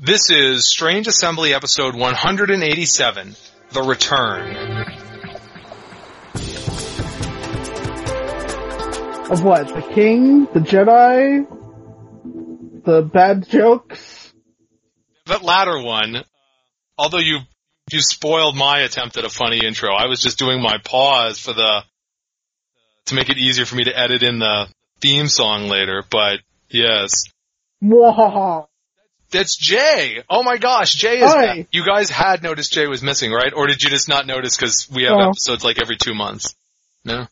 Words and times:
This 0.00 0.30
is 0.30 0.70
Strange 0.70 1.08
Assembly 1.08 1.52
episode 1.52 1.96
187, 1.96 3.34
The 3.70 3.82
Return. 3.82 4.56
Of 9.28 9.42
what? 9.42 9.66
The 9.66 9.82
king? 9.92 10.44
The 10.54 10.60
Jedi? 10.60 11.48
The 12.84 13.02
bad 13.02 13.48
jokes? 13.48 14.32
That 15.26 15.42
latter 15.42 15.82
one, 15.82 16.14
uh, 16.14 16.22
although 16.96 17.18
you 17.18 17.40
you 17.90 18.00
spoiled 18.00 18.56
my 18.56 18.82
attempt 18.82 19.16
at 19.16 19.24
a 19.24 19.28
funny 19.28 19.66
intro, 19.66 19.92
I 19.92 20.06
was 20.06 20.20
just 20.20 20.38
doing 20.38 20.62
my 20.62 20.78
pause 20.78 21.40
for 21.40 21.52
the 21.52 21.82
to 23.06 23.16
make 23.16 23.30
it 23.30 23.38
easier 23.38 23.66
for 23.66 23.74
me 23.74 23.82
to 23.82 23.98
edit 23.98 24.22
in 24.22 24.38
the 24.38 24.68
theme 25.00 25.26
song 25.26 25.66
later, 25.66 26.04
but 26.08 26.38
yes. 26.68 27.24
That's 29.30 29.56
Jay. 29.56 30.22
Oh 30.30 30.42
my 30.42 30.56
gosh, 30.56 30.94
Jay 30.94 31.18
is 31.20 31.30
Hi. 31.30 31.66
You 31.70 31.84
guys 31.84 32.08
had 32.08 32.42
noticed 32.42 32.72
Jay 32.72 32.86
was 32.86 33.02
missing, 33.02 33.30
right? 33.30 33.52
Or 33.54 33.66
did 33.66 33.82
you 33.82 33.90
just 33.90 34.08
not 34.08 34.26
notice 34.26 34.56
because 34.56 34.88
we 34.90 35.02
have 35.04 35.18
episodes 35.20 35.64
like 35.64 35.80
every 35.80 35.96
two 35.96 36.14
months? 36.14 36.54
No. 37.04 37.26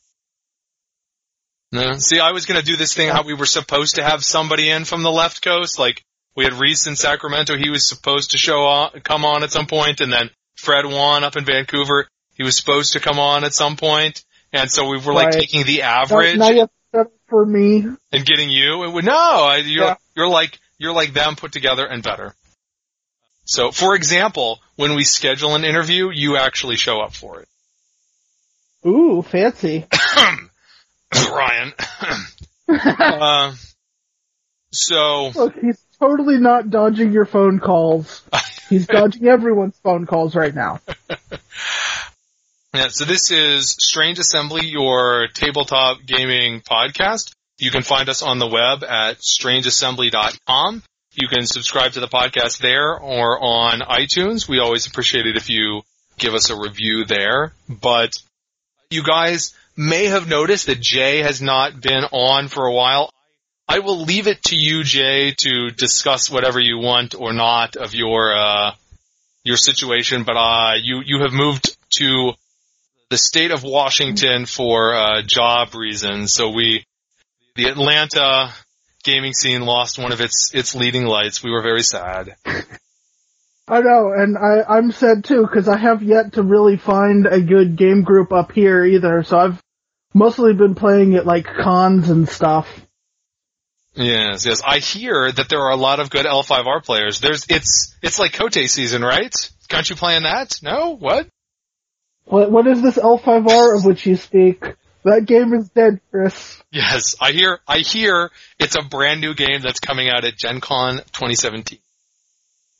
No. 1.72 1.94
See, 1.98 2.20
I 2.20 2.32
was 2.32 2.46
gonna 2.46 2.62
do 2.62 2.76
this 2.76 2.94
thing 2.94 3.08
how 3.08 3.22
we 3.24 3.34
were 3.34 3.46
supposed 3.46 3.96
to 3.96 4.02
have 4.04 4.24
somebody 4.24 4.70
in 4.70 4.84
from 4.84 5.02
the 5.02 5.10
left 5.10 5.42
coast. 5.42 5.78
Like 5.78 6.04
we 6.36 6.44
had 6.44 6.54
Reese 6.54 6.86
in 6.86 6.96
Sacramento. 6.96 7.56
He 7.56 7.70
was 7.70 7.86
supposed 7.86 8.30
to 8.32 8.38
show 8.38 8.64
on, 8.66 9.00
come 9.00 9.24
on 9.24 9.42
at 9.42 9.50
some 9.50 9.66
point, 9.66 10.00
and 10.00 10.12
then 10.12 10.30
Fred 10.56 10.84
Wan 10.86 11.24
up 11.24 11.36
in 11.36 11.44
Vancouver. 11.44 12.06
He 12.34 12.42
was 12.44 12.56
supposed 12.56 12.92
to 12.92 13.00
come 13.00 13.18
on 13.18 13.44
at 13.44 13.54
some 13.54 13.76
point. 13.76 14.22
and 14.52 14.70
so 14.70 14.86
we 14.88 14.96
were 14.98 15.12
like 15.12 15.26
Right. 15.26 15.40
taking 15.40 15.64
the 15.66 15.82
average 15.82 16.38
now 16.38 16.48
you 16.50 16.60
have 16.60 16.68
to 16.68 16.74
set 16.92 17.00
up 17.06 17.12
for 17.28 17.44
me. 17.44 17.84
and 18.12 18.24
getting 18.24 18.48
you. 18.48 18.84
It 18.84 18.92
would 18.92 19.04
no, 19.04 19.52
you're 19.54 19.84
Yeah. 19.86 19.94
you're 20.14 20.28
like 20.28 20.58
you're 20.78 20.92
like 20.92 21.12
them 21.12 21.36
put 21.36 21.52
together 21.52 21.86
and 21.86 22.02
better. 22.02 22.34
So, 23.44 23.70
for 23.70 23.94
example, 23.94 24.60
when 24.74 24.94
we 24.96 25.04
schedule 25.04 25.54
an 25.54 25.64
interview, 25.64 26.10
you 26.10 26.36
actually 26.36 26.76
show 26.76 27.00
up 27.00 27.14
for 27.14 27.40
it. 27.40 27.48
Ooh, 28.86 29.22
fancy. 29.22 29.86
Ryan. 31.14 31.72
uh, 32.68 33.54
so, 34.72 35.30
Look, 35.34 35.54
he's 35.60 35.80
totally 35.98 36.38
not 36.38 36.70
dodging 36.70 37.12
your 37.12 37.24
phone 37.24 37.60
calls. 37.60 38.22
He's 38.68 38.88
dodging 38.88 39.28
everyone's 39.28 39.78
phone 39.78 40.06
calls 40.06 40.34
right 40.34 40.52
now. 40.52 40.80
yeah, 42.74 42.88
so 42.88 43.04
this 43.04 43.30
is 43.30 43.70
Strange 43.70 44.18
Assembly, 44.18 44.66
your 44.66 45.28
tabletop 45.32 45.98
gaming 46.04 46.62
podcast. 46.62 47.32
You 47.58 47.70
can 47.70 47.82
find 47.82 48.08
us 48.08 48.22
on 48.22 48.38
the 48.38 48.46
web 48.46 48.84
at 48.84 49.18
strangeassembly.com. 49.18 50.82
You 51.14 51.28
can 51.28 51.46
subscribe 51.46 51.92
to 51.92 52.00
the 52.00 52.08
podcast 52.08 52.58
there 52.58 52.98
or 52.98 53.42
on 53.42 53.80
iTunes. 53.80 54.46
We 54.46 54.58
always 54.58 54.86
appreciate 54.86 55.26
it 55.26 55.36
if 55.36 55.48
you 55.48 55.82
give 56.18 56.34
us 56.34 56.50
a 56.50 56.60
review 56.60 57.06
there. 57.06 57.52
But 57.68 58.12
you 58.90 59.02
guys 59.02 59.54
may 59.76 60.06
have 60.06 60.28
noticed 60.28 60.66
that 60.66 60.80
Jay 60.80 61.22
has 61.22 61.40
not 61.40 61.80
been 61.80 62.04
on 62.12 62.48
for 62.48 62.66
a 62.66 62.72
while. 62.72 63.10
I 63.68 63.80
will 63.80 64.02
leave 64.02 64.26
it 64.26 64.42
to 64.44 64.56
you, 64.56 64.84
Jay, 64.84 65.32
to 65.38 65.70
discuss 65.70 66.30
whatever 66.30 66.60
you 66.60 66.78
want 66.78 67.14
or 67.14 67.32
not 67.32 67.76
of 67.76 67.94
your 67.94 68.36
uh, 68.36 68.72
your 69.42 69.56
situation. 69.56 70.24
But 70.24 70.36
uh, 70.36 70.74
you 70.80 71.02
you 71.04 71.20
have 71.22 71.32
moved 71.32 71.76
to 71.96 72.32
the 73.08 73.18
state 73.18 73.50
of 73.50 73.64
Washington 73.64 74.46
for 74.46 74.94
uh, 74.94 75.22
job 75.22 75.74
reasons. 75.74 76.32
So 76.32 76.50
we 76.50 76.84
the 77.56 77.66
Atlanta 77.66 78.52
gaming 79.04 79.32
scene 79.32 79.62
lost 79.62 79.98
one 79.98 80.12
of 80.12 80.20
its 80.20 80.52
its 80.54 80.74
leading 80.74 81.06
lights. 81.06 81.42
We 81.42 81.50
were 81.50 81.62
very 81.62 81.82
sad. 81.82 82.36
I 83.68 83.80
know, 83.80 84.12
and 84.16 84.38
I, 84.38 84.62
I'm 84.68 84.92
sad 84.92 85.24
too, 85.24 85.42
because 85.42 85.66
I 85.66 85.76
have 85.76 86.00
yet 86.02 86.34
to 86.34 86.42
really 86.42 86.76
find 86.76 87.26
a 87.26 87.40
good 87.40 87.76
game 87.76 88.02
group 88.02 88.32
up 88.32 88.52
here 88.52 88.84
either, 88.84 89.24
so 89.24 89.38
I've 89.38 89.60
mostly 90.14 90.52
been 90.54 90.76
playing 90.76 91.16
at 91.16 91.26
like 91.26 91.46
cons 91.46 92.08
and 92.08 92.28
stuff. 92.28 92.68
Yes, 93.96 94.46
yes. 94.46 94.62
I 94.64 94.78
hear 94.78 95.32
that 95.32 95.48
there 95.48 95.60
are 95.60 95.72
a 95.72 95.76
lot 95.76 96.00
of 96.00 96.10
good 96.10 96.26
L5R 96.26 96.84
players. 96.84 97.20
There's 97.20 97.46
it's 97.48 97.96
it's 98.02 98.18
like 98.18 98.34
Kote 98.34 98.54
season, 98.54 99.02
right? 99.02 99.34
Can't 99.68 99.88
you 99.88 99.96
playing 99.96 100.24
that? 100.24 100.52
No? 100.62 100.90
What? 100.96 101.26
What, 102.24 102.50
what 102.50 102.66
is 102.66 102.82
this 102.82 102.98
L5R 102.98 103.78
of 103.78 103.84
which 103.84 104.06
you 104.06 104.16
speak? 104.16 104.64
That 105.06 105.24
game 105.24 105.54
is 105.54 105.68
dead, 105.68 106.00
Chris. 106.10 106.60
Yes, 106.72 107.14
I 107.20 107.30
hear 107.30 107.60
I 107.68 107.78
hear 107.78 108.30
it's 108.58 108.76
a 108.76 108.82
brand 108.82 109.20
new 109.20 109.34
game 109.34 109.60
that's 109.62 109.78
coming 109.78 110.08
out 110.08 110.24
at 110.24 110.36
Gen 110.36 110.60
Con 110.60 110.96
2017. 110.96 111.78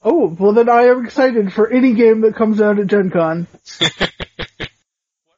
Oh, 0.02 0.36
well 0.38 0.52
then 0.52 0.68
I 0.68 0.86
am 0.86 1.04
excited 1.04 1.52
for 1.52 1.70
any 1.70 1.94
game 1.94 2.22
that 2.22 2.34
comes 2.34 2.60
out 2.60 2.80
at 2.80 2.88
Gen 2.88 3.10
Con. 3.10 3.46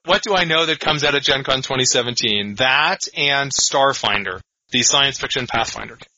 What 0.09 0.23
do 0.23 0.35
I 0.35 0.45
know 0.45 0.65
that 0.65 0.81
comes 0.81 1.05
out 1.05 1.15
at 1.15 1.21
Gen 1.21 1.45
Con 1.45 1.59
2017? 1.59 2.55
That 2.55 3.01
and 3.15 3.53
Starfinder, 3.53 4.41
the 4.71 4.83
science 4.83 5.19
fiction 5.19 5.47
Pathfinder 5.47 5.97
game. 5.97 6.09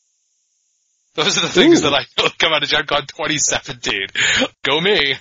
Those 1.15 1.37
are 1.37 1.41
the 1.41 1.49
things 1.49 1.79
Ooh. 1.79 1.89
that 1.89 1.93
I 1.93 2.05
know 2.17 2.29
that 2.29 2.37
come 2.37 2.53
out 2.53 2.63
of 2.63 2.69
Gen 2.69 2.85
Con 2.85 3.01
2017. 3.01 4.07
Go 4.63 4.79
me. 4.79 5.15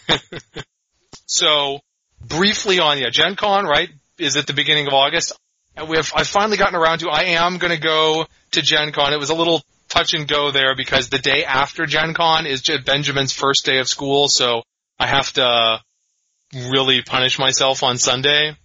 so, 1.26 1.80
briefly 2.24 2.78
on, 2.78 2.98
yeah, 2.98 3.10
Gen 3.10 3.34
Con, 3.34 3.64
right, 3.64 3.90
is 4.20 4.36
at 4.36 4.46
the 4.46 4.52
beginning 4.52 4.86
of 4.86 4.92
August. 4.92 5.32
And 5.76 5.88
we 5.88 5.96
have, 5.96 6.12
I've 6.14 6.26
finally 6.26 6.56
gotten 6.56 6.74
around 6.74 6.98
to, 7.00 7.08
I 7.08 7.24
am 7.24 7.58
gonna 7.58 7.78
go 7.78 8.26
to 8.52 8.62
Gen 8.62 8.92
Con. 8.92 9.12
It 9.12 9.18
was 9.18 9.30
a 9.30 9.34
little 9.34 9.62
touch 9.88 10.14
and 10.14 10.26
go 10.26 10.50
there 10.50 10.74
because 10.76 11.08
the 11.08 11.18
day 11.18 11.44
after 11.44 11.86
Gen 11.86 12.14
Con 12.14 12.46
is 12.46 12.62
Benjamin's 12.62 13.32
first 13.32 13.64
day 13.64 13.78
of 13.78 13.88
school, 13.88 14.28
so 14.28 14.62
I 14.98 15.06
have 15.06 15.32
to 15.34 15.80
really 16.52 17.02
punish 17.02 17.38
myself 17.38 17.82
on 17.82 17.98
Sunday 17.98 18.56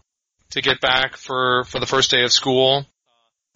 to 0.52 0.62
get 0.62 0.82
back 0.82 1.18
for, 1.18 1.64
for 1.66 1.80
the 1.80 1.86
first 1.86 2.12
day 2.12 2.24
of 2.24 2.32
school. 2.32 2.86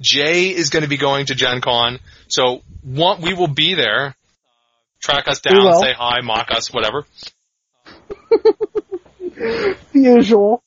Jay 0.02 0.50
is 0.50 0.70
going 0.70 0.84
to 0.84 0.90
be 0.90 0.98
going 0.98 1.26
to 1.26 1.36
Gen 1.36 1.62
Con, 1.62 2.00
so 2.28 2.62
one, 2.84 3.22
we 3.22 3.34
will 3.34 3.48
be 3.48 3.74
there. 3.74 4.16
Track 5.02 5.28
us 5.28 5.40
down, 5.40 5.74
say 5.80 5.94
hi, 5.94 6.22
mock 6.22 6.52
us, 6.52 6.74
whatever. 6.74 7.06
The 9.40 9.78
usual. 9.94 10.62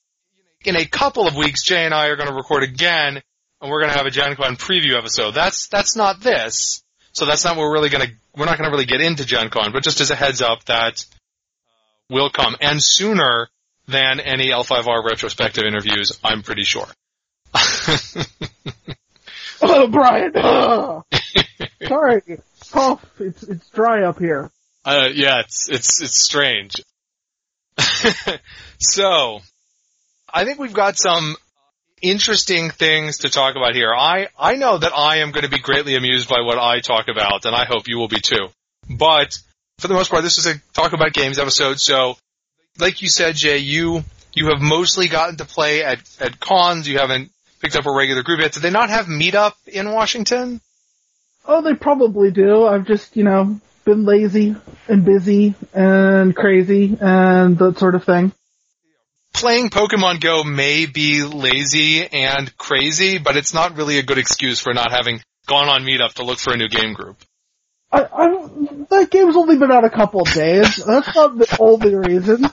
In 0.65 0.77
a 0.77 0.85
couple 0.85 1.27
of 1.27 1.35
weeks, 1.37 1.63
Jay 1.63 1.85
and 1.85 1.95
I 1.95 2.07
are 2.07 2.17
going 2.17 2.29
to 2.29 2.35
record 2.35 2.63
again, 2.63 3.21
and 3.61 3.71
we're 3.71 3.81
going 3.81 3.93
to 3.93 3.97
have 3.99 4.07
a 4.07 4.11
Gen 4.11 4.37
Con 4.37 4.57
preview 4.57 4.97
episode. 4.97 5.33
That's 5.33 5.69
that's 5.69 5.97
not 5.97 6.21
this, 6.21 6.83
so 7.13 7.27
that's 7.27 7.45
not 7.45 7.57
what 7.57 7.63
we're 7.63 7.75
really 7.75 7.91
going 7.91 8.07
to. 8.07 8.13
We're 8.37 8.47
not 8.47 8.59
going 8.59 8.71
to 8.71 8.73
really 8.73 8.87
get 8.87 9.01
into 9.01 9.25
Gen 9.25 9.51
Con, 9.51 9.73
but 9.73 9.83
just 9.83 10.01
as 10.01 10.11
a 10.11 10.15
heads 10.15 10.41
up, 10.41 10.65
that 10.65 11.05
will 12.09 12.31
come 12.31 12.57
and 12.61 12.83
sooner 12.83 13.49
than 13.89 14.21
any 14.21 14.51
L5R 14.51 15.05
retrospective 15.05 15.65
interviews. 15.65 16.19
I'm 16.23 16.43
pretty 16.43 16.65
sure. 16.65 16.87
Oh, 19.63 19.87
Brian! 19.87 20.33
Ugh. 20.35 21.05
Sorry. 21.87 22.23
Cough. 22.71 23.05
It's, 23.21 23.43
it's 23.45 23.69
dry 23.71 24.03
up 24.03 24.19
here. 24.19 24.51
Uh, 24.85 25.09
yeah, 25.15 25.41
it's 25.41 25.69
it's 25.71 26.03
it's 26.03 26.21
strange. 26.21 26.83
so, 28.81 29.41
I 30.33 30.45
think 30.45 30.59
we've 30.59 30.73
got 30.73 30.99
some 30.99 31.37
interesting 32.01 32.71
things 32.71 33.19
to 33.19 33.31
talk 33.31 33.55
about 33.57 33.75
here. 33.75 33.93
I 33.95 34.29
I 34.39 34.55
know 34.57 34.79
that 34.79 34.93
I 34.97 35.19
am 35.19 35.31
going 35.31 35.45
to 35.45 35.51
be 35.51 35.59
greatly 35.59 35.95
amused 35.95 36.29
by 36.29 36.41
what 36.41 36.59
I 36.59 36.81
talk 36.81 37.09
about, 37.09 37.45
and 37.45 37.55
I 37.55 37.65
hope 37.65 37.89
you 37.89 37.99
will 37.99 38.09
be 38.09 38.21
too. 38.21 38.49
But 38.89 39.37
for 39.79 39.89
the 39.89 39.95
most 39.95 40.11
part, 40.11 40.23
this 40.23 40.39
is 40.39 40.47
a 40.47 40.61
talk 40.73 40.93
about 40.93 41.13
games 41.13 41.39
episode. 41.39 41.81
So, 41.81 42.17
like 42.79 43.03
you 43.03 43.09
said, 43.09 43.35
Jay, 43.35 43.59
you 43.59 44.05
you 44.33 44.47
have 44.47 44.61
mostly 44.61 45.09
gotten 45.09 45.37
to 45.37 45.45
play 45.45 45.85
at 45.85 46.01
at 46.21 46.41
cons. 46.41 46.89
You 46.89 46.99
haven't 46.99 47.31
picked 47.61 47.77
up 47.77 47.87
a 47.87 47.93
regular 47.93 48.23
group 48.23 48.41
yet. 48.41 48.53
Do 48.53 48.61
they 48.61 48.71
not 48.71 48.91
have 48.91 49.07
meetup 49.07 49.55
in 49.67 49.93
Washington? 49.93 50.61
Oh, 51.45 51.61
they 51.61 51.75
probably 51.75 52.31
do. 52.31 52.67
I've 52.67 52.87
just, 52.87 53.17
you 53.17 53.25
know, 53.25 53.61
been 53.85 54.05
lazy 54.05 54.55
and 54.89 55.05
busy 55.05 55.55
and 55.75 56.35
crazy 56.37 56.97
and 57.01 57.59
that 57.59 57.79
sort 57.79 57.95
of 57.95 58.05
thing. 58.05 58.33
Playing 59.43 59.71
Pokemon 59.71 60.21
Go 60.21 60.45
may 60.45 60.87
be 60.87 61.25
lazy 61.25 62.07
and 62.07 62.57
crazy, 62.57 63.19
but 63.19 63.37
it's 63.37 63.53
not 63.53 63.77
really 63.77 63.99
a 63.99 64.05
good 64.05 64.19
excuse 64.19 64.61
for 64.61 64.73
not 64.73 64.93
having 64.93 65.21
gone 65.49 65.69
on 65.69 65.83
Meetup 65.83 66.13
to 66.13 66.23
look 66.23 66.39
for 66.39 66.53
a 66.53 66.57
new 66.57 66.69
game 66.69 66.93
group. 66.93 67.17
I, 67.91 68.05
I, 68.05 68.29
that 68.89 69.09
game's 69.11 69.37
only 69.37 69.59
been 69.59 69.73
out 69.73 69.83
a 69.85 69.91
couple 69.91 70.21
of 70.21 70.33
days. 70.33 70.77
That's 70.77 71.13
not 71.17 71.37
the 71.37 71.57
only 71.59 71.93
reason. 71.93 72.45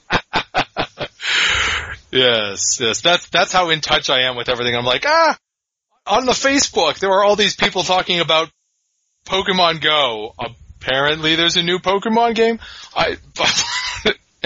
yes, 2.12 2.80
yes, 2.82 3.02
that's 3.02 3.30
that's 3.30 3.54
how 3.54 3.70
in 3.70 3.82
touch 3.82 4.10
I 4.10 4.22
am 4.24 4.36
with 4.36 4.50
everything. 4.50 4.76
I'm 4.76 4.84
like, 4.84 5.06
ah, 5.06 5.38
on 6.08 6.26
the 6.26 6.32
Facebook 6.32 6.98
there 6.98 7.12
are 7.12 7.24
all 7.24 7.36
these 7.36 7.56
people 7.56 7.84
talking 7.84 8.20
about 8.20 8.50
Pokemon 9.28 9.80
Go. 9.82 10.34
Apparently, 10.82 11.36
there's 11.36 11.56
a 11.56 11.62
new 11.62 11.78
Pokemon 11.78 12.34
game. 12.34 12.60
I 12.96 13.18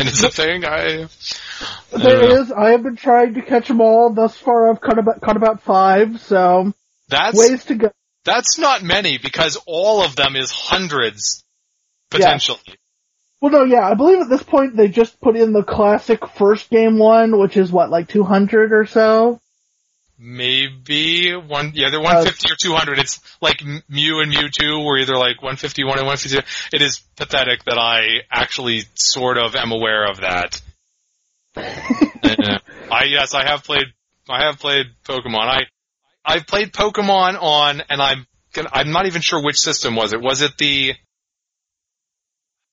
and 0.08 0.10
it's 0.10 0.24
a 0.24 0.30
thing. 0.30 0.66
I 0.66 1.04
I. 1.04 1.98
There 1.98 2.42
is. 2.42 2.52
I 2.52 2.72
have 2.72 2.84
been 2.84 2.98
trying 2.98 3.36
to 3.36 3.42
catch 3.42 3.70
them 3.70 3.80
all. 3.80 4.10
Thus 4.10 4.36
far, 4.36 4.70
I've 4.70 4.82
caught 4.82 5.00
about, 5.00 5.22
caught 5.22 5.38
about 5.38 5.62
five, 5.62 6.20
so 6.20 6.74
that's 7.08 7.38
ways 7.38 7.64
to 7.66 7.76
go. 7.76 7.92
That's 8.26 8.60
not 8.60 8.84
many 8.84 9.18
because 9.18 9.58
all 9.66 10.04
of 10.04 10.18
them 10.18 10.36
is 10.36 10.52
hundreds 10.52 11.46
potentially. 12.10 12.60
Well, 13.40 13.52
no, 13.52 13.64
yeah, 13.64 13.88
I 13.88 13.94
believe 13.94 14.20
at 14.20 14.30
this 14.30 14.44
point 14.44 14.76
they 14.76 14.88
just 14.90 15.20
put 15.22 15.38
in 15.38 15.54
the 15.54 15.64
classic 15.64 16.28
first 16.28 16.70
game 16.70 16.98
one, 16.98 17.38
which 17.38 17.56
is 17.56 17.72
what, 17.72 17.90
like 17.90 18.10
200 18.10 18.74
or 18.74 18.86
so? 18.86 19.40
Maybe 20.26 21.34
one, 21.34 21.74
yeah, 21.76 21.90
they're 21.90 22.00
150 22.00 22.50
uh, 22.50 22.54
or 22.54 22.56
200. 22.56 22.98
It's 22.98 23.20
like 23.42 23.62
Mew 23.90 24.22
and 24.22 24.32
Mewtwo 24.32 24.86
were 24.86 24.98
either 24.98 25.18
like 25.18 25.42
151 25.42 26.00
and 26.00 26.08
152. 26.08 26.40
It 26.72 26.82
is 26.82 27.02
pathetic 27.18 27.66
that 27.66 27.78
I 27.78 28.22
actually 28.32 28.86
sort 28.96 29.38
of 29.38 29.54
am 29.56 29.74
aware 29.74 30.10
of 30.10 30.22
that. 30.22 30.62
I, 31.58 33.04
yes, 33.10 33.34
I 33.34 33.50
have 33.50 33.66
played, 33.66 33.88
I 34.30 34.46
have 34.46 34.60
played 34.60 34.86
Pokemon. 35.04 35.42
I, 35.42 35.64
I've 36.24 36.48
played 36.48 36.72
Pokemon 36.72 37.38
on, 37.42 37.82
and 37.90 38.02
I'm, 38.02 38.26
I'm 38.72 38.94
not 38.94 39.08
even 39.08 39.22
sure 39.22 39.44
which 39.44 39.60
system 39.60 39.98
was 39.98 40.14
it. 40.14 40.22
Was 40.22 40.42
it 40.42 40.58
the, 40.58 40.94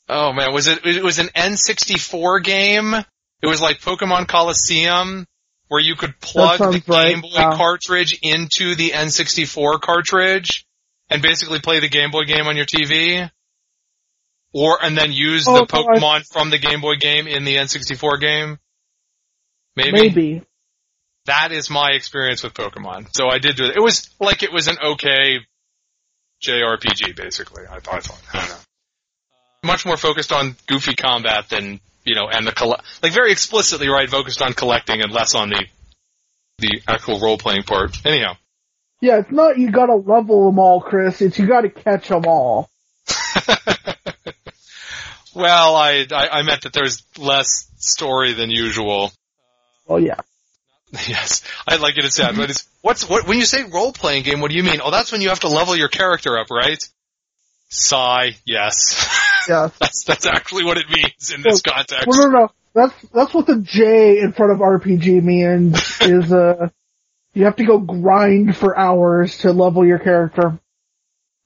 oh 0.09 0.33
man, 0.33 0.53
was 0.53 0.69
it, 0.69 0.87
it 0.87 1.03
was 1.03 1.19
an 1.19 1.31
N64 1.35 2.45
game? 2.45 2.95
It 3.43 3.47
was 3.49 3.61
like 3.61 3.81
Pokemon 3.81 4.29
Colosseum 4.29 5.27
where 5.71 5.81
you 5.81 5.95
could 5.95 6.19
plug 6.19 6.59
the 6.59 6.81
Game 6.81 7.21
Boy 7.21 7.57
cartridge 7.57 8.19
into 8.23 8.75
the 8.75 8.91
N64 8.91 9.81
cartridge 9.81 10.67
and 11.09 11.23
basically 11.23 11.61
play 11.61 11.79
the 11.79 11.89
Game 11.89 12.11
Boy 12.11 12.25
game 12.25 12.49
on 12.49 12.57
your 12.57 12.67
TV. 12.67 13.31
Or, 14.53 14.79
and 14.83 14.99
then 14.99 15.13
use 15.13 15.47
oh, 15.47 15.59
the 15.59 15.67
Pokemon 15.67 16.25
from 16.33 16.51
the 16.51 16.59
Game 16.59 16.81
Boy 16.81 16.97
game 16.97 17.29
in 17.29 17.45
the 17.45 17.55
N64 17.55 18.21
game. 18.21 18.59
Maybe. 19.77 19.93
Maybe. 19.93 20.43
That 21.27 21.53
is 21.53 21.71
my 21.71 21.91
experience 21.93 22.43
with 22.43 22.53
Pokemon. 22.53 23.07
So 23.15 23.29
I 23.29 23.39
did 23.39 23.55
do 23.55 23.67
it. 23.67 23.77
It 23.77 23.81
was 23.81 24.11
like 24.19 24.43
it 24.43 24.53
was 24.53 24.67
an 24.67 24.77
okay 24.85 25.39
JRPG, 26.43 27.15
basically. 27.15 27.63
I 27.71 27.79
thought. 27.79 27.95
I 27.95 28.01
thought. 28.01 28.21
I 28.35 28.41
don't 28.41 28.49
know. 28.49 28.57
Much 29.63 29.87
more 29.87 29.97
focused 29.97 30.33
on 30.33 30.57
goofy 30.67 30.97
combat 30.97 31.49
than 31.49 31.79
you 32.11 32.17
know, 32.17 32.29
and 32.29 32.45
the 32.45 32.51
coll- 32.51 32.77
like 33.05 33.13
very 33.13 33.31
explicitly, 33.31 33.89
right, 33.89 34.11
focused 34.11 34.43
on 34.43 34.53
collecting 34.53 35.01
and 35.01 35.13
less 35.13 35.37
on 35.37 35.49
the 35.51 35.65
the 36.59 36.83
actual 36.89 37.21
role 37.21 37.39
playing 37.39 37.63
part. 37.63 38.05
Anyhow. 38.05 38.35
Yeah, 39.01 39.21
it's 39.21 39.31
not 39.31 39.59
you 39.59 39.71
gotta 39.71 39.95
level 39.95 40.47
them 40.47 40.59
all, 40.59 40.81
Chris. 40.81 41.23
It's 41.23 41.39
you 41.39 41.47
gotta 41.47 41.71
catch 41.71 42.09
them 42.09 42.25
all. 42.27 42.69
well, 45.35 45.77
I, 45.77 46.05
I, 46.11 46.29
I 46.33 46.43
meant 46.43 46.63
that 46.63 46.73
there's 46.73 47.05
less 47.17 47.71
story 47.79 48.33
than 48.33 48.51
usual. 48.51 49.13
Oh 49.89 49.99
yeah. 49.99 50.17
Yes, 51.07 51.45
I'd 51.69 51.79
like 51.79 51.97
it. 51.97 52.03
to 52.03 52.11
say 52.11 52.25
that, 52.25 52.35
but 52.35 52.51
it's 52.51 52.69
what's 52.83 53.09
what 53.09 53.25
when 53.29 53.39
you 53.39 53.47
say 53.47 53.63
role 53.63 53.93
playing 53.93 54.25
game? 54.25 54.41
What 54.41 54.51
do 54.51 54.57
you 54.57 54.65
mean? 54.65 54.81
Oh, 54.83 54.91
that's 54.91 55.13
when 55.13 55.21
you 55.21 55.29
have 55.29 55.39
to 55.41 55.49
level 55.49 55.77
your 55.77 55.87
character 55.87 56.37
up, 56.37 56.51
right? 56.51 56.83
Sigh. 57.71 58.37
Yes. 58.45 59.09
Yeah. 59.49 59.71
that's 59.81 60.05
that's 60.05 60.27
actually 60.27 60.65
what 60.65 60.77
it 60.77 60.91
means 60.91 61.33
in 61.33 61.43
this 61.43 61.63
context. 61.63 62.07
Well, 62.07 62.31
no, 62.31 62.39
no. 62.39 62.49
That's 62.75 62.95
that's 63.13 63.35
what 63.35 63.47
the 63.47 63.61
J 63.61 64.21
in 64.21 64.33
front 64.33 64.53
of 64.53 64.59
RPG 64.59 65.23
means. 65.23 65.81
is 66.01 66.33
uh, 66.33 66.69
you 67.33 67.45
have 67.45 67.57
to 67.57 67.65
go 67.65 67.79
grind 67.79 68.57
for 68.57 68.77
hours 68.77 69.39
to 69.39 69.53
level 69.53 69.87
your 69.87 69.99
character. 69.99 70.59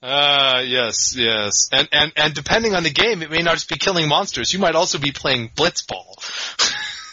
Ah, 0.06 0.56
uh, 0.56 0.60
yes, 0.60 1.16
yes. 1.16 1.70
And, 1.72 1.88
and, 1.90 2.12
and 2.16 2.34
depending 2.34 2.74
on 2.74 2.82
the 2.82 2.90
game, 2.90 3.22
it 3.22 3.30
may 3.30 3.40
not 3.40 3.54
just 3.54 3.70
be 3.70 3.76
killing 3.76 4.06
monsters. 4.06 4.52
You 4.52 4.58
might 4.58 4.74
also 4.74 4.98
be 4.98 5.12
playing 5.12 5.48
Blitzball. 5.48 6.18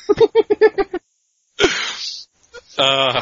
uh, 2.77 3.21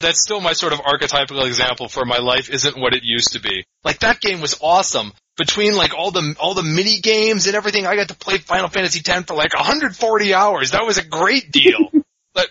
that's 0.00 0.22
still 0.22 0.40
my 0.40 0.54
sort 0.54 0.72
of 0.72 0.80
archetypical 0.80 1.46
example 1.46 1.88
for 1.88 2.04
my 2.04 2.18
life 2.18 2.50
isn't 2.50 2.78
what 2.78 2.94
it 2.94 3.02
used 3.04 3.32
to 3.34 3.40
be. 3.40 3.64
Like 3.84 4.00
that 4.00 4.20
game 4.20 4.40
was 4.40 4.58
awesome. 4.60 5.12
Between 5.36 5.74
like 5.74 5.94
all 5.94 6.10
the 6.10 6.34
all 6.40 6.54
the 6.54 6.62
mini 6.62 7.00
games 7.00 7.46
and 7.46 7.54
everything, 7.54 7.86
I 7.86 7.96
got 7.96 8.08
to 8.08 8.16
play 8.16 8.38
Final 8.38 8.68
Fantasy 8.68 9.00
X 9.06 9.24
for 9.26 9.34
like 9.34 9.54
140 9.54 10.34
hours. 10.34 10.72
That 10.72 10.84
was 10.84 10.98
a 10.98 11.04
great 11.04 11.50
deal. 11.50 11.78
but 12.34 12.50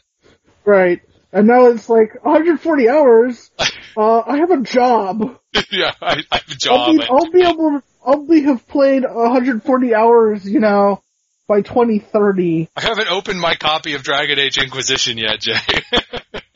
right, 0.65 1.01
and 1.31 1.47
now 1.47 1.67
it's 1.67 1.89
like 1.89 2.23
140 2.23 2.89
hours. 2.89 3.51
Uh, 3.97 4.21
I 4.25 4.37
have 4.37 4.51
a 4.51 4.61
job. 4.61 5.39
yeah, 5.71 5.91
I, 5.99 6.23
I, 6.31 6.37
have 6.37 6.51
a 6.51 6.55
job. 6.55 6.79
I'll 6.79 6.93
be, 6.93 7.03
I'll 7.09 7.31
be 7.31 7.41
able 7.41 7.69
to. 7.71 7.83
I'll 8.05 8.25
be 8.25 8.41
have 8.43 8.65
played 8.67 9.03
140 9.03 9.95
hours. 9.95 10.47
You 10.47 10.61
know, 10.61 11.01
by 11.49 11.61
2030. 11.61 12.69
I 12.77 12.81
haven't 12.81 13.09
opened 13.09 13.41
my 13.41 13.55
copy 13.55 13.95
of 13.95 14.03
Dragon 14.03 14.39
Age 14.39 14.57
Inquisition 14.57 15.17
yet, 15.17 15.41
Jay. 15.41 15.55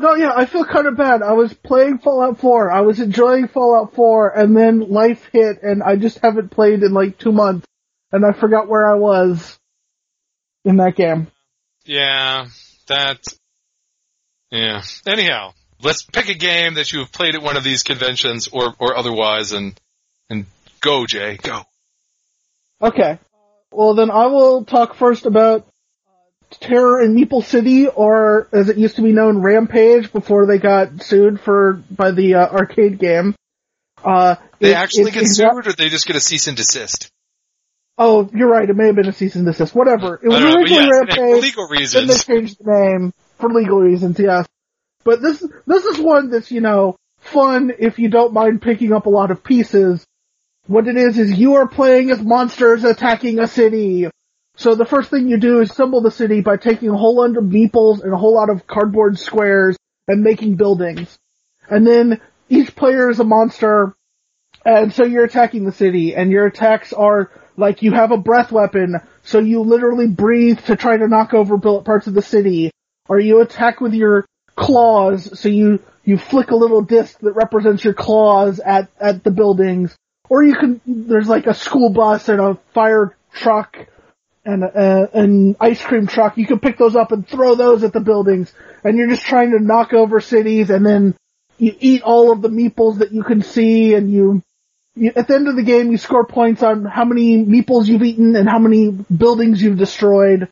No, 0.00 0.14
yeah, 0.14 0.32
I 0.34 0.46
feel 0.46 0.64
kind 0.64 0.86
of 0.86 0.96
bad. 0.96 1.20
I 1.20 1.34
was 1.34 1.52
playing 1.52 1.98
Fallout 1.98 2.38
4. 2.38 2.70
I 2.70 2.80
was 2.80 3.00
enjoying 3.00 3.48
Fallout 3.48 3.94
4, 3.94 4.30
and 4.30 4.56
then 4.56 4.88
life 4.88 5.28
hit, 5.30 5.62
and 5.62 5.82
I 5.82 5.96
just 5.96 6.20
haven't 6.22 6.50
played 6.50 6.82
in 6.82 6.94
like 6.94 7.18
two 7.18 7.32
months, 7.32 7.66
and 8.10 8.24
I 8.24 8.32
forgot 8.32 8.66
where 8.66 8.90
I 8.90 8.94
was 8.94 9.58
in 10.64 10.78
that 10.78 10.96
game. 10.96 11.26
Yeah, 11.84 12.46
that. 12.86 13.18
Yeah. 14.50 14.80
Anyhow, 15.06 15.52
let's 15.82 16.02
pick 16.02 16.30
a 16.30 16.34
game 16.34 16.74
that 16.74 16.94
you 16.94 17.00
have 17.00 17.12
played 17.12 17.34
at 17.34 17.42
one 17.42 17.58
of 17.58 17.64
these 17.64 17.82
conventions 17.82 18.48
or 18.50 18.74
or 18.78 18.96
otherwise, 18.96 19.52
and 19.52 19.78
and 20.30 20.46
go, 20.80 21.04
Jay, 21.04 21.36
go. 21.36 21.64
Okay. 22.80 23.18
Well, 23.70 23.94
then 23.94 24.10
I 24.10 24.28
will 24.28 24.64
talk 24.64 24.94
first 24.94 25.26
about 25.26 25.69
Terror 26.58 27.00
in 27.00 27.14
Meeple 27.14 27.44
City, 27.44 27.86
or 27.86 28.48
as 28.52 28.68
it 28.68 28.76
used 28.76 28.96
to 28.96 29.02
be 29.02 29.12
known, 29.12 29.40
Rampage, 29.40 30.12
before 30.12 30.46
they 30.46 30.58
got 30.58 31.02
sued 31.02 31.40
for 31.40 31.82
by 31.90 32.10
the 32.10 32.34
uh, 32.34 32.48
arcade 32.48 32.98
game. 32.98 33.34
Uh, 34.02 34.36
they 34.58 34.70
it, 34.70 34.76
actually 34.76 35.10
it, 35.10 35.14
get 35.14 35.26
sued, 35.26 35.66
or 35.66 35.72
they 35.72 35.88
just 35.88 36.06
get 36.06 36.16
a 36.16 36.20
cease 36.20 36.48
and 36.48 36.56
desist? 36.56 37.10
Oh, 37.98 38.28
you're 38.34 38.48
right. 38.48 38.68
It 38.68 38.74
may 38.74 38.86
have 38.86 38.96
been 38.96 39.08
a 39.08 39.12
cease 39.12 39.36
and 39.36 39.44
desist. 39.44 39.74
Whatever. 39.74 40.18
It 40.22 40.28
was 40.28 40.42
originally 40.42 40.86
yes, 40.86 40.90
Rampage. 40.90 41.16
For 41.16 41.36
legal 41.36 41.68
reasons. 41.68 41.92
Then 41.92 42.06
they 42.06 42.40
changed 42.40 42.56
the 42.58 42.72
name 42.72 43.12
for 43.38 43.50
legal 43.50 43.78
reasons. 43.78 44.18
Yes. 44.18 44.46
But 45.04 45.22
this 45.22 45.46
this 45.66 45.84
is 45.84 45.98
one 45.98 46.30
that's 46.30 46.50
you 46.50 46.60
know 46.60 46.96
fun 47.18 47.72
if 47.78 47.98
you 47.98 48.08
don't 48.08 48.32
mind 48.32 48.62
picking 48.62 48.92
up 48.92 49.06
a 49.06 49.10
lot 49.10 49.30
of 49.30 49.44
pieces. 49.44 50.04
What 50.66 50.86
it 50.88 50.96
is 50.96 51.18
is 51.18 51.32
you 51.32 51.54
are 51.54 51.68
playing 51.68 52.10
as 52.10 52.22
monsters 52.22 52.84
attacking 52.84 53.38
a 53.38 53.46
city 53.46 54.08
so 54.60 54.74
the 54.74 54.84
first 54.84 55.08
thing 55.08 55.26
you 55.26 55.38
do 55.38 55.60
is 55.60 55.70
assemble 55.70 56.02
the 56.02 56.10
city 56.10 56.42
by 56.42 56.58
taking 56.58 56.90
a 56.90 56.96
whole 56.96 57.16
lot 57.16 57.34
of 57.34 57.44
meeples 57.44 58.02
and 58.02 58.12
a 58.12 58.16
whole 58.18 58.34
lot 58.34 58.50
of 58.50 58.66
cardboard 58.66 59.18
squares 59.18 59.78
and 60.06 60.22
making 60.22 60.56
buildings. 60.56 61.18
And 61.70 61.86
then 61.86 62.20
each 62.50 62.76
player 62.76 63.08
is 63.08 63.20
a 63.20 63.24
monster, 63.24 63.94
and 64.62 64.92
so 64.92 65.06
you're 65.06 65.24
attacking 65.24 65.64
the 65.64 65.72
city, 65.72 66.14
and 66.14 66.30
your 66.30 66.44
attacks 66.44 66.92
are 66.92 67.30
like 67.56 67.80
you 67.80 67.92
have 67.92 68.12
a 68.12 68.18
breath 68.18 68.52
weapon, 68.52 69.00
so 69.22 69.38
you 69.38 69.62
literally 69.62 70.08
breathe 70.08 70.60
to 70.66 70.76
try 70.76 70.98
to 70.98 71.08
knock 71.08 71.32
over 71.32 71.56
parts 71.80 72.06
of 72.06 72.12
the 72.12 72.20
city, 72.20 72.70
or 73.08 73.18
you 73.18 73.40
attack 73.40 73.80
with 73.80 73.94
your 73.94 74.26
claws, 74.56 75.40
so 75.40 75.48
you 75.48 75.82
you 76.04 76.18
flick 76.18 76.50
a 76.50 76.56
little 76.56 76.82
disc 76.82 77.18
that 77.20 77.32
represents 77.32 77.82
your 77.82 77.94
claws 77.94 78.60
at 78.60 78.90
at 79.00 79.24
the 79.24 79.30
buildings, 79.30 79.96
or 80.28 80.44
you 80.44 80.54
can 80.54 80.82
there's 80.86 81.28
like 81.28 81.46
a 81.46 81.54
school 81.54 81.88
bus 81.88 82.28
and 82.28 82.40
a 82.40 82.58
fire 82.74 83.16
truck 83.32 83.86
and 84.44 84.64
uh, 84.64 85.06
an 85.12 85.56
ice 85.60 85.82
cream 85.82 86.06
truck. 86.06 86.38
You 86.38 86.46
can 86.46 86.60
pick 86.60 86.78
those 86.78 86.96
up 86.96 87.12
and 87.12 87.26
throw 87.26 87.54
those 87.54 87.84
at 87.84 87.92
the 87.92 88.00
buildings, 88.00 88.52
and 88.84 88.96
you're 88.96 89.08
just 89.08 89.24
trying 89.24 89.50
to 89.52 89.58
knock 89.62 89.92
over 89.92 90.20
cities, 90.20 90.70
and 90.70 90.84
then 90.84 91.14
you 91.58 91.74
eat 91.78 92.02
all 92.02 92.32
of 92.32 92.42
the 92.42 92.48
meeples 92.48 92.98
that 92.98 93.12
you 93.12 93.22
can 93.22 93.42
see, 93.42 93.94
and 93.94 94.10
you, 94.10 94.42
you 94.94 95.12
at 95.14 95.28
the 95.28 95.34
end 95.34 95.48
of 95.48 95.56
the 95.56 95.62
game 95.62 95.90
you 95.90 95.98
score 95.98 96.26
points 96.26 96.62
on 96.62 96.84
how 96.84 97.04
many 97.04 97.44
meeples 97.44 97.86
you've 97.86 98.02
eaten 98.02 98.34
and 98.36 98.48
how 98.48 98.58
many 98.58 98.90
buildings 98.90 99.62
you've 99.62 99.78
destroyed. 99.78 100.48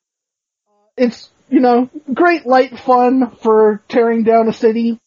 It's 0.97 1.30
you 1.49 1.61
know 1.61 1.88
great 2.12 2.47
light 2.47 2.78
fun 2.78 3.30
for 3.42 3.83
tearing 3.88 4.25
down 4.25 4.49
a 4.49 4.52
city. 4.52 4.99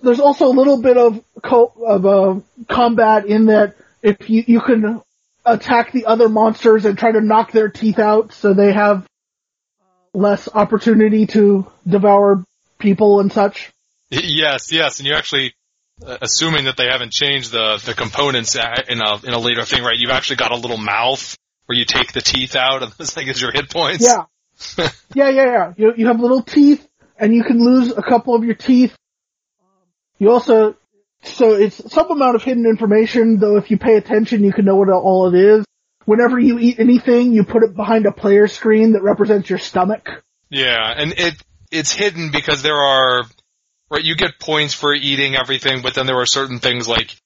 There's 0.00 0.20
also 0.20 0.46
a 0.46 0.58
little 0.58 0.82
bit 0.82 0.96
of 0.96 1.22
co- 1.42 1.72
of 1.86 2.06
uh, 2.06 2.40
combat 2.68 3.26
in 3.26 3.46
that 3.46 3.76
if 4.02 4.28
you 4.28 4.42
you 4.46 4.60
can 4.60 5.00
attack 5.44 5.92
the 5.92 6.06
other 6.06 6.28
monsters 6.28 6.84
and 6.84 6.98
try 6.98 7.12
to 7.12 7.20
knock 7.20 7.52
their 7.52 7.68
teeth 7.68 7.98
out 7.98 8.32
so 8.32 8.54
they 8.54 8.72
have 8.72 9.06
less 10.14 10.48
opportunity 10.52 11.26
to 11.26 11.66
devour 11.86 12.44
people 12.78 13.20
and 13.20 13.32
such. 13.32 13.72
Yes, 14.10 14.72
yes, 14.72 14.98
and 14.98 15.06
you 15.06 15.14
actually, 15.14 15.54
uh, 16.06 16.18
assuming 16.20 16.66
that 16.66 16.76
they 16.76 16.86
haven't 16.86 17.12
changed 17.12 17.50
the 17.50 17.80
the 17.84 17.94
components 17.94 18.54
in 18.54 19.00
a 19.00 19.26
in 19.26 19.32
a 19.32 19.38
later 19.38 19.64
thing, 19.64 19.82
right? 19.82 19.96
You've 19.96 20.10
actually 20.10 20.36
got 20.36 20.52
a 20.52 20.56
little 20.56 20.76
mouth 20.76 21.36
where 21.66 21.78
you 21.78 21.86
take 21.86 22.12
the 22.12 22.20
teeth 22.20 22.54
out, 22.54 22.82
and 22.82 22.92
this 22.92 23.14
thing 23.14 23.28
is 23.28 23.40
your 23.40 23.52
hit 23.52 23.70
points. 23.70 24.04
Yeah, 24.04 24.24
yeah, 25.14 25.30
yeah, 25.30 25.44
yeah. 25.44 25.72
You 25.78 25.94
you 25.96 26.06
have 26.08 26.20
little 26.20 26.42
teeth, 26.42 26.86
and 27.18 27.34
you 27.34 27.42
can 27.42 27.58
lose 27.64 27.90
a 27.90 28.02
couple 28.02 28.34
of 28.34 28.44
your 28.44 28.54
teeth. 28.54 28.94
You 30.18 30.30
also 30.30 30.76
so 31.22 31.54
it's 31.54 31.92
some 31.92 32.10
amount 32.10 32.36
of 32.36 32.42
hidden 32.42 32.66
information, 32.66 33.38
though 33.38 33.56
if 33.56 33.70
you 33.70 33.78
pay 33.78 33.96
attention, 33.96 34.44
you 34.44 34.52
can 34.52 34.64
know 34.64 34.76
what 34.76 34.88
all 34.88 35.32
it 35.32 35.38
is. 35.38 35.64
Whenever 36.04 36.38
you 36.38 36.58
eat 36.58 36.80
anything, 36.80 37.32
you 37.32 37.44
put 37.44 37.62
it 37.62 37.76
behind 37.76 38.06
a 38.06 38.12
player 38.12 38.48
screen 38.48 38.92
that 38.92 39.02
represents 39.02 39.48
your 39.48 39.58
stomach. 39.58 40.24
Yeah, 40.50 40.92
and 40.96 41.12
it 41.16 41.34
it's 41.70 41.92
hidden 41.92 42.30
because 42.32 42.62
there 42.62 42.76
are 42.76 43.22
right. 43.90 44.02
You 44.02 44.16
get 44.16 44.38
points 44.40 44.74
for 44.74 44.92
eating 44.92 45.36
everything, 45.36 45.82
but 45.82 45.94
then 45.94 46.06
there 46.06 46.18
are 46.18 46.26
certain 46.26 46.58
things 46.58 46.88
like 46.88 47.16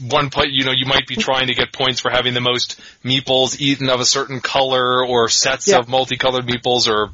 one 0.00 0.30
point, 0.30 0.50
you 0.52 0.64
know, 0.64 0.72
you 0.72 0.86
might 0.86 1.06
be 1.06 1.16
trying 1.16 1.48
to 1.48 1.54
get 1.54 1.72
points 1.72 2.00
for 2.00 2.10
having 2.10 2.34
the 2.34 2.40
most 2.40 2.80
meeples 3.04 3.58
eaten 3.58 3.88
of 3.90 4.00
a 4.00 4.04
certain 4.04 4.40
color 4.40 5.04
or 5.04 5.28
sets 5.28 5.68
Yeah. 5.68 5.78
of 5.78 5.88
multicolored 5.88 6.46
meeples 6.46 6.88
or 6.88 7.10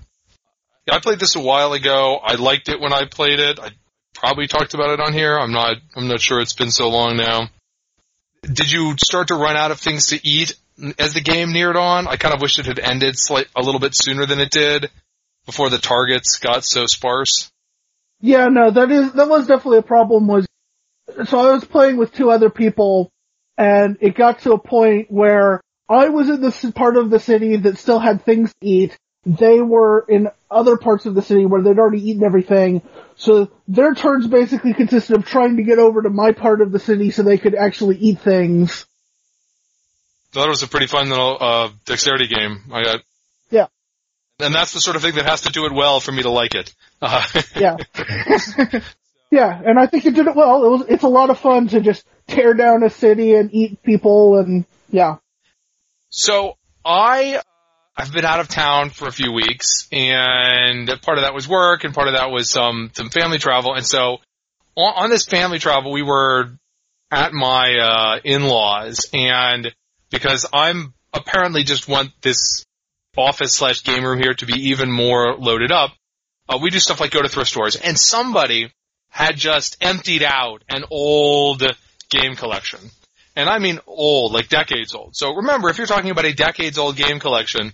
yeah, 0.86 0.96
I 0.96 1.00
played 1.00 1.18
this 1.18 1.34
a 1.34 1.40
while 1.40 1.72
ago. 1.72 2.18
I 2.22 2.34
liked 2.34 2.68
it 2.68 2.78
when 2.78 2.92
I 2.92 3.06
played 3.06 3.40
it. 3.40 3.58
I 3.58 3.70
probably 4.14 4.46
talked 4.46 4.74
about 4.74 4.90
it 4.90 5.00
on 5.00 5.12
here. 5.12 5.36
I'm 5.38 5.52
not 5.52 5.76
I'm 5.94 6.08
not 6.08 6.20
sure 6.20 6.40
it's 6.40 6.54
been 6.54 6.70
so 6.70 6.88
long 6.88 7.16
now. 7.16 7.48
Did 8.42 8.70
you 8.70 8.94
start 9.02 9.28
to 9.28 9.34
run 9.34 9.56
out 9.56 9.70
of 9.70 9.80
things 9.80 10.08
to 10.08 10.26
eat 10.26 10.54
as 10.98 11.14
the 11.14 11.20
game 11.20 11.52
neared 11.52 11.76
on? 11.76 12.06
I 12.06 12.16
kind 12.16 12.34
of 12.34 12.40
wish 12.40 12.58
it 12.58 12.66
had 12.66 12.78
ended 12.78 13.14
slight, 13.16 13.46
a 13.56 13.62
little 13.62 13.80
bit 13.80 13.94
sooner 13.94 14.26
than 14.26 14.40
it 14.40 14.50
did 14.50 14.90
before 15.46 15.70
the 15.70 15.78
targets 15.78 16.38
got 16.38 16.64
so 16.64 16.86
sparse. 16.86 17.50
Yeah, 18.20 18.48
no, 18.48 18.70
that 18.70 18.90
is 18.90 19.12
that 19.12 19.28
was 19.28 19.46
definitely 19.46 19.78
a 19.78 19.82
problem. 19.82 20.26
Was 20.26 20.46
so 21.26 21.38
I 21.38 21.52
was 21.52 21.64
playing 21.64 21.96
with 21.96 22.12
two 22.12 22.30
other 22.30 22.50
people, 22.50 23.10
and 23.58 23.98
it 24.00 24.14
got 24.14 24.40
to 24.40 24.52
a 24.52 24.58
point 24.58 25.10
where 25.10 25.60
I 25.88 26.08
was 26.08 26.28
in 26.28 26.40
this 26.40 26.64
part 26.72 26.96
of 26.96 27.10
the 27.10 27.18
city 27.18 27.56
that 27.56 27.78
still 27.78 27.98
had 27.98 28.24
things 28.24 28.52
to 28.60 28.66
eat. 28.66 28.96
They 29.26 29.60
were 29.60 30.04
in 30.08 30.28
other 30.50 30.76
parts 30.76 31.06
of 31.06 31.14
the 31.14 31.22
city 31.22 31.46
where 31.46 31.62
they'd 31.62 31.78
already 31.78 32.10
eaten 32.10 32.24
everything. 32.24 32.82
So 33.16 33.50
their 33.68 33.94
turns 33.94 34.26
basically 34.26 34.74
consisted 34.74 35.16
of 35.16 35.24
trying 35.24 35.56
to 35.56 35.62
get 35.62 35.78
over 35.78 36.02
to 36.02 36.10
my 36.10 36.32
part 36.32 36.60
of 36.60 36.72
the 36.72 36.78
city 36.78 37.10
so 37.10 37.22
they 37.22 37.38
could 37.38 37.54
actually 37.54 37.96
eat 37.96 38.20
things. 38.20 38.86
thought 40.32 40.46
it 40.46 40.50
was 40.50 40.62
a 40.62 40.68
pretty 40.68 40.86
fun 40.88 41.08
little 41.08 41.36
uh, 41.40 41.70
dexterity 41.86 42.26
game. 42.26 42.62
I 42.72 42.82
got 42.82 43.00
Yeah. 43.50 43.66
and 44.40 44.54
that's 44.54 44.72
the 44.72 44.80
sort 44.80 44.96
of 44.96 45.02
thing 45.02 45.14
that 45.14 45.26
has 45.26 45.42
to 45.42 45.50
do 45.52 45.64
it 45.66 45.72
well 45.72 46.00
for 46.00 46.10
me 46.12 46.22
to 46.22 46.30
like 46.30 46.54
it. 46.54 46.74
Uh, 47.00 47.24
Yeah. 47.56 47.76
yeah, 49.30 49.62
and 49.64 49.78
I 49.78 49.86
think 49.86 50.06
it 50.06 50.14
did 50.14 50.26
it 50.26 50.34
well. 50.34 50.64
It 50.64 50.68
was, 50.70 50.86
it's 50.88 51.04
a 51.04 51.08
lot 51.08 51.30
of 51.30 51.38
fun 51.38 51.68
to 51.68 51.80
just 51.80 52.04
tear 52.26 52.52
down 52.54 52.82
a 52.82 52.90
city 52.90 53.34
and 53.34 53.52
eat 53.54 53.82
people 53.82 54.38
and, 54.38 54.64
yeah. 54.90 55.16
so 56.10 56.56
I 56.84 57.40
I've 57.96 58.12
been 58.12 58.24
out 58.24 58.40
of 58.40 58.48
town 58.48 58.90
for 58.90 59.06
a 59.06 59.12
few 59.12 59.32
weeks, 59.32 59.86
and 59.92 60.88
part 61.02 61.18
of 61.18 61.24
that 61.24 61.32
was 61.32 61.48
work, 61.48 61.84
and 61.84 61.94
part 61.94 62.08
of 62.08 62.14
that 62.14 62.30
was 62.30 62.50
some 62.50 62.90
some 62.92 63.08
family 63.08 63.38
travel, 63.38 63.74
and 63.74 63.86
so 63.86 64.18
on, 64.76 65.04
on 65.04 65.10
this 65.10 65.26
family 65.26 65.58
travel, 65.58 65.92
we 65.92 66.02
were 66.02 66.50
at 67.10 67.32
my 67.32 67.76
uh, 67.78 68.20
in-laws, 68.24 69.08
and 69.12 69.72
because 70.10 70.46
I'm 70.52 70.94
apparently 71.12 71.62
just 71.62 71.88
want 71.88 72.10
this 72.20 72.64
office 73.16 73.54
slash 73.54 73.84
game 73.84 74.04
room 74.04 74.18
here 74.18 74.34
to 74.34 74.46
be 74.46 74.70
even 74.70 74.90
more 74.90 75.36
loaded 75.36 75.70
up, 75.70 75.92
uh, 76.48 76.58
we 76.60 76.70
do 76.70 76.80
stuff 76.80 77.00
like 77.00 77.12
go 77.12 77.22
to 77.22 77.28
thrift 77.28 77.50
stores, 77.50 77.76
and 77.76 77.98
somebody 77.98 78.72
had 79.08 79.36
just 79.36 79.76
emptied 79.80 80.24
out 80.24 80.64
an 80.68 80.84
old 80.90 81.62
game 82.10 82.34
collection. 82.34 82.80
And 83.36 83.48
I 83.48 83.58
mean 83.58 83.78
old, 83.86 84.32
like 84.32 84.48
decades 84.48 84.94
old. 84.94 85.16
So 85.16 85.34
remember, 85.34 85.68
if 85.68 85.78
you're 85.78 85.86
talking 85.86 86.10
about 86.10 86.24
a 86.24 86.32
decades 86.32 86.78
old 86.78 86.96
game 86.96 87.20
collection, 87.20 87.72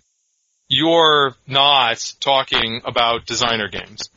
you're 0.71 1.35
not 1.49 2.15
talking 2.21 2.81
about 2.85 3.27
designer 3.27 3.69
games. 3.69 4.09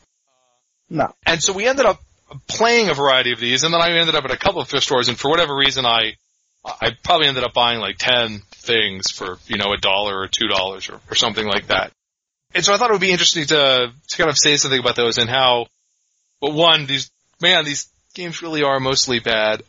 No. 0.88 1.12
And 1.26 1.42
so 1.42 1.52
we 1.52 1.66
ended 1.66 1.84
up 1.84 2.00
playing 2.46 2.88
a 2.88 2.94
variety 2.94 3.32
of 3.32 3.40
these, 3.40 3.64
and 3.64 3.74
then 3.74 3.82
I 3.82 3.90
ended 3.90 4.14
up 4.14 4.24
at 4.24 4.30
a 4.30 4.38
couple 4.38 4.62
of 4.62 4.68
thrift 4.68 4.86
stores, 4.86 5.08
and 5.08 5.18
for 5.18 5.28
whatever 5.28 5.54
reason, 5.54 5.84
I 5.84 6.14
I 6.64 6.90
probably 7.02 7.26
ended 7.26 7.44
up 7.44 7.52
buying 7.52 7.80
like 7.80 7.98
ten 7.98 8.40
things 8.52 9.10
for 9.10 9.38
you 9.48 9.58
know 9.58 9.72
a 9.72 9.78
dollar 9.78 10.16
or 10.16 10.28
two 10.28 10.46
dollars 10.46 10.88
or, 10.88 11.00
or 11.10 11.16
something 11.16 11.44
like 11.44 11.66
that. 11.66 11.92
And 12.54 12.64
so 12.64 12.72
I 12.72 12.76
thought 12.76 12.90
it 12.90 12.94
would 12.94 13.00
be 13.00 13.10
interesting 13.10 13.46
to 13.46 13.92
to 14.08 14.16
kind 14.16 14.30
of 14.30 14.38
say 14.38 14.56
something 14.56 14.78
about 14.78 14.96
those 14.96 15.18
and 15.18 15.28
how, 15.28 15.66
well, 16.40 16.52
one 16.52 16.86
these 16.86 17.10
man 17.42 17.64
these 17.64 17.88
games 18.14 18.42
really 18.42 18.62
are 18.62 18.78
mostly 18.78 19.18
bad. 19.18 19.64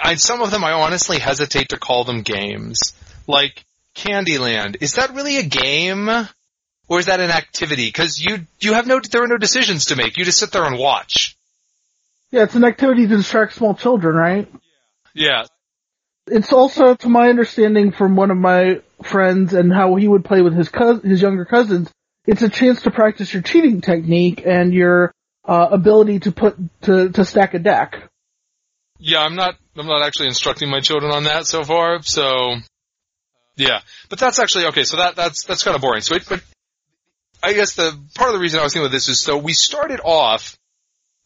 I 0.00 0.14
some 0.14 0.40
of 0.40 0.50
them 0.50 0.64
I 0.64 0.72
honestly 0.72 1.18
hesitate 1.18 1.68
to 1.68 1.78
call 1.78 2.04
them 2.04 2.22
games, 2.22 2.94
like 3.26 3.62
Candyland. 3.94 4.76
Is 4.80 4.94
that 4.94 5.14
really 5.14 5.38
a 5.38 5.42
game? 5.42 6.08
Or 6.88 6.98
is 6.98 7.06
that 7.06 7.20
an 7.20 7.30
activity? 7.30 7.86
Because 7.86 8.18
you 8.18 8.46
you 8.60 8.74
have 8.74 8.86
no 8.86 9.00
there 9.00 9.22
are 9.22 9.28
no 9.28 9.38
decisions 9.38 9.86
to 9.86 9.96
make. 9.96 10.16
You 10.16 10.24
just 10.24 10.38
sit 10.38 10.50
there 10.50 10.64
and 10.64 10.76
watch. 10.76 11.36
Yeah, 12.32 12.44
it's 12.44 12.54
an 12.54 12.64
activity 12.64 13.06
to 13.06 13.16
distract 13.16 13.54
small 13.54 13.74
children, 13.74 14.14
right? 14.14 14.48
Yeah. 15.14 15.44
It's 16.26 16.52
also, 16.52 16.94
to 16.94 17.08
my 17.08 17.28
understanding 17.28 17.90
from 17.90 18.14
one 18.14 18.30
of 18.30 18.36
my 18.36 18.82
friends 19.02 19.52
and 19.52 19.72
how 19.72 19.96
he 19.96 20.06
would 20.06 20.24
play 20.24 20.42
with 20.42 20.54
his 20.54 20.68
cous- 20.68 21.02
his 21.02 21.20
younger 21.20 21.44
cousins, 21.44 21.90
it's 22.26 22.42
a 22.42 22.48
chance 22.48 22.82
to 22.82 22.90
practice 22.90 23.32
your 23.32 23.42
cheating 23.42 23.80
technique 23.80 24.42
and 24.46 24.72
your 24.72 25.12
uh, 25.44 25.68
ability 25.72 26.20
to 26.20 26.32
put 26.32 26.56
to 26.82 27.08
to 27.10 27.24
stack 27.24 27.54
a 27.54 27.58
deck. 27.58 28.08
Yeah, 28.98 29.22
I'm 29.22 29.34
not 29.34 29.56
I'm 29.76 29.86
not 29.86 30.02
actually 30.02 30.28
instructing 30.28 30.70
my 30.70 30.80
children 30.80 31.10
on 31.10 31.24
that 31.24 31.46
so 31.46 31.64
far. 31.64 32.02
So 32.02 32.56
yeah, 33.56 33.80
but 34.08 34.18
that's 34.18 34.38
actually 34.38 34.66
okay. 34.66 34.84
So 34.84 34.96
that 34.96 35.16
that's 35.16 35.44
that's 35.44 35.62
kind 35.62 35.74
of 35.74 35.80
boring. 35.80 36.02
So 36.02 36.16
it, 36.16 36.24
but 36.28 36.42
I 37.42 37.52
guess 37.52 37.74
the 37.74 37.98
part 38.14 38.30
of 38.30 38.34
the 38.34 38.40
reason 38.40 38.60
I 38.60 38.64
was 38.64 38.72
thinking 38.72 38.86
of 38.86 38.92
this 38.92 39.08
is 39.08 39.20
so 39.20 39.36
we 39.36 39.52
started 39.52 40.00
off. 40.02 40.56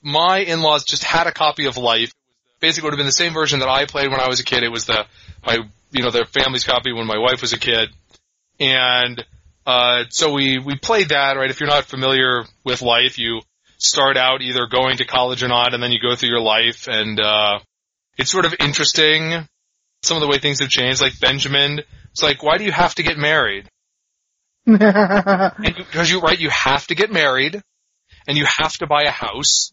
My 0.02 0.38
in-laws 0.38 0.84
just 0.84 1.02
had 1.02 1.26
a 1.26 1.32
copy 1.32 1.66
of 1.66 1.78
Life. 1.78 2.12
Basically, 2.60 2.86
would 2.86 2.92
have 2.92 2.98
been 2.98 3.06
the 3.06 3.12
same 3.12 3.32
version 3.32 3.60
that 3.60 3.68
I 3.68 3.86
played 3.86 4.10
when 4.10 4.20
I 4.20 4.28
was 4.28 4.40
a 4.40 4.44
kid. 4.44 4.62
It 4.62 4.72
was 4.72 4.86
the 4.86 5.06
my 5.46 5.58
you 5.92 6.02
know 6.02 6.10
their 6.10 6.24
family's 6.24 6.64
copy 6.64 6.92
when 6.92 7.06
my 7.06 7.18
wife 7.18 7.40
was 7.40 7.52
a 7.52 7.58
kid, 7.58 7.90
and 8.60 9.24
uh, 9.66 10.04
so 10.10 10.32
we 10.32 10.58
we 10.58 10.76
played 10.76 11.10
that. 11.10 11.36
Right, 11.36 11.50
if 11.50 11.60
you're 11.60 11.68
not 11.68 11.84
familiar 11.84 12.44
with 12.64 12.82
Life, 12.82 13.18
you 13.18 13.40
start 13.78 14.16
out 14.16 14.42
either 14.42 14.66
going 14.66 14.98
to 14.98 15.04
college 15.04 15.42
or 15.42 15.48
not, 15.48 15.74
and 15.74 15.82
then 15.82 15.92
you 15.92 16.00
go 16.00 16.14
through 16.14 16.30
your 16.30 16.40
life, 16.40 16.88
and 16.88 17.20
uh, 17.20 17.58
it's 18.16 18.30
sort 18.30 18.44
of 18.44 18.54
interesting. 18.60 19.46
Some 20.02 20.16
of 20.16 20.20
the 20.20 20.28
way 20.28 20.38
things 20.38 20.60
have 20.60 20.68
changed, 20.68 21.00
like 21.00 21.18
Benjamin, 21.18 21.80
it's 22.14 22.22
like, 22.22 22.44
why 22.44 22.58
do 22.58 22.64
you 22.64 22.70
have 22.70 22.94
to 22.94 23.02
get 23.02 23.18
married? 23.18 23.68
because 24.66 26.10
you 26.10 26.20
right, 26.20 26.38
you 26.38 26.48
have 26.48 26.86
to 26.86 26.94
get 26.94 27.10
married, 27.10 27.60
and 28.28 28.38
you 28.38 28.46
have 28.46 28.72
to 28.78 28.86
buy 28.86 29.02
a 29.02 29.10
house. 29.10 29.72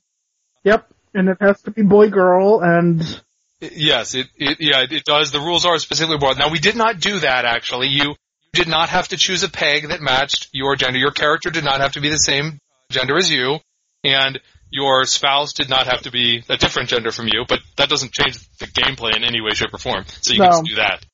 Yep, 0.64 0.88
and 1.14 1.30
it 1.30 1.38
has 1.40 1.62
to 1.62 1.72
be 1.72 1.84
boy 1.84 2.10
girl 2.10 2.60
and 2.62 3.22
Yes, 3.62 4.16
it, 4.16 4.28
it 4.38 4.58
yeah 4.60 4.86
it 4.90 5.04
does. 5.06 5.32
The 5.32 5.40
rules 5.40 5.68
are 5.68 5.78
specifically 5.78 6.18
broad. 6.18 6.40
Now 6.40 6.50
we 6.50 6.58
did 6.58 6.76
not 6.76 7.00
do 7.00 7.20
that 7.20 7.46
actually. 7.46 7.90
You 7.90 8.16
did 8.54 8.68
not 8.68 8.90
have 8.90 9.10
to 9.10 9.18
choose 9.18 9.44
a 9.44 9.50
peg 9.50 9.90
that 9.90 10.02
matched 10.02 10.50
your 10.52 10.76
gender. 10.76 10.98
Your 10.98 11.12
character 11.12 11.52
did 11.52 11.64
not 11.64 11.80
have 11.80 11.92
to 11.92 12.02
be 12.02 12.10
the 12.10 12.18
same 12.18 12.58
gender 12.90 13.18
as 13.18 13.30
you, 13.30 13.60
and 14.04 14.40
your 14.72 15.06
spouse 15.06 15.54
did 15.54 15.70
not 15.70 15.86
have 15.86 16.02
to 16.02 16.12
be 16.12 16.44
a 16.50 16.58
different 16.58 16.90
gender 16.90 17.12
from 17.12 17.28
you. 17.28 17.46
But 17.48 17.60
that 17.78 17.88
doesn't 17.88 18.14
change 18.14 18.40
the 18.58 18.66
gameplay 18.66 19.16
in 19.16 19.24
any 19.24 19.42
way, 19.42 19.52
shape, 19.52 19.74
or 19.74 19.78
form. 19.78 20.06
So 20.08 20.34
you 20.34 20.40
No. 20.40 20.46
can 20.46 20.52
just 20.54 20.66
do 20.66 20.76
that. 20.78 21.06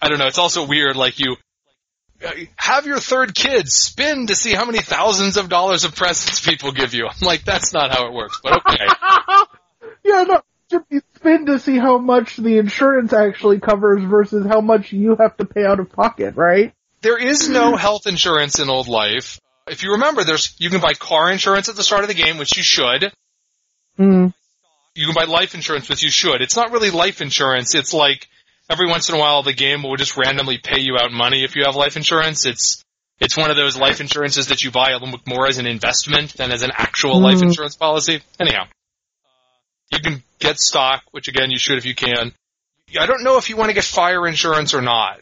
I, 0.00 0.08
don't 0.08 0.18
know. 0.18 0.26
It's 0.26 0.38
also 0.38 0.66
weird. 0.66 0.96
Like 0.96 1.18
you 1.18 1.36
have 2.56 2.86
your 2.86 2.98
third 2.98 3.34
kid 3.34 3.68
spin 3.68 4.28
to 4.28 4.34
see 4.34 4.54
how 4.54 4.64
many 4.64 4.80
thousands 4.80 5.36
of 5.36 5.48
dollars 5.48 5.84
of 5.84 5.94
presents 5.94 6.40
people 6.40 6.72
give 6.72 6.94
you. 6.94 7.06
I'm 7.06 7.26
like, 7.26 7.44
that's 7.44 7.72
not 7.72 7.90
how 7.90 8.06
it 8.06 8.12
works. 8.12 8.40
But 8.42 8.60
okay. 8.66 8.86
yeah, 10.04 10.24
no, 10.24 10.42
be 10.88 11.00
spin 11.14 11.46
to 11.46 11.58
see 11.58 11.78
how 11.78 11.98
much 11.98 12.36
the 12.36 12.58
insurance 12.58 13.12
actually 13.12 13.60
covers 13.60 14.02
versus 14.02 14.46
how 14.46 14.60
much 14.60 14.92
you 14.92 15.16
have 15.16 15.36
to 15.36 15.44
pay 15.44 15.64
out 15.64 15.80
of 15.80 15.92
pocket, 15.92 16.36
right? 16.36 16.72
There 17.02 17.18
is 17.18 17.48
no 17.48 17.76
health 17.76 18.06
insurance 18.06 18.58
in 18.60 18.70
old 18.70 18.88
life. 18.88 19.40
If 19.66 19.82
you 19.82 19.92
remember, 19.92 20.24
there's 20.24 20.54
you 20.58 20.70
can 20.70 20.80
buy 20.80 20.94
car 20.94 21.30
insurance 21.30 21.68
at 21.68 21.76
the 21.76 21.82
start 21.82 22.02
of 22.02 22.08
the 22.08 22.14
game, 22.14 22.38
which 22.38 22.56
you 22.56 22.62
should. 22.62 23.12
Mm. 23.98 24.32
You 24.94 25.06
can 25.06 25.14
buy 25.14 25.24
life 25.24 25.54
insurance, 25.54 25.88
which 25.88 26.02
you 26.02 26.10
should. 26.10 26.42
It's 26.42 26.56
not 26.56 26.70
really 26.70 26.90
life 26.90 27.20
insurance. 27.20 27.74
It's 27.74 27.92
like 27.92 28.28
every 28.72 28.88
once 28.88 29.08
in 29.08 29.14
a 29.14 29.18
while 29.18 29.42
the 29.42 29.52
game 29.52 29.82
will 29.82 29.96
just 29.96 30.16
randomly 30.16 30.58
pay 30.58 30.80
you 30.80 30.96
out 30.98 31.12
money 31.12 31.44
if 31.44 31.54
you 31.54 31.64
have 31.64 31.76
life 31.76 31.96
insurance. 31.96 32.46
It's 32.46 32.82
it's 33.20 33.36
one 33.36 33.50
of 33.50 33.56
those 33.56 33.76
life 33.76 34.00
insurances 34.00 34.48
that 34.48 34.64
you 34.64 34.70
buy 34.72 34.90
a 34.90 34.94
little 34.98 35.12
bit 35.16 35.26
more 35.28 35.46
as 35.46 35.58
an 35.58 35.66
investment 35.66 36.32
than 36.32 36.50
as 36.50 36.62
an 36.62 36.72
actual 36.74 37.20
life 37.20 37.36
Mhm. 37.38 37.42
insurance 37.42 37.76
policy. 37.76 38.20
Anyhow, 38.40 38.64
you 39.92 40.00
can 40.00 40.22
get 40.40 40.58
stock, 40.58 41.02
which 41.12 41.28
again 41.28 41.50
you 41.50 41.58
should 41.58 41.78
if 41.78 41.84
you 41.84 41.94
can. 41.94 42.34
I 42.98 43.06
don't 43.06 43.22
know 43.22 43.36
if 43.36 43.48
you 43.48 43.56
want 43.56 43.68
to 43.70 43.74
get 43.74 43.84
fire 43.84 44.26
insurance 44.26 44.74
or 44.74 44.82
not. 44.82 45.20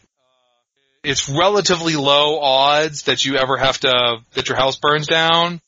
It's 1.03 1.29
relatively 1.29 1.95
low 1.95 2.39
odds 2.39 3.03
that 3.03 3.25
you 3.25 3.35
ever 3.37 3.57
have 3.57 3.79
to 3.81 4.19
that 4.33 4.47
your 4.49 4.57
house 4.57 4.77
burns 4.77 5.07
down. 5.07 5.61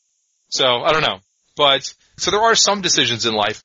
So 0.48 0.64
I 0.64 0.92
don't 0.92 1.02
know, 1.02 1.20
but 1.56 1.92
so 2.16 2.30
there 2.30 2.40
are 2.40 2.54
some 2.54 2.80
decisions 2.80 3.26
in 3.26 3.34
life. 3.34 3.62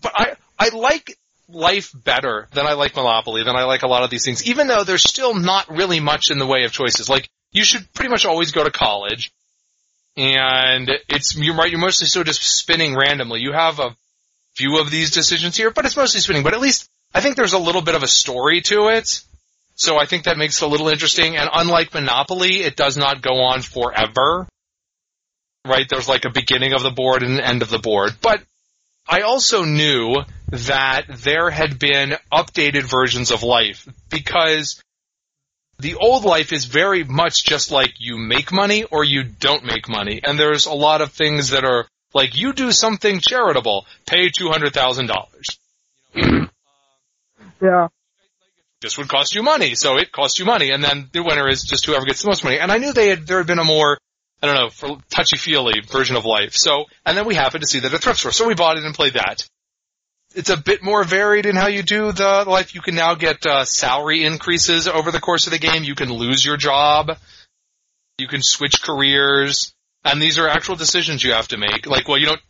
But 0.00 0.12
I 0.16 0.36
I 0.58 0.68
like 0.70 1.16
life 1.48 1.92
better 1.94 2.48
than 2.52 2.66
I 2.66 2.72
like 2.72 2.96
Monopoly, 2.96 3.44
than 3.44 3.56
I 3.56 3.64
like 3.64 3.82
a 3.82 3.88
lot 3.88 4.02
of 4.02 4.10
these 4.10 4.24
things, 4.24 4.46
even 4.46 4.66
though 4.66 4.84
there's 4.84 5.02
still 5.02 5.34
not 5.34 5.70
really 5.70 6.00
much 6.00 6.30
in 6.30 6.38
the 6.38 6.46
way 6.46 6.64
of 6.64 6.72
choices. 6.72 7.08
Like 7.08 7.28
you 7.52 7.64
should 7.64 7.92
pretty 7.92 8.10
much 8.10 8.24
always 8.24 8.52
go 8.52 8.64
to 8.64 8.70
college, 8.70 9.32
and 10.16 10.90
it's 11.08 11.36
you're 11.36 11.54
right. 11.54 11.70
You're 11.70 11.80
mostly 11.80 12.06
still 12.06 12.24
just 12.24 12.42
spinning 12.42 12.96
randomly. 12.96 13.40
You 13.40 13.52
have 13.52 13.78
a 13.78 13.96
few 14.54 14.80
of 14.80 14.90
these 14.90 15.10
decisions 15.10 15.56
here, 15.56 15.70
but 15.70 15.84
it's 15.84 15.96
mostly 15.96 16.20
spinning. 16.20 16.42
But 16.42 16.54
at 16.54 16.60
least 16.60 16.88
I 17.14 17.20
think 17.20 17.36
there's 17.36 17.52
a 17.52 17.58
little 17.58 17.82
bit 17.82 17.94
of 17.94 18.02
a 18.02 18.08
story 18.08 18.60
to 18.62 18.88
it. 18.88 19.22
So 19.76 19.98
I 19.98 20.06
think 20.06 20.24
that 20.24 20.38
makes 20.38 20.60
it 20.60 20.64
a 20.64 20.68
little 20.68 20.88
interesting. 20.88 21.36
And 21.36 21.50
unlike 21.52 21.92
Monopoly, 21.92 22.62
it 22.62 22.76
does 22.76 22.96
not 22.96 23.20
go 23.20 23.42
on 23.42 23.60
forever. 23.60 24.48
Right? 25.66 25.86
There's 25.88 26.08
like 26.08 26.24
a 26.24 26.30
beginning 26.30 26.72
of 26.72 26.82
the 26.82 26.90
board 26.90 27.22
and 27.22 27.38
an 27.38 27.40
end 27.40 27.62
of 27.62 27.68
the 27.68 27.78
board. 27.78 28.14
But 28.22 28.42
I 29.08 29.20
also 29.20 29.64
knew 29.64 30.16
that 30.48 31.04
there 31.08 31.50
had 31.50 31.78
been 31.78 32.16
updated 32.32 32.82
versions 32.82 33.30
of 33.30 33.42
life 33.42 33.88
because 34.10 34.82
the 35.78 35.94
old 35.94 36.24
life 36.24 36.52
is 36.52 36.64
very 36.64 37.04
much 37.04 37.44
just 37.44 37.70
like 37.70 37.94
you 37.98 38.16
make 38.16 38.50
money 38.50 38.84
or 38.84 39.04
you 39.04 39.24
don't 39.24 39.64
make 39.64 39.88
money. 39.88 40.20
And 40.24 40.38
there's 40.38 40.66
a 40.66 40.72
lot 40.72 41.02
of 41.02 41.12
things 41.12 41.50
that 41.50 41.64
are 41.64 41.86
like 42.14 42.36
you 42.36 42.52
do 42.52 42.72
something 42.72 43.20
charitable, 43.20 43.86
pay 44.06 44.30
$200,000. 44.30 45.58
Yeah. 47.58 47.88
This 48.82 48.98
would 48.98 49.08
cost 49.08 49.34
you 49.34 49.42
money, 49.42 49.74
so 49.74 49.96
it 49.96 50.12
costs 50.12 50.38
you 50.38 50.44
money. 50.44 50.70
And 50.70 50.84
then 50.84 51.08
the 51.10 51.22
winner 51.22 51.48
is 51.48 51.62
just 51.62 51.86
whoever 51.86 52.04
gets 52.04 52.20
the 52.20 52.28
most 52.28 52.44
money. 52.44 52.58
And 52.58 52.70
I 52.70 52.76
knew 52.76 52.92
they 52.92 53.08
had, 53.08 53.26
there 53.26 53.38
had 53.38 53.46
been 53.46 53.58
a 53.58 53.64
more, 53.64 53.96
I 54.42 54.46
don't 54.46 54.56
know, 54.56 54.70
for 54.70 54.98
touchy-feely 55.10 55.80
version 55.90 56.16
of 56.16 56.24
life. 56.24 56.52
So, 56.54 56.84
and 57.04 57.16
then 57.16 57.26
we 57.26 57.34
happened 57.34 57.62
to 57.62 57.68
see 57.68 57.80
that 57.80 57.92
at 57.92 58.02
thrift 58.02 58.20
store. 58.20 58.32
So 58.32 58.46
we 58.46 58.54
bought 58.54 58.76
it 58.76 58.84
and 58.84 58.94
played 58.94 59.14
that 59.14 59.46
it's 60.36 60.50
a 60.50 60.56
bit 60.56 60.82
more 60.82 61.02
varied 61.02 61.46
in 61.46 61.56
how 61.56 61.66
you 61.66 61.82
do 61.82 62.12
the 62.12 62.44
life. 62.46 62.74
You 62.74 62.82
can 62.82 62.94
now 62.94 63.14
get 63.14 63.44
uh, 63.46 63.64
salary 63.64 64.22
increases 64.22 64.86
over 64.86 65.10
the 65.10 65.18
course 65.18 65.46
of 65.46 65.52
the 65.52 65.58
game. 65.58 65.82
You 65.82 65.94
can 65.94 66.12
lose 66.12 66.44
your 66.44 66.58
job. 66.58 67.16
You 68.18 68.28
can 68.28 68.42
switch 68.42 68.82
careers, 68.82 69.74
and 70.04 70.20
these 70.20 70.38
are 70.38 70.46
actual 70.46 70.76
decisions 70.76 71.24
you 71.24 71.32
have 71.32 71.48
to 71.48 71.56
make. 71.56 71.86
Like, 71.86 72.06
well, 72.06 72.18
you 72.18 72.26
don't 72.26 72.40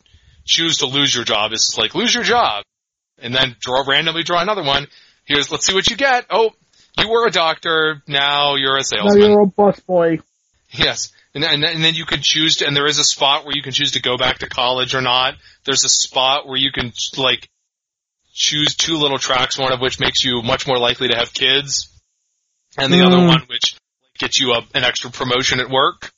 choose 0.45 0.78
to 0.78 0.87
lose 0.87 1.14
your 1.14 1.25
job. 1.25 1.52
It's 1.52 1.78
like 1.78 1.95
lose 1.95 2.12
your 2.12 2.25
job, 2.25 2.64
and 3.19 3.35
then 3.35 3.57
draw 3.61 3.85
randomly 3.87 4.25
draw 4.25 4.43
another 4.43 4.64
one. 4.64 4.88
Here's 5.25 5.50
let's 5.50 5.66
see 5.66 5.75
what 5.75 5.88
you 5.88 5.97
get. 5.97 6.26
Oh, 6.31 6.50
you 6.99 7.09
were 7.09 7.26
a 7.26 7.31
doctor. 7.31 8.02
Now 8.07 8.57
you're 8.57 8.76
a 8.76 8.85
salesman. 8.85 9.21
Now 9.21 9.28
you're 9.28 9.40
a 9.43 9.47
bus 9.47 9.81
boy. 9.81 10.19
Yes. 10.71 11.12
And, 11.37 11.45
and, 11.45 11.64
and 11.64 11.85
then 11.85 11.95
you 11.95 12.07
can 12.07 12.21
choose 12.23 12.57
to, 12.57 12.66
and 12.66 12.75
there 12.75 12.87
is 12.87 12.99
a 12.99 13.05
spot 13.05 13.45
where 13.45 13.55
you 13.55 13.61
can 13.61 13.73
choose 13.73 13.93
to 13.93 14.00
go 14.00 14.16
back 14.16 14.38
to 14.38 14.49
college 14.49 14.95
or 14.95 15.02
not. 15.02 15.35
There's 15.66 15.85
a 15.85 15.88
spot 15.88 16.49
where 16.49 16.57
you 16.57 16.73
can, 16.73 16.95
like, 17.19 17.50
choose 18.33 18.75
two 18.75 18.97
little 18.97 19.19
tracks, 19.19 19.59
one 19.59 19.71
of 19.71 19.81
which 19.81 20.00
makes 20.00 20.25
you 20.25 20.40
much 20.40 20.66
more 20.66 20.78
likely 20.78 21.09
to 21.09 21.16
have 21.16 21.35
kids, 21.35 21.88
and 22.78 22.90
the 22.90 23.00
mm. 23.00 23.07
other 23.07 23.19
one 23.19 23.43
which 23.49 23.76
gets 24.19 24.40
you 24.40 24.52
a, 24.52 24.61
an 24.75 24.83
extra 24.83 25.11
promotion 25.11 25.61
at 25.61 25.69
work. 25.69 26.11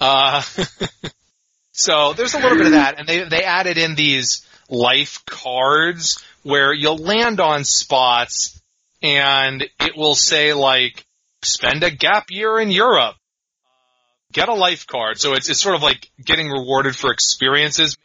Uh, 0.00 0.42
so 1.72 2.12
there's 2.14 2.34
a 2.34 2.38
little 2.38 2.58
bit 2.58 2.66
of 2.66 2.72
that, 2.72 2.98
and 2.98 3.08
they 3.08 3.22
they 3.28 3.44
added 3.44 3.78
in 3.78 3.94
these 3.94 4.44
life 4.68 5.24
cards 5.26 6.20
where 6.42 6.72
you'll 6.72 6.98
land 6.98 7.38
on 7.38 7.62
spots, 7.62 8.60
and 9.00 9.62
it 9.62 9.96
will 9.96 10.16
say 10.16 10.54
like 10.54 11.06
spend 11.42 11.84
a 11.84 11.90
gap 11.92 12.32
year 12.32 12.58
in 12.58 12.72
Europe, 12.72 13.14
get 14.34 14.50
a 14.50 14.54
life 14.54 14.86
card. 14.86 15.18
So 15.18 15.32
it's 15.32 15.48
it's 15.48 15.60
sort 15.60 15.76
of 15.76 15.82
like 15.82 16.10
getting 16.22 16.50
rewarded 16.50 16.94
for 16.94 17.10
experiences. 17.10 17.96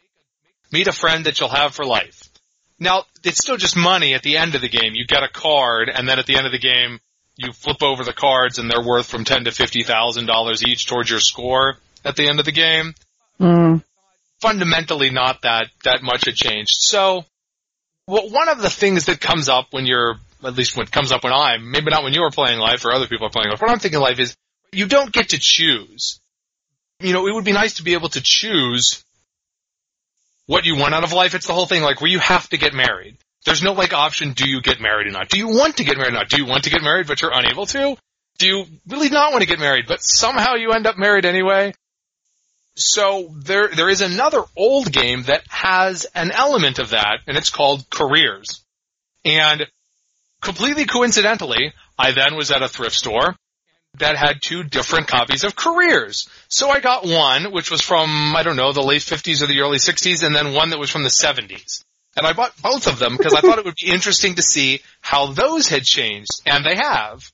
Meet 0.72 0.86
a 0.86 0.92
friend 0.92 1.26
that 1.26 1.38
you'll 1.38 1.50
have 1.50 1.74
for 1.74 1.84
life. 1.84 2.30
Now, 2.78 3.04
it's 3.24 3.38
still 3.38 3.58
just 3.58 3.76
money 3.76 4.14
at 4.14 4.22
the 4.22 4.38
end 4.38 4.54
of 4.54 4.62
the 4.62 4.68
game. 4.68 4.94
You 4.94 5.04
get 5.04 5.22
a 5.22 5.28
card, 5.28 5.90
and 5.94 6.08
then 6.08 6.18
at 6.18 6.24
the 6.24 6.36
end 6.36 6.46
of 6.46 6.52
the 6.52 6.58
game, 6.58 6.98
you 7.36 7.52
flip 7.52 7.82
over 7.82 8.04
the 8.04 8.14
cards, 8.14 8.58
and 8.58 8.70
they're 8.70 8.82
worth 8.82 9.06
from 9.06 9.24
ten 9.24 9.44
to 9.44 9.50
fifty 9.50 9.82
thousand 9.82 10.26
dollars 10.26 10.62
each 10.64 10.86
towards 10.86 11.10
your 11.10 11.20
score 11.20 11.76
at 12.04 12.16
the 12.16 12.28
end 12.28 12.38
of 12.38 12.46
the 12.46 12.52
game. 12.52 12.94
Mm. 13.38 13.82
Fundamentally, 14.40 15.10
not 15.10 15.42
that 15.42 15.66
that 15.84 16.02
much 16.02 16.24
had 16.24 16.34
changed. 16.34 16.76
So, 16.78 17.24
well, 18.06 18.30
one 18.30 18.48
of 18.48 18.62
the 18.62 18.70
things 18.70 19.06
that 19.06 19.20
comes 19.20 19.48
up 19.48 19.66
when 19.70 19.84
you're, 19.84 20.16
at 20.44 20.54
least 20.54 20.76
when 20.76 20.86
it 20.86 20.92
comes 20.92 21.12
up 21.12 21.24
when 21.24 21.32
I'm, 21.32 21.70
maybe 21.70 21.90
not 21.90 22.02
when 22.02 22.14
you 22.14 22.22
are 22.22 22.30
playing 22.30 22.58
life 22.58 22.84
or 22.84 22.92
other 22.92 23.06
people 23.06 23.26
are 23.26 23.30
playing 23.30 23.50
life. 23.50 23.60
What 23.60 23.70
I'm 23.70 23.78
thinking 23.78 24.00
life 24.00 24.18
is, 24.18 24.36
you 24.72 24.86
don't 24.86 25.12
get 25.12 25.30
to 25.30 25.38
choose. 25.38 26.19
You 27.00 27.12
know, 27.12 27.26
it 27.26 27.34
would 27.34 27.44
be 27.44 27.52
nice 27.52 27.74
to 27.74 27.82
be 27.82 27.94
able 27.94 28.10
to 28.10 28.20
choose 28.22 29.04
what 30.46 30.64
you 30.64 30.76
want 30.76 30.94
out 30.94 31.04
of 31.04 31.12
life. 31.12 31.34
It's 31.34 31.46
the 31.46 31.54
whole 31.54 31.66
thing, 31.66 31.82
like 31.82 32.00
where 32.00 32.10
you 32.10 32.18
have 32.18 32.48
to 32.50 32.58
get 32.58 32.74
married. 32.74 33.16
There's 33.46 33.62
no 33.62 33.72
like 33.72 33.94
option, 33.94 34.32
do 34.32 34.48
you 34.48 34.60
get 34.60 34.80
married 34.80 35.06
or 35.06 35.10
not? 35.10 35.28
Do 35.28 35.38
you 35.38 35.48
want 35.48 35.78
to 35.78 35.84
get 35.84 35.96
married 35.96 36.12
or 36.12 36.18
not? 36.18 36.28
Do 36.28 36.36
you 36.36 36.46
want 36.46 36.64
to 36.64 36.70
get 36.70 36.82
married 36.82 37.06
but 37.06 37.22
you're 37.22 37.32
unable 37.32 37.66
to? 37.66 37.96
Do 38.38 38.46
you 38.46 38.64
really 38.88 39.08
not 39.08 39.32
want 39.32 39.42
to 39.42 39.48
get 39.48 39.58
married 39.58 39.86
but 39.86 40.00
somehow 40.02 40.54
you 40.54 40.72
end 40.72 40.86
up 40.86 40.98
married 40.98 41.24
anyway? 41.24 41.72
So 42.74 43.32
there, 43.34 43.68
there 43.68 43.88
is 43.88 44.00
another 44.00 44.42
old 44.56 44.92
game 44.92 45.24
that 45.24 45.42
has 45.48 46.06
an 46.14 46.32
element 46.32 46.78
of 46.78 46.90
that 46.90 47.18
and 47.26 47.36
it's 47.36 47.50
called 47.50 47.88
Careers. 47.88 48.62
And 49.24 49.66
completely 50.42 50.84
coincidentally, 50.84 51.72
I 51.98 52.12
then 52.12 52.36
was 52.36 52.50
at 52.50 52.62
a 52.62 52.68
thrift 52.68 52.96
store 52.96 53.36
that 54.00 54.16
had 54.16 54.42
two 54.42 54.64
different 54.64 55.06
copies 55.06 55.44
of 55.44 55.54
Careers. 55.54 56.28
So 56.48 56.70
I 56.70 56.80
got 56.80 57.06
one, 57.06 57.52
which 57.52 57.70
was 57.70 57.80
from, 57.80 58.34
I 58.34 58.42
don't 58.42 58.56
know, 58.56 58.72
the 58.72 58.82
late 58.82 59.02
50s 59.02 59.42
or 59.42 59.46
the 59.46 59.60
early 59.60 59.78
60s, 59.78 60.24
and 60.24 60.34
then 60.34 60.54
one 60.54 60.70
that 60.70 60.78
was 60.78 60.90
from 60.90 61.02
the 61.02 61.08
70s. 61.08 61.84
And 62.16 62.26
I 62.26 62.32
bought 62.32 62.60
both 62.60 62.88
of 62.88 62.98
them 62.98 63.16
because 63.16 63.34
I 63.34 63.40
thought 63.40 63.58
it 63.58 63.64
would 63.64 63.76
be 63.80 63.90
interesting 63.90 64.34
to 64.34 64.42
see 64.42 64.80
how 65.00 65.32
those 65.32 65.68
had 65.68 65.84
changed, 65.84 66.42
and 66.44 66.64
they 66.64 66.74
have. 66.74 67.30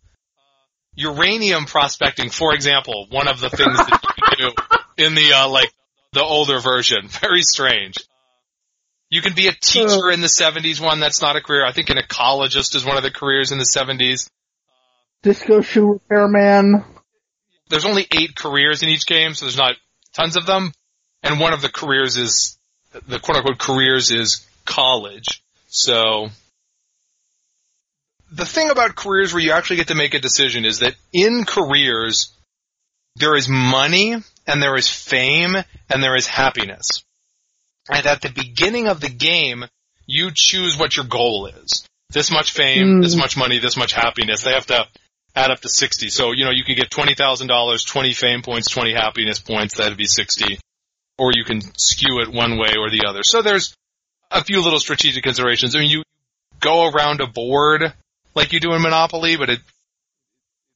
Uranium 0.94 1.66
prospecting, 1.66 2.30
for 2.30 2.54
example, 2.54 3.06
one 3.10 3.28
of 3.28 3.40
the 3.40 3.50
things 3.50 3.76
that 3.76 4.02
you 4.16 4.48
do 4.48 5.04
in 5.04 5.14
the, 5.14 5.32
uh, 5.32 5.48
like, 5.48 5.72
the 6.12 6.22
older 6.22 6.60
version. 6.60 7.08
Very 7.08 7.42
strange. 7.42 7.96
You 9.08 9.22
can 9.22 9.34
be 9.34 9.46
a 9.46 9.52
teacher 9.52 10.10
in 10.10 10.20
the 10.20 10.26
70s 10.26 10.80
one, 10.80 11.00
that's 11.00 11.22
not 11.22 11.36
a 11.36 11.40
career. 11.40 11.64
I 11.64 11.72
think 11.72 11.90
an 11.90 11.96
ecologist 11.96 12.74
is 12.74 12.84
one 12.84 12.96
of 12.96 13.02
the 13.02 13.10
careers 13.10 13.52
in 13.52 13.58
the 13.58 13.64
70s. 13.64 14.28
Disco 15.26 15.60
Shoe 15.60 15.94
Repairman. 15.94 16.84
There's 17.68 17.84
only 17.84 18.06
eight 18.12 18.36
careers 18.36 18.84
in 18.84 18.88
each 18.88 19.06
game, 19.06 19.34
so 19.34 19.44
there's 19.44 19.56
not 19.56 19.74
tons 20.14 20.36
of 20.36 20.46
them. 20.46 20.72
And 21.24 21.40
one 21.40 21.52
of 21.52 21.62
the 21.62 21.68
careers 21.68 22.16
is, 22.16 22.56
the 23.08 23.18
quote 23.18 23.38
unquote 23.38 23.58
careers 23.58 24.12
is 24.12 24.46
college. 24.64 25.42
So, 25.66 26.28
the 28.30 28.46
thing 28.46 28.70
about 28.70 28.94
careers 28.94 29.34
where 29.34 29.42
you 29.42 29.50
actually 29.50 29.78
get 29.78 29.88
to 29.88 29.96
make 29.96 30.14
a 30.14 30.20
decision 30.20 30.64
is 30.64 30.78
that 30.78 30.94
in 31.12 31.44
careers, 31.44 32.32
there 33.16 33.34
is 33.34 33.48
money, 33.48 34.14
and 34.46 34.62
there 34.62 34.76
is 34.76 34.88
fame, 34.88 35.56
and 35.90 36.02
there 36.04 36.14
is 36.14 36.28
happiness. 36.28 37.02
And 37.90 38.06
at 38.06 38.22
the 38.22 38.30
beginning 38.30 38.86
of 38.86 39.00
the 39.00 39.10
game, 39.10 39.64
you 40.06 40.30
choose 40.32 40.78
what 40.78 40.96
your 40.96 41.06
goal 41.06 41.46
is. 41.46 41.84
This 42.10 42.30
much 42.30 42.52
fame, 42.52 42.98
mm. 42.98 43.02
this 43.02 43.16
much 43.16 43.36
money, 43.36 43.58
this 43.58 43.76
much 43.76 43.92
happiness. 43.92 44.42
They 44.42 44.52
have 44.52 44.66
to 44.66 44.86
add 45.36 45.50
up 45.50 45.60
to 45.60 45.68
60. 45.68 46.08
So, 46.08 46.32
you 46.32 46.44
know, 46.44 46.50
you 46.50 46.64
could 46.64 46.76
get 46.76 46.90
$20,000, 46.90 47.86
20 47.86 48.12
fame 48.14 48.42
points, 48.42 48.70
20 48.70 48.94
happiness 48.94 49.38
points, 49.38 49.76
that'd 49.76 49.98
be 49.98 50.06
60. 50.06 50.58
Or 51.18 51.30
you 51.34 51.44
can 51.44 51.60
skew 51.76 52.20
it 52.20 52.32
one 52.32 52.58
way 52.58 52.70
or 52.78 52.90
the 52.90 53.04
other. 53.06 53.20
So 53.22 53.42
there's 53.42 53.76
a 54.30 54.42
few 54.42 54.62
little 54.62 54.80
strategic 54.80 55.22
considerations. 55.22 55.76
I 55.76 55.80
mean, 55.80 55.90
you 55.90 56.02
go 56.60 56.88
around 56.88 57.20
a 57.20 57.26
board 57.26 57.92
like 58.34 58.52
you 58.52 58.60
do 58.60 58.72
in 58.72 58.82
Monopoly, 58.82 59.36
but 59.36 59.50
it, 59.50 59.60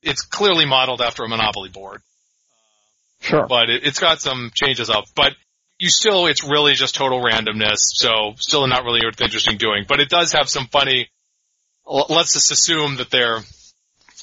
it's 0.03 0.23
clearly 0.23 0.67
modeled 0.67 1.01
after 1.01 1.25
a 1.25 1.29
Monopoly 1.29 1.71
board. 1.71 2.03
Sure. 3.21 3.47
But 3.47 3.71
it, 3.71 3.85
it's 3.85 3.99
got 3.99 4.21
some 4.21 4.51
changes 4.55 4.91
up. 4.91 5.05
But 5.15 5.33
you 5.79 5.89
still, 5.89 6.27
it's 6.27 6.45
really 6.45 6.75
just 6.75 6.95
total 6.95 7.23
randomness, 7.23 7.79
so 7.79 8.35
still 8.37 8.67
not 8.67 8.85
really 8.85 9.01
interesting 9.21 9.57
doing. 9.57 9.85
But 9.89 10.01
it 10.01 10.11
does 10.11 10.33
have 10.33 10.49
some 10.49 10.67
funny, 10.67 11.09
let's 11.87 12.35
just 12.35 12.53
assume 12.53 12.97
that 12.97 13.11
they're 13.11 13.41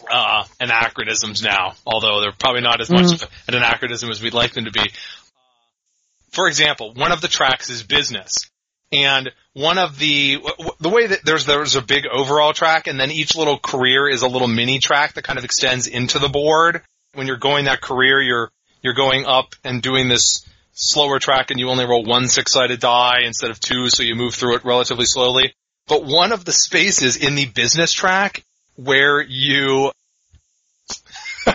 uh, 0.10 0.46
anachronisms 0.60 1.42
now, 1.42 1.74
although 1.86 2.22
they're 2.22 2.32
probably 2.32 2.62
not 2.62 2.82
as 2.82 2.90
much 2.90 3.06
mm-hmm. 3.06 3.34
an 3.48 3.56
anachronism 3.56 4.10
as 4.10 4.22
we'd 4.22 4.34
like 4.34 4.54
them 4.54 4.66
to 4.66 4.72
be. 4.72 4.92
For 6.32 6.48
example, 6.48 6.94
one 6.94 7.12
of 7.12 7.22
the 7.22 7.28
tracks 7.28 7.70
is 7.70 7.84
business. 7.84 8.38
And 8.92 9.32
one 9.54 9.78
of 9.78 10.00
the, 10.00 10.38
the 10.80 10.90
way 10.90 11.08
that 11.08 11.26
there's, 11.26 11.46
there's 11.46 11.76
a 11.76 11.82
big 11.82 12.06
overall 12.06 12.54
track 12.54 12.88
and 12.88 12.98
then 12.98 13.12
each 13.12 13.36
little 13.36 13.60
career 13.60 14.08
is 14.08 14.22
a 14.22 14.28
little 14.28 14.48
mini 14.48 14.80
track 14.80 15.14
that 15.14 15.24
kind 15.24 15.38
of 15.38 15.44
extends 15.44 15.88
into 15.88 16.20
the 16.20 16.30
board. 16.30 16.82
When 17.14 17.28
you're 17.28 17.38
going 17.38 17.66
that 17.66 17.82
career, 17.82 18.22
you're, 18.22 18.50
you're 18.82 18.94
going 18.94 19.26
up 19.26 19.56
and 19.66 19.82
doing 19.82 20.08
this 20.08 20.48
slower 20.72 21.20
track 21.20 21.52
and 21.52 21.60
you 21.60 21.70
only 21.70 21.86
roll 21.86 22.06
one 22.06 22.28
six-sided 22.28 22.80
die 22.80 23.24
instead 23.26 23.50
of 23.50 23.60
two, 23.60 23.90
so 23.90 24.04
you 24.04 24.16
move 24.16 24.36
through 24.36 24.56
it 24.56 24.64
relatively 24.64 25.06
slowly. 25.06 25.54
But 25.88 26.06
one 26.06 26.32
of 26.32 26.46
the 26.46 26.52
spaces 26.52 27.18
in 27.18 27.36
the 27.36 27.46
business 27.46 27.92
track 27.92 28.46
where 28.78 29.22
you 29.22 29.92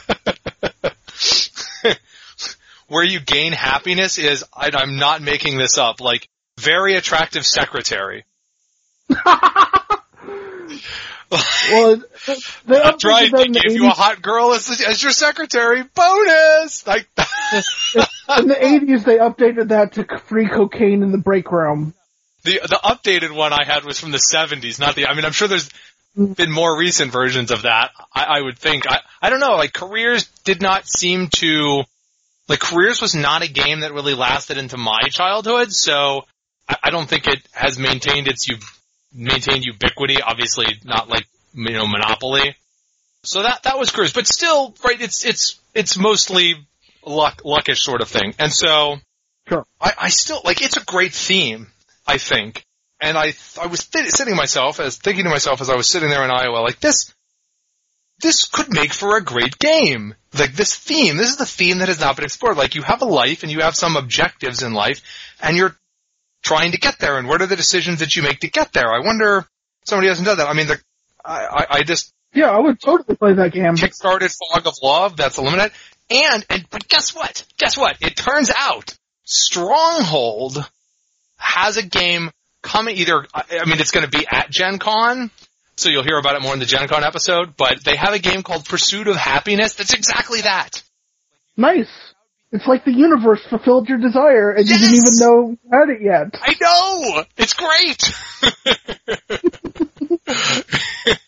where 2.88 3.04
you 3.04 3.20
gain 3.20 3.52
happiness 3.52 4.18
is 4.18 4.44
I, 4.54 4.70
I'm 4.74 4.96
not 4.96 5.22
making 5.22 5.56
this 5.56 5.78
up. 5.78 6.00
Like 6.00 6.28
very 6.58 6.96
attractive 6.96 7.46
secretary. 7.46 8.24
well. 11.70 12.02
They 12.66 13.48
gave 13.48 13.62
80s. 13.62 13.74
you 13.74 13.86
a 13.86 13.90
hot 13.90 14.20
girl 14.22 14.52
as, 14.52 14.82
as 14.86 15.02
your 15.02 15.12
secretary. 15.12 15.82
Bonus. 15.82 16.86
Like 16.86 17.08
in 18.38 18.48
the 18.48 18.56
eighties, 18.66 19.04
they 19.04 19.16
updated 19.18 19.68
that 19.68 19.92
to 19.94 20.04
free 20.26 20.48
cocaine 20.48 21.02
in 21.02 21.12
the 21.12 21.18
break 21.18 21.50
room. 21.50 21.94
The 22.44 22.60
the 22.62 22.80
updated 22.84 23.34
one 23.34 23.52
I 23.52 23.64
had 23.64 23.84
was 23.84 24.00
from 24.00 24.10
the 24.10 24.18
seventies, 24.18 24.78
not 24.78 24.94
the. 24.94 25.06
I 25.06 25.14
mean, 25.14 25.24
I'm 25.24 25.32
sure 25.32 25.48
there's 25.48 25.70
Mm. 26.16 26.36
been 26.36 26.50
more 26.50 26.76
recent 26.78 27.10
versions 27.12 27.50
of 27.50 27.62
that. 27.62 27.90
I, 28.14 28.24
I 28.24 28.40
would 28.40 28.58
think. 28.58 28.86
I 28.86 29.00
I 29.20 29.30
don't 29.30 29.40
know. 29.40 29.56
Like 29.56 29.72
careers 29.72 30.26
did 30.44 30.60
not 30.60 30.86
seem 30.86 31.28
to 31.36 31.84
like 32.48 32.60
careers 32.60 33.00
was 33.00 33.14
not 33.14 33.42
a 33.42 33.50
game 33.50 33.80
that 33.80 33.92
really 33.94 34.14
lasted 34.14 34.58
into 34.58 34.76
my 34.76 35.00
childhood. 35.10 35.72
So 35.72 36.26
I, 36.68 36.76
I 36.84 36.90
don't 36.90 37.08
think 37.08 37.26
it 37.26 37.40
has 37.52 37.78
maintained 37.78 38.28
its 38.28 38.46
u- 38.48 38.58
maintained 39.12 39.64
ubiquity. 39.64 40.20
Obviously, 40.20 40.66
not 40.84 41.08
like 41.08 41.26
you 41.54 41.72
know 41.72 41.86
Monopoly. 41.86 42.56
So 43.24 43.42
that 43.42 43.62
that 43.62 43.78
was 43.78 43.90
curious, 43.90 44.12
but 44.12 44.26
still, 44.26 44.74
right? 44.84 45.00
It's 45.00 45.24
it's 45.24 45.58
it's 45.74 45.96
mostly 45.96 46.56
luck 47.06 47.40
luckish 47.44 47.82
sort 47.82 48.00
of 48.02 48.08
thing, 48.08 48.34
and 48.38 48.52
so 48.52 48.96
Sure. 49.48 49.66
I, 49.80 49.92
I 49.98 50.08
still 50.10 50.40
like 50.44 50.62
it's 50.62 50.76
a 50.76 50.84
great 50.84 51.12
theme. 51.12 51.68
I 52.06 52.18
think, 52.18 52.64
and 53.02 53.18
I 53.18 53.34
I 53.60 53.66
was 53.66 53.86
th- 53.86 54.08
sitting 54.10 54.36
myself 54.36 54.80
as 54.80 54.96
thinking 54.96 55.24
to 55.24 55.30
myself 55.30 55.60
as 55.60 55.68
I 55.68 55.76
was 55.76 55.88
sitting 55.88 56.08
there 56.08 56.24
in 56.24 56.30
Iowa, 56.30 56.58
like 56.60 56.80
this 56.80 57.12
this 58.20 58.44
could 58.44 58.72
make 58.72 58.92
for 58.92 59.16
a 59.16 59.20
great 59.22 59.58
game. 59.58 60.14
Like 60.38 60.54
this 60.54 60.76
theme, 60.76 61.16
this 61.16 61.28
is 61.30 61.36
the 61.36 61.44
theme 61.46 61.78
that 61.78 61.88
has 61.88 62.00
not 62.00 62.16
been 62.16 62.24
explored. 62.24 62.56
Like 62.56 62.74
you 62.76 62.82
have 62.82 63.02
a 63.02 63.06
life 63.06 63.42
and 63.42 63.50
you 63.50 63.60
have 63.60 63.74
some 63.74 63.96
objectives 63.96 64.62
in 64.62 64.72
life 64.72 65.02
and 65.42 65.56
you're 65.56 65.76
trying 66.42 66.72
to 66.72 66.78
get 66.78 66.98
there 67.00 67.18
and 67.18 67.28
what 67.28 67.42
are 67.42 67.46
the 67.46 67.56
decisions 67.56 67.98
that 67.98 68.14
you 68.16 68.22
make 68.22 68.40
to 68.40 68.48
get 68.50 68.72
there? 68.72 68.88
I 68.88 69.04
wonder 69.04 69.38
if 69.38 69.46
somebody 69.84 70.08
hasn't 70.08 70.26
done 70.26 70.38
that. 70.38 70.48
I 70.48 70.54
mean, 70.54 70.68
the, 70.68 70.80
I, 71.24 71.46
I, 71.46 71.66
I 71.70 71.82
just 71.82 72.12
Yeah, 72.32 72.50
I 72.50 72.58
would 72.60 72.80
totally 72.80 73.16
play 73.16 73.34
that 73.34 73.52
game. 73.52 73.74
kickstarted 73.74 74.32
Fog 74.52 74.66
of 74.66 74.74
Love, 74.82 75.16
that's 75.16 75.38
eliminated. 75.38 75.72
And, 76.08 76.46
and, 76.48 76.64
but 76.70 76.88
guess 76.88 77.14
what? 77.14 77.44
Guess 77.58 77.76
what? 77.76 77.96
It 78.00 78.16
turns 78.16 78.50
out 78.56 78.94
Stronghold 79.24 80.64
has 81.36 81.76
a 81.76 81.82
game 81.82 82.30
coming 82.62 82.96
either, 82.96 83.26
I 83.34 83.64
mean, 83.66 83.80
it's 83.80 83.90
going 83.90 84.08
to 84.08 84.18
be 84.18 84.26
at 84.30 84.50
Gen 84.50 84.78
Con, 84.78 85.30
so 85.76 85.88
you'll 85.88 86.04
hear 86.04 86.18
about 86.18 86.36
it 86.36 86.42
more 86.42 86.52
in 86.54 86.60
the 86.60 86.66
Gen 86.66 86.88
Con 86.88 87.04
episode, 87.04 87.56
but 87.56 87.82
they 87.84 87.96
have 87.96 88.14
a 88.14 88.18
game 88.18 88.42
called 88.42 88.64
Pursuit 88.64 89.08
of 89.08 89.16
Happiness 89.16 89.74
that's 89.74 89.94
exactly 89.94 90.42
that. 90.42 90.82
Nice. 91.56 92.11
It's 92.52 92.66
like 92.66 92.84
the 92.84 92.92
universe 92.92 93.40
fulfilled 93.48 93.88
your 93.88 93.96
desire 93.96 94.50
and 94.50 94.68
you 94.68 94.76
didn't 94.76 94.94
even 94.94 95.18
know 95.18 95.50
you 95.50 95.58
had 95.72 95.88
it 95.88 96.02
yet. 96.02 96.38
I 96.40 96.54
know! 96.60 97.24
It's 97.38 97.54
great! 97.54 98.02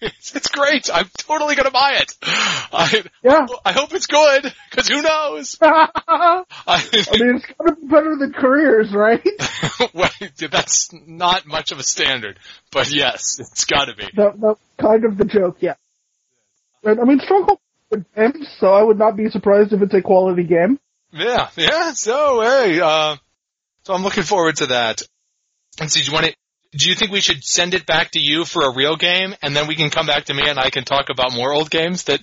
it's, 0.03 0.35
it's 0.37 0.49
great. 0.49 0.91
I'm 0.93 1.09
totally 1.17 1.55
gonna 1.55 1.71
buy 1.71 1.95
it. 2.01 2.15
I, 2.23 3.05
Yeah. 3.23 3.47
I 3.65 3.73
hope 3.73 3.95
it's 3.95 4.07
good, 4.07 4.53
cause 4.73 4.89
who 4.89 5.01
knows? 5.01 5.57
I 5.63 6.43
I, 6.67 6.83
mean, 7.13 7.37
it's 7.37 7.47
gotta 7.59 7.75
be 7.75 7.87
better 7.87 8.17
than 8.17 8.35
careers, 8.35 8.93
right? 8.93 9.27
well, 9.95 10.11
that's 10.51 10.91
not 11.07 11.47
much 11.47 11.73
of 11.73 11.79
a 11.79 11.83
standard, 11.83 12.39
but 12.71 12.93
yes, 12.93 13.39
it's 13.41 13.65
gotta 13.65 13.95
be. 13.95 14.11
That, 14.15 14.39
that's 14.39 14.61
kind 14.79 15.07
of 15.07 15.17
the 15.17 15.25
joke, 15.25 15.57
yeah. 15.61 15.77
I 16.85 16.93
mean, 17.05 17.21
Stronghold 17.25 17.61
a 17.93 18.33
so 18.59 18.75
I 18.75 18.83
would 18.83 18.99
not 18.99 19.17
be 19.17 19.31
surprised 19.31 19.73
if 19.73 19.81
it's 19.81 19.95
a 19.95 20.03
quality 20.03 20.43
game. 20.43 20.79
Yeah, 21.15 21.49
yeah, 21.57 21.93
so 21.93 22.43
hey, 22.43 22.81
uh, 22.81 23.17
so 23.85 23.95
I'm 23.95 24.03
looking 24.03 24.25
forward 24.25 24.57
to 24.57 24.67
that. 24.67 25.03
And 25.79 25.91
so 25.91 26.01
do 26.01 26.07
you 26.07 26.13
want 26.13 26.27
to, 26.27 26.35
do 26.77 26.89
you 26.89 26.97
think 26.97 27.13
we 27.13 27.21
should 27.21 27.45
send 27.45 27.75
it 27.75 27.87
back 27.87 28.11
to 28.13 28.21
you 28.21 28.45
for 28.45 28.63
a 28.63 28.75
real 28.75 28.97
game 28.97 29.35
and 29.41 29.55
then 29.55 29.69
we 29.69 29.77
can 29.77 29.91
come 29.91 30.07
back 30.07 30.25
to 30.25 30.35
me 30.35 30.43
and 30.49 30.59
I 30.59 30.71
can 30.71 30.85
talk 30.85 31.11
about 31.11 31.33
more 31.33 31.53
old 31.53 31.71
games 31.71 32.05
that 32.05 32.21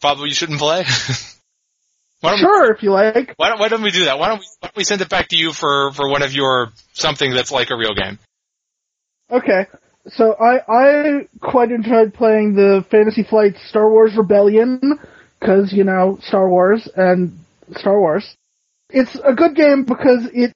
probably 0.00 0.30
you 0.30 0.34
shouldn't 0.34 0.58
play? 0.58 0.82
don't 2.22 2.32
we, 2.32 2.38
Sure, 2.38 2.72
if 2.72 2.82
you 2.82 2.90
like. 2.90 3.34
why, 3.36 3.50
don't, 3.50 3.60
why 3.60 3.68
don't 3.68 3.82
we 3.82 3.92
do 3.92 4.06
that? 4.06 4.18
Why 4.18 4.28
don't 4.28 4.40
we, 4.40 4.46
why 4.58 4.68
don't 4.68 4.76
we 4.76 4.84
send 4.84 5.00
it 5.00 5.08
back 5.08 5.28
to 5.28 5.36
you 5.36 5.52
for, 5.52 5.92
for 5.92 6.08
one 6.08 6.22
of 6.22 6.32
your, 6.32 6.72
something 6.92 7.32
that's 7.32 7.52
like 7.52 7.70
a 7.70 7.76
real 7.76 7.94
game? 7.94 8.18
Okay. 9.30 9.66
So 10.08 10.34
I, 10.34 10.60
I 10.68 11.28
quite 11.40 11.70
enjoyed 11.70 12.14
playing 12.14 12.54
the 12.54 12.84
Fantasy 12.90 13.22
Flight 13.22 13.54
Star 13.68 13.88
Wars 13.88 14.12
Rebellion, 14.16 14.98
cause, 15.40 15.72
you 15.72 15.84
know, 15.84 16.18
Star 16.22 16.48
Wars 16.48 16.88
and 16.96 17.38
Star 17.76 17.98
Wars. 17.98 18.36
It's 18.90 19.14
a 19.14 19.34
good 19.34 19.54
game 19.56 19.84
because 19.84 20.26
it, 20.32 20.52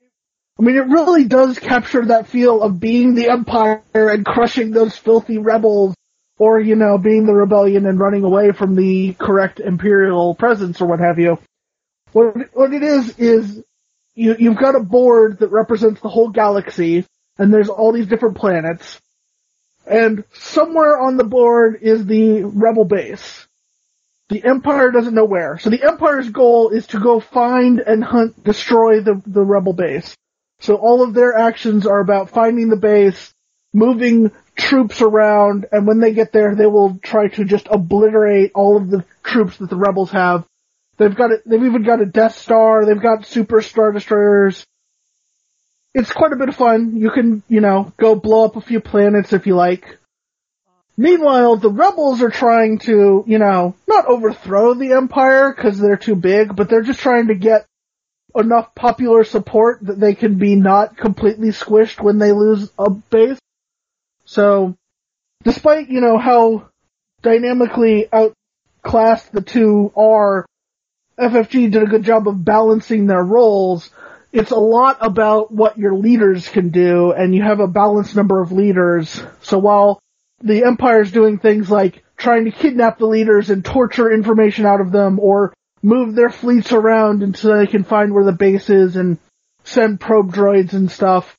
I 0.59 0.63
mean, 0.63 0.77
it 0.77 0.87
really 0.89 1.25
does 1.25 1.59
capture 1.59 2.05
that 2.07 2.29
feel 2.29 2.63
of 2.63 2.79
being 2.79 3.15
the 3.15 3.31
Empire 3.31 3.83
and 3.95 4.25
crushing 4.25 4.71
those 4.71 4.97
filthy 4.97 5.39
rebels, 5.39 5.95
or, 6.39 6.61
you 6.61 6.77
know, 6.77 6.99
being 6.99 7.27
the 7.27 7.35
rebellion 7.35 7.87
and 7.87 7.99
running 7.99 8.23
away 8.23 8.53
from 8.53 8.77
the 8.77 9.15
correct 9.15 9.59
Imperial 9.59 10.35
presence 10.37 10.81
or 10.81 10.87
what 10.87 11.01
have 11.01 11.19
you. 11.19 11.39
What, 12.13 12.55
what 12.55 12.73
it 12.73 12.85
is, 12.85 13.19
is 13.19 13.65
you, 14.15 14.37
you've 14.39 14.59
got 14.59 14.77
a 14.77 14.81
board 14.81 15.41
that 15.41 15.49
represents 15.49 16.01
the 16.01 16.09
whole 16.09 16.29
galaxy, 16.29 17.05
and 17.39 17.53
there's 17.53 17.69
all 17.69 17.93
these 17.93 18.07
different 18.07 18.37
planets, 18.37 19.01
and 19.85 20.23
somewhere 20.35 21.01
on 21.01 21.17
the 21.17 21.25
board 21.25 21.79
is 21.83 22.07
the 22.07 22.45
rebel 22.45 22.85
base. 22.85 23.48
The 24.29 24.45
Empire 24.45 24.91
doesn't 24.91 25.15
know 25.15 25.25
where. 25.25 25.59
So 25.59 25.71
the 25.71 25.83
Empire's 25.83 26.29
goal 26.29 26.71
is 26.71 26.87
to 26.89 27.01
go 27.01 27.19
find 27.19 27.81
and 27.81 28.05
hunt, 28.05 28.43
destroy 28.45 29.01
the, 29.01 29.23
the 29.27 29.43
rebel 29.43 29.73
base. 29.73 30.15
So 30.61 30.77
all 30.77 31.03
of 31.03 31.15
their 31.15 31.35
actions 31.35 31.87
are 31.87 32.01
about 32.01 32.31
finding 32.31 32.69
the 32.69 32.77
base, 32.77 33.33
moving 33.73 34.31
troops 34.55 35.01
around, 35.01 35.67
and 35.73 35.87
when 35.87 36.01
they 36.01 36.13
get 36.13 36.33
there, 36.33 36.55
they 36.55 36.67
will 36.67 36.99
try 37.03 37.29
to 37.29 37.45
just 37.45 37.69
obliterate 37.71 38.53
all 38.55 38.77
of 38.77 38.91
the 38.91 39.05
troops 39.23 39.57
that 39.59 39.71
the 39.71 39.77
rebels 39.77 40.11
have. 40.11 40.45
They've 40.99 41.15
got 41.15 41.31
it, 41.31 41.43
they've 41.47 41.63
even 41.63 41.85
got 41.85 42.01
a 42.01 42.07
Death 42.07 42.37
Star, 42.37 42.85
they've 42.85 43.01
got 43.01 43.25
Super 43.25 43.63
Star 43.63 43.93
Destroyers. 43.93 44.67
It's 45.95 46.13
quite 46.13 46.33
a 46.33 46.37
bit 46.37 46.49
of 46.49 46.57
fun. 46.57 46.97
You 46.97 47.11
can, 47.11 47.43
you 47.49 47.61
know, 47.61 47.93
go 47.97 48.15
blow 48.15 48.45
up 48.45 48.57
a 48.57 48.61
few 48.61 48.81
planets 48.81 49.33
if 49.33 49.47
you 49.47 49.55
like. 49.55 49.99
Meanwhile, 51.01 51.59
the 51.59 51.71
rebels 51.71 52.23
are 52.23 52.31
trying 52.31 52.81
to, 52.81 53.23
you 53.25 53.39
know, 53.39 53.77
not 53.87 54.07
overthrow 54.07 54.75
the 54.75 54.95
Empire 54.95 55.55
because 55.55 55.79
they're 55.79 55.97
too 55.97 56.17
big, 56.17 56.57
but 56.57 56.69
they're 56.69 56.83
just 56.83 56.99
trying 56.99 57.29
to 57.29 57.37
get 57.37 57.67
enough 58.35 58.75
popular 58.75 59.23
support 59.23 59.79
that 59.83 60.01
they 60.01 60.17
can 60.17 60.39
be 60.39 60.57
not 60.57 60.97
completely 60.97 61.51
squished 61.51 62.03
when 62.03 62.19
they 62.19 62.33
lose 62.33 62.73
a 62.81 62.91
base. 62.91 63.39
So, 64.25 64.75
despite, 65.45 65.89
you 65.89 66.01
know, 66.01 66.19
how 66.19 66.69
dynamically 67.23 68.09
outclassed 68.13 69.31
the 69.31 69.41
two 69.41 69.93
are, 69.97 70.47
FFG 71.17 71.71
did 71.71 71.85
a 71.85 71.87
good 71.87 72.03
job 72.03 72.27
of 72.27 72.45
balancing 72.45 73.07
their 73.07 73.23
roles. 73.23 73.89
It's 74.33 74.51
a 74.51 74.59
lot 74.59 74.99
about 75.01 75.53
what 75.53 75.79
your 75.79 75.95
leaders 75.95 76.49
can 76.49 76.71
do, 76.71 77.13
and 77.13 77.37
you 77.37 77.45
have 77.45 77.61
a 77.61 77.69
balanced 77.69 78.17
number 78.17 78.43
of 78.43 78.51
leaders. 78.51 79.23
So 79.43 79.59
while 79.59 80.01
the 80.41 80.65
Empire's 80.65 81.13
doing 81.13 81.39
things 81.39 81.71
like 81.71 82.05
trying 82.17 82.45
to 82.45 82.51
kidnap 82.51 82.99
the 82.99 83.07
leaders 83.07 83.51
and 83.51 83.65
torture 83.65 84.13
information 84.13 84.67
out 84.67 84.81
of 84.81 84.93
them, 84.93 85.19
or 85.21 85.55
move 85.83 86.15
their 86.15 86.31
fleets 86.31 86.73
around 86.73 87.23
until 87.23 87.57
they 87.57 87.67
can 87.67 87.85
find 87.85 88.13
where 88.13 88.25
the 88.25 88.33
base 88.33 88.69
is 88.71 88.97
and 88.97 89.19
send 89.65 90.01
probe 90.01 90.33
droids 90.33 90.73
and 90.73 90.91
stuff. 90.91 91.37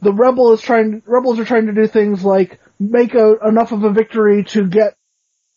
The 0.00 0.12
rebel 0.12 0.52
is 0.52 0.60
trying, 0.60 1.02
rebels 1.06 1.38
are 1.38 1.44
trying 1.44 1.66
to 1.66 1.74
do 1.74 1.86
things 1.86 2.24
like 2.24 2.58
make 2.80 3.14
a, 3.14 3.36
enough 3.46 3.72
of 3.72 3.84
a 3.84 3.92
victory 3.92 4.44
to 4.44 4.66
get 4.66 4.96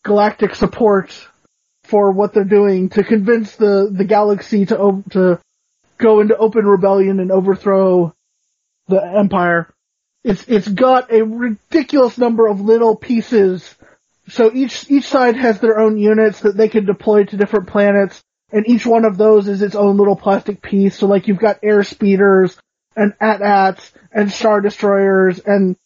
galactic 0.04 0.54
support 0.54 1.10
for 1.84 2.12
what 2.12 2.32
they're 2.32 2.44
doing 2.44 2.88
to 2.90 3.02
convince 3.02 3.56
the, 3.56 3.90
the 3.92 4.04
galaxy 4.04 4.66
to, 4.66 5.02
to 5.10 5.40
go 5.98 6.20
into 6.20 6.36
open 6.36 6.66
rebellion 6.66 7.20
and 7.20 7.32
overthrow 7.32 8.14
the 8.88 9.02
empire. 9.02 9.68
It's, 10.26 10.44
it's 10.48 10.66
got 10.66 11.12
a 11.12 11.22
ridiculous 11.22 12.18
number 12.18 12.48
of 12.48 12.60
little 12.60 12.96
pieces. 12.96 13.72
So 14.28 14.50
each, 14.52 14.90
each 14.90 15.04
side 15.04 15.36
has 15.36 15.60
their 15.60 15.78
own 15.78 15.98
units 15.98 16.40
that 16.40 16.56
they 16.56 16.68
can 16.68 16.84
deploy 16.84 17.22
to 17.24 17.36
different 17.36 17.68
planets, 17.68 18.20
and 18.50 18.68
each 18.68 18.84
one 18.84 19.04
of 19.04 19.16
those 19.16 19.46
is 19.46 19.62
its 19.62 19.76
own 19.76 19.96
little 19.96 20.16
plastic 20.16 20.60
piece. 20.60 20.98
So 20.98 21.06
like 21.06 21.28
you've 21.28 21.38
got 21.38 21.60
air 21.62 21.84
speeders, 21.84 22.58
and 22.96 23.14
AT-ATs, 23.20 23.92
and 24.10 24.32
Star 24.32 24.60
Destroyers, 24.60 25.38
and 25.38 25.76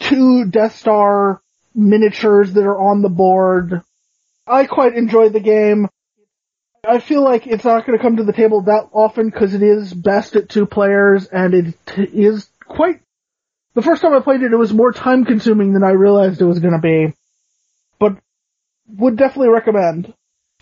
two 0.00 0.46
Death 0.46 0.74
Star 0.74 1.40
miniatures 1.76 2.54
that 2.54 2.64
are 2.64 2.80
on 2.80 3.02
the 3.02 3.08
board. 3.08 3.82
I 4.48 4.64
quite 4.66 4.96
enjoyed 4.96 5.32
the 5.32 5.40
game. 5.40 5.88
I 6.86 6.98
feel 6.98 7.22
like 7.22 7.46
it's 7.46 7.64
not 7.64 7.86
going 7.86 7.96
to 7.96 8.02
come 8.02 8.16
to 8.16 8.24
the 8.24 8.32
table 8.32 8.62
that 8.62 8.88
often 8.92 9.30
because 9.30 9.54
it 9.54 9.62
is 9.62 9.94
best 9.94 10.34
at 10.34 10.48
two 10.48 10.66
players 10.66 11.26
and 11.26 11.54
it 11.54 11.74
is 11.96 12.48
quite. 12.66 13.00
The 13.74 13.82
first 13.82 14.02
time 14.02 14.14
I 14.14 14.20
played 14.20 14.42
it, 14.42 14.52
it 14.52 14.56
was 14.56 14.72
more 14.72 14.92
time 14.92 15.24
consuming 15.24 15.72
than 15.72 15.82
I 15.82 15.90
realized 15.90 16.40
it 16.40 16.44
was 16.44 16.60
going 16.60 16.74
to 16.74 16.80
be. 16.80 17.12
But 17.98 18.16
would 18.88 19.16
definitely 19.16 19.48
recommend. 19.48 20.14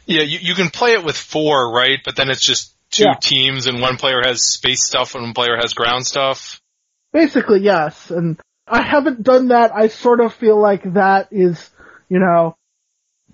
Yeah, 0.07 0.23
you, 0.23 0.39
you 0.41 0.55
can 0.55 0.71
play 0.71 0.93
it 0.93 1.05
with 1.05 1.17
four, 1.17 1.73
right? 1.73 1.99
But 2.05 2.17
then 2.17 2.31
it's 2.31 2.45
just 2.45 2.75
two 2.91 3.05
Yeah. 3.05 3.15
teams 3.21 3.67
and 3.67 3.81
one 3.81 3.97
player 3.97 4.21
has 4.25 4.43
space 4.43 4.85
stuff 4.87 5.15
and 5.15 5.25
one 5.25 5.35
player 5.35 5.57
has 5.57 5.75
ground 5.75 6.07
stuff. 6.07 6.61
Basically, 7.13 7.61
yes. 7.61 8.11
And 8.11 8.41
I 8.67 8.83
haven't 8.83 9.23
done 9.23 9.49
that. 9.49 9.73
I 9.75 9.89
sort 9.89 10.21
of 10.21 10.33
feel 10.35 10.59
like 10.59 10.95
that 10.95 11.29
is, 11.31 11.71
you 12.09 12.19
know, 12.19 12.57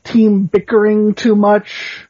team 0.05 0.47
bickering 0.47 1.15
too 1.15 1.37
much 1.37 2.07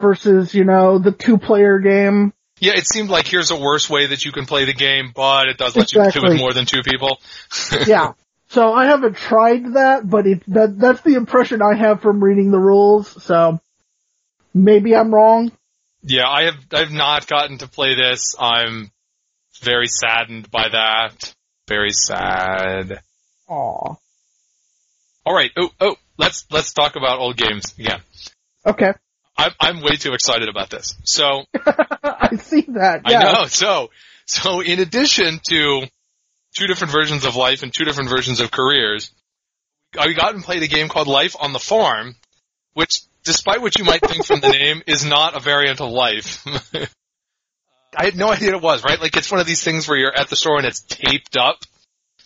versus, 0.00 0.54
you 0.54 0.64
know, 0.64 0.98
the 0.98 1.12
two 1.12 1.38
player 1.38 1.78
game. 1.78 2.32
Yeah, 2.60 2.72
it 2.76 2.86
seemed 2.86 3.08
like 3.08 3.26
here's 3.26 3.50
a 3.50 3.56
worse 3.56 3.88
way 3.88 4.06
that 4.06 4.24
you 4.24 4.32
can 4.32 4.46
play 4.46 4.66
the 4.66 4.74
game, 4.74 5.12
but 5.14 5.48
it 5.48 5.56
does 5.56 5.74
let 5.74 5.92
you 5.92 6.02
do 6.02 6.06
Exactly. 6.08 6.36
it 6.36 6.38
more 6.38 6.52
than 6.52 6.66
two 6.66 6.82
people. 6.82 7.18
yeah. 7.86 8.12
So 8.48 8.72
I 8.72 8.86
haven't 8.86 9.16
tried 9.16 9.74
that, 9.74 10.08
but 10.08 10.26
it, 10.26 10.42
that, 10.48 10.78
that's 10.78 11.00
the 11.02 11.14
impression 11.14 11.62
I 11.62 11.74
have 11.74 12.02
from 12.02 12.22
reading 12.22 12.50
the 12.50 12.58
rules, 12.58 13.22
so 13.24 13.60
maybe 14.52 14.94
I'm 14.94 15.14
wrong. 15.14 15.52
Yeah, 16.02 16.28
I 16.28 16.44
have 16.44 16.56
I've 16.72 16.92
not 16.92 17.26
gotten 17.26 17.58
to 17.58 17.68
play 17.68 17.94
this. 17.94 18.34
I'm 18.38 18.90
very 19.62 19.86
saddened 19.86 20.50
by 20.50 20.68
that. 20.70 21.34
Very 21.68 21.92
sad. 21.92 23.00
Aw. 23.48 23.94
All 25.26 25.34
right. 25.34 25.50
Oh, 25.56 25.70
oh, 25.80 25.96
let's 26.18 26.46
let's 26.50 26.72
talk 26.72 26.96
about 26.96 27.18
old 27.18 27.36
games 27.36 27.74
again. 27.78 28.00
Okay. 28.66 28.92
I'm 29.40 29.52
I'm 29.60 29.80
way 29.82 29.96
too 29.96 30.12
excited 30.12 30.48
about 30.48 30.70
this. 30.70 30.96
So 31.04 31.44
I 32.02 32.36
see 32.36 32.62
that. 32.68 33.02
Yeah. 33.08 33.18
I 33.18 33.32
know. 33.32 33.44
So 33.46 33.90
so 34.26 34.60
in 34.60 34.80
addition 34.80 35.40
to 35.50 35.82
two 36.56 36.66
different 36.66 36.92
versions 36.92 37.24
of 37.24 37.36
life 37.36 37.62
and 37.62 37.72
two 37.72 37.84
different 37.84 38.10
versions 38.10 38.40
of 38.40 38.50
careers, 38.50 39.10
I 39.98 40.12
got 40.12 40.34
and 40.34 40.44
played 40.44 40.62
a 40.62 40.68
game 40.68 40.88
called 40.88 41.08
Life 41.08 41.34
on 41.40 41.52
the 41.52 41.58
Farm, 41.58 42.14
which, 42.74 43.00
despite 43.24 43.60
what 43.60 43.78
you 43.78 43.84
might 43.84 44.00
think 44.02 44.24
from 44.24 44.40
the 44.40 44.48
name, 44.60 44.82
is 44.86 45.04
not 45.04 45.36
a 45.36 45.40
variant 45.40 45.80
of 45.80 45.90
life. 45.90 46.44
I 47.96 48.04
had 48.04 48.16
no 48.16 48.30
idea 48.30 48.54
it 48.54 48.62
was, 48.62 48.84
right? 48.84 49.00
Like 49.00 49.16
it's 49.16 49.30
one 49.30 49.40
of 49.40 49.46
these 49.46 49.62
things 49.64 49.88
where 49.88 49.98
you're 49.98 50.16
at 50.16 50.28
the 50.28 50.36
store 50.36 50.58
and 50.58 50.66
it's 50.66 50.80
taped 50.80 51.36
up. 51.36 51.58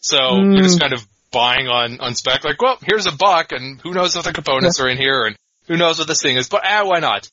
So 0.00 0.18
Mm. 0.18 0.55
you're 0.55 0.64
just 0.64 0.79
kind 0.81 0.92
of 0.92 1.07
buying 1.33 1.66
on, 1.68 2.00
on 2.00 2.14
spec, 2.14 2.44
like, 2.44 2.61
well, 2.61 2.77
here's 2.83 3.07
a 3.07 3.12
buck 3.12 3.53
and 3.53 3.81
who 3.81 3.92
knows 3.94 4.14
what 4.14 4.24
the 4.27 4.33
components 4.35 4.79
are 4.81 4.88
in 4.88 4.98
here 4.98 5.24
and 5.24 5.37
who 5.66 5.77
knows 5.77 5.98
what 5.98 6.09
this 6.09 6.22
thing 6.22 6.37
is, 6.37 6.48
but 6.48 6.62
ah, 6.64 6.83
why 6.85 7.00
not? 7.00 7.29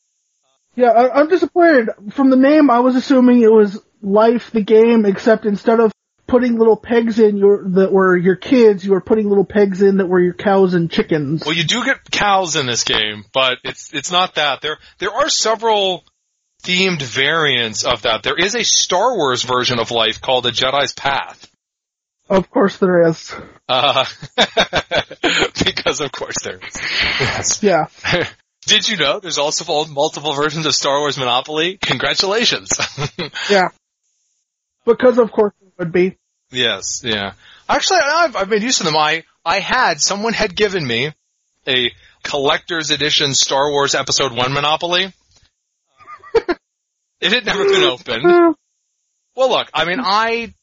Yeah, 0.75 0.89
I, 0.89 1.19
I'm 1.19 1.27
disappointed. 1.27 1.89
From 2.11 2.29
the 2.29 2.37
name, 2.37 2.69
I 2.69 2.79
was 2.79 2.95
assuming 2.95 3.41
it 3.41 3.51
was 3.51 3.79
Life 4.01 4.51
the 4.51 4.63
game, 4.63 5.05
except 5.05 5.45
instead 5.45 5.79
of 5.79 5.91
putting 6.27 6.57
little 6.57 6.77
pegs 6.77 7.19
in 7.19 7.37
your 7.37 7.69
that 7.71 7.91
were 7.91 8.17
your 8.17 8.37
kids, 8.37 8.83
you 8.85 8.91
were 8.91 9.01
putting 9.01 9.27
little 9.29 9.45
pegs 9.45 9.81
in 9.81 9.97
that 9.97 10.07
were 10.07 10.19
your 10.19 10.33
cows 10.33 10.73
and 10.73 10.89
chickens. 10.89 11.43
Well, 11.45 11.53
you 11.53 11.65
do 11.65 11.83
get 11.83 12.09
cows 12.09 12.55
in 12.55 12.65
this 12.65 12.83
game, 12.83 13.25
but 13.33 13.59
it's 13.63 13.93
it's 13.93 14.11
not 14.11 14.35
that. 14.35 14.61
There 14.61 14.77
there 14.97 15.11
are 15.11 15.29
several 15.29 16.03
themed 16.63 17.01
variants 17.01 17.83
of 17.83 18.03
that. 18.03 18.23
There 18.23 18.37
is 18.37 18.55
a 18.55 18.63
Star 18.63 19.15
Wars 19.15 19.43
version 19.43 19.77
of 19.77 19.91
life 19.91 20.21
called 20.21 20.45
A 20.45 20.51
Jedi's 20.51 20.93
Path. 20.93 21.50
Of 22.31 22.49
course 22.49 22.77
there 22.77 23.09
is. 23.09 23.35
Uh, 23.67 24.05
because 25.65 25.99
of 25.99 26.13
course 26.13 26.37
there 26.41 26.59
is. 26.65 26.77
Yes. 27.19 27.61
Yeah. 27.61 27.87
Did 28.67 28.87
you 28.87 28.95
know 28.95 29.19
there's 29.19 29.37
also 29.37 29.85
multiple 29.87 30.33
versions 30.33 30.65
of 30.65 30.73
Star 30.73 30.99
Wars 30.99 31.17
Monopoly? 31.17 31.77
Congratulations. 31.77 32.69
Yeah. 33.49 33.67
Because 34.85 35.17
of 35.17 35.31
course 35.33 35.53
it 35.61 35.73
would 35.77 35.91
be. 35.91 36.17
yes, 36.51 37.01
yeah. 37.03 37.33
Actually, 37.67 37.99
I've, 38.01 38.35
I've 38.37 38.49
been 38.49 38.61
used 38.61 38.77
to 38.77 38.85
them. 38.85 38.95
I, 38.95 39.25
I 39.43 39.59
had, 39.59 39.99
someone 39.99 40.31
had 40.31 40.55
given 40.55 40.87
me 40.87 41.11
a 41.67 41.91
collector's 42.23 42.91
edition 42.91 43.33
Star 43.33 43.69
Wars 43.71 43.93
Episode 43.93 44.31
1 44.31 44.53
Monopoly. 44.53 45.13
it 47.19 47.31
had 47.33 47.45
never 47.45 47.65
been 47.65 47.83
opened. 47.83 48.55
Well, 49.35 49.49
look, 49.49 49.69
I 49.73 49.83
mean, 49.85 49.99
I 50.01 50.53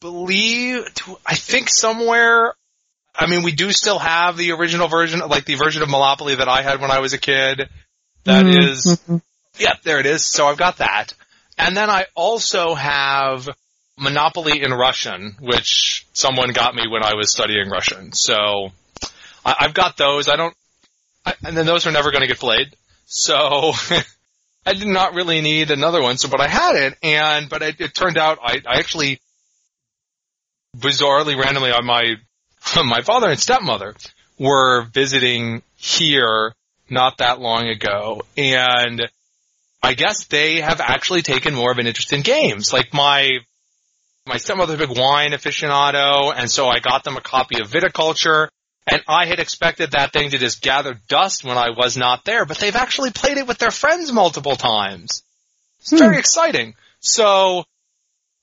believe, 0.00 0.86
I 1.26 1.34
think 1.34 1.68
somewhere, 1.68 2.54
I 3.14 3.26
mean, 3.26 3.42
we 3.42 3.52
do 3.52 3.72
still 3.72 3.98
have 3.98 4.36
the 4.36 4.52
original 4.52 4.88
version, 4.88 5.20
like 5.20 5.44
the 5.44 5.54
version 5.54 5.82
of 5.82 5.90
Monopoly 5.90 6.36
that 6.36 6.48
I 6.48 6.62
had 6.62 6.80
when 6.80 6.90
I 6.90 7.00
was 7.00 7.12
a 7.12 7.18
kid. 7.18 7.68
That 8.24 8.44
mm, 8.44 8.70
is, 8.70 9.00
yep, 9.58 9.82
there 9.82 10.00
it 10.00 10.06
is. 10.06 10.24
So 10.24 10.46
I've 10.46 10.56
got 10.56 10.78
that. 10.78 11.14
And 11.58 11.76
then 11.76 11.90
I 11.90 12.06
also 12.14 12.74
have 12.74 13.48
Monopoly 13.98 14.62
in 14.62 14.72
Russian, 14.72 15.36
which 15.40 16.06
someone 16.12 16.52
got 16.52 16.74
me 16.74 16.88
when 16.88 17.02
I 17.02 17.14
was 17.14 17.30
studying 17.30 17.68
Russian. 17.68 18.12
So 18.12 18.70
I, 19.44 19.56
I've 19.60 19.74
got 19.74 19.96
those. 19.96 20.28
I 20.28 20.36
don't, 20.36 20.54
I, 21.24 21.34
and 21.44 21.56
then 21.56 21.66
those 21.66 21.86
are 21.86 21.92
never 21.92 22.10
going 22.10 22.22
to 22.22 22.26
get 22.26 22.38
played. 22.38 22.74
So 23.04 23.72
I 24.66 24.72
did 24.72 24.86
not 24.86 25.14
really 25.14 25.40
need 25.42 25.70
another 25.70 26.02
one. 26.02 26.16
So, 26.16 26.28
but 26.28 26.40
I 26.40 26.48
had 26.48 26.76
it, 26.76 26.96
and 27.02 27.48
but 27.48 27.62
it, 27.62 27.80
it 27.80 27.94
turned 27.94 28.16
out 28.16 28.38
I, 28.42 28.62
I 28.66 28.78
actually 28.78 29.20
bizarrely, 30.76 31.36
randomly, 31.36 31.72
on 31.72 31.84
my 31.84 32.16
my 32.84 33.02
father 33.02 33.28
and 33.28 33.38
stepmother 33.38 33.94
were 34.38 34.82
visiting 34.92 35.62
here 35.76 36.54
not 36.88 37.18
that 37.18 37.40
long 37.40 37.68
ago, 37.68 38.22
and 38.36 39.08
I 39.82 39.94
guess 39.94 40.26
they 40.26 40.60
have 40.60 40.80
actually 40.80 41.22
taken 41.22 41.54
more 41.54 41.70
of 41.70 41.78
an 41.78 41.86
interest 41.86 42.12
in 42.12 42.22
games. 42.22 42.72
Like 42.72 42.92
my 42.92 43.30
my 44.26 44.36
stepmother's 44.36 44.80
a 44.80 44.86
big 44.86 44.96
wine 44.96 45.32
aficionado, 45.32 46.32
and 46.34 46.50
so 46.50 46.68
I 46.68 46.80
got 46.80 47.04
them 47.04 47.16
a 47.16 47.20
copy 47.20 47.60
of 47.60 47.70
Viticulture. 47.70 48.48
And 48.86 49.02
I 49.06 49.26
had 49.26 49.38
expected 49.38 49.92
that 49.92 50.12
thing 50.12 50.30
to 50.30 50.38
just 50.38 50.62
gather 50.62 50.98
dust 51.06 51.44
when 51.44 51.56
I 51.56 51.70
was 51.70 51.96
not 51.96 52.24
there, 52.24 52.44
but 52.44 52.58
they've 52.58 52.74
actually 52.74 53.10
played 53.10 53.36
it 53.36 53.46
with 53.46 53.58
their 53.58 53.70
friends 53.70 54.10
multiple 54.10 54.56
times. 54.56 55.22
It's 55.80 55.90
hmm. 55.90 55.98
very 55.98 56.18
exciting. 56.18 56.74
So 56.98 57.64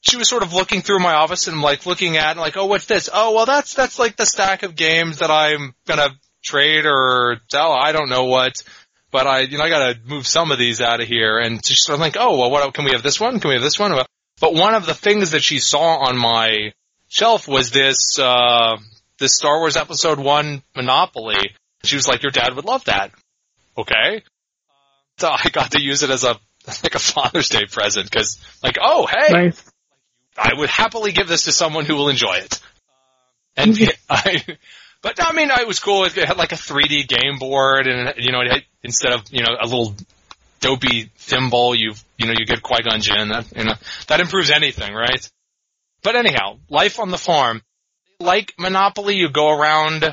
she 0.10 0.17
was 0.17 0.30
sort 0.30 0.43
of 0.43 0.54
looking 0.54 0.82
through 0.82 1.00
my 1.00 1.13
office 1.13 1.48
and 1.48 1.62
like 1.62 1.86
looking 1.86 2.17
at 2.17 2.32
and 2.32 2.39
like, 2.39 2.56
oh, 2.56 2.65
what's 2.65 2.86
this? 2.86 3.10
Oh, 3.12 3.34
well, 3.34 3.46
that's 3.46 3.74
that's 3.74 4.00
like 4.00 4.15
the 4.15 4.26
stack 4.26 4.63
of 4.63 4.76
games 4.76 5.20
that 5.20 5.32
I'm 5.32 5.74
gonna 5.86 6.10
trade 6.43 6.86
or 6.86 7.38
sell. 7.52 7.72
I 7.72 7.91
don't 7.91 8.10
know 8.10 8.26
what, 8.26 8.63
but 9.12 9.28
I 9.28 9.41
you 9.41 9.58
know 9.58 9.65
I 9.65 9.70
gotta 9.70 10.00
move 10.06 10.26
some 10.26 10.52
of 10.52 10.60
these 10.60 10.80
out 10.82 11.02
of 11.02 11.08
here. 11.08 11.39
And 11.39 11.65
she's 11.65 11.82
sort 11.82 11.96
of 11.96 12.02
like, 12.02 12.15
oh, 12.17 12.38
well, 12.38 12.52
what 12.52 12.74
can 12.74 12.86
we 12.86 12.91
have 12.91 13.04
this 13.04 13.20
one? 13.20 13.39
Can 13.39 13.50
we 13.50 13.56
have 13.56 13.63
this 13.63 13.80
one? 13.80 13.93
But 14.39 14.54
one 14.54 14.76
of 14.76 14.86
the 14.86 14.93
things 14.93 15.32
that 15.32 15.41
she 15.41 15.60
saw 15.60 15.98
on 15.98 16.17
my 16.17 16.72
shelf 17.10 17.48
was 17.48 17.72
this 17.72 18.17
uh 18.17 18.78
this 19.20 19.36
Star 19.36 19.60
Wars 19.60 19.76
Episode 19.76 20.20
One 20.20 20.63
Monopoly. 20.76 21.56
She 21.84 21.96
was 21.96 22.08
like, 22.08 22.24
your 22.24 22.32
dad 22.32 22.56
would 22.56 22.65
love 22.65 22.86
that. 22.86 23.12
Okay. 23.78 24.24
So 25.17 25.30
I 25.30 25.50
got 25.50 25.72
to 25.72 25.82
use 25.82 26.04
it 26.04 26.12
as 26.12 26.24
a 26.24 26.39
like 26.84 26.96
a 26.96 27.00
Father's 27.00 27.50
Day 27.50 27.65
present 27.70 28.10
because 28.10 28.39
like, 28.63 28.78
oh 28.82 29.06
hey, 29.08 29.34
Nice. 29.34 29.63
I 30.38 30.52
would 30.56 30.69
happily 30.69 31.12
give 31.12 31.28
this 31.28 31.45
to 31.45 31.52
someone 31.52 31.86
who 31.86 31.95
will 31.95 32.10
enjoy 32.10 32.36
it. 32.36 32.60
And 33.56 33.78
I, 34.10 34.43
but 35.02 35.19
I 35.19 35.34
mean, 35.34 35.50
it 35.50 35.67
was 35.67 35.80
cool. 35.80 36.06
It 36.06 36.13
had 36.13 36.38
like 36.38 36.52
a 36.52 36.56
3D 36.56 37.08
game 37.08 37.39
board, 37.39 37.88
and 37.88 38.13
you 38.17 38.32
know, 38.32 38.41
it 38.41 38.52
had, 38.52 38.63
instead 38.84 39.13
of 39.13 39.23
you 39.32 39.41
know 39.41 39.56
a 39.60 39.65
little 39.65 39.95
dopey 40.60 41.12
thimble, 41.15 41.76
you 41.76 41.93
you 42.17 42.28
know 42.28 42.34
you 42.38 42.45
get 42.45 42.62
Qui 42.62 42.84
Gon 42.84 43.02
Jinn. 43.02 43.30
That 43.30 43.45
you 43.56 43.63
know 43.63 43.76
that 44.08 44.19
improves 44.19 44.52
anything, 44.52 44.93
right? 44.93 45.30
But 46.04 46.15
anyhow, 46.15 46.60
life 46.69 47.00
on 47.00 47.10
the 47.10 47.17
farm, 47.17 47.62
like 48.19 48.54
Monopoly, 48.60 49.15
you 49.15 49.30
go 49.30 49.50
around 49.58 50.04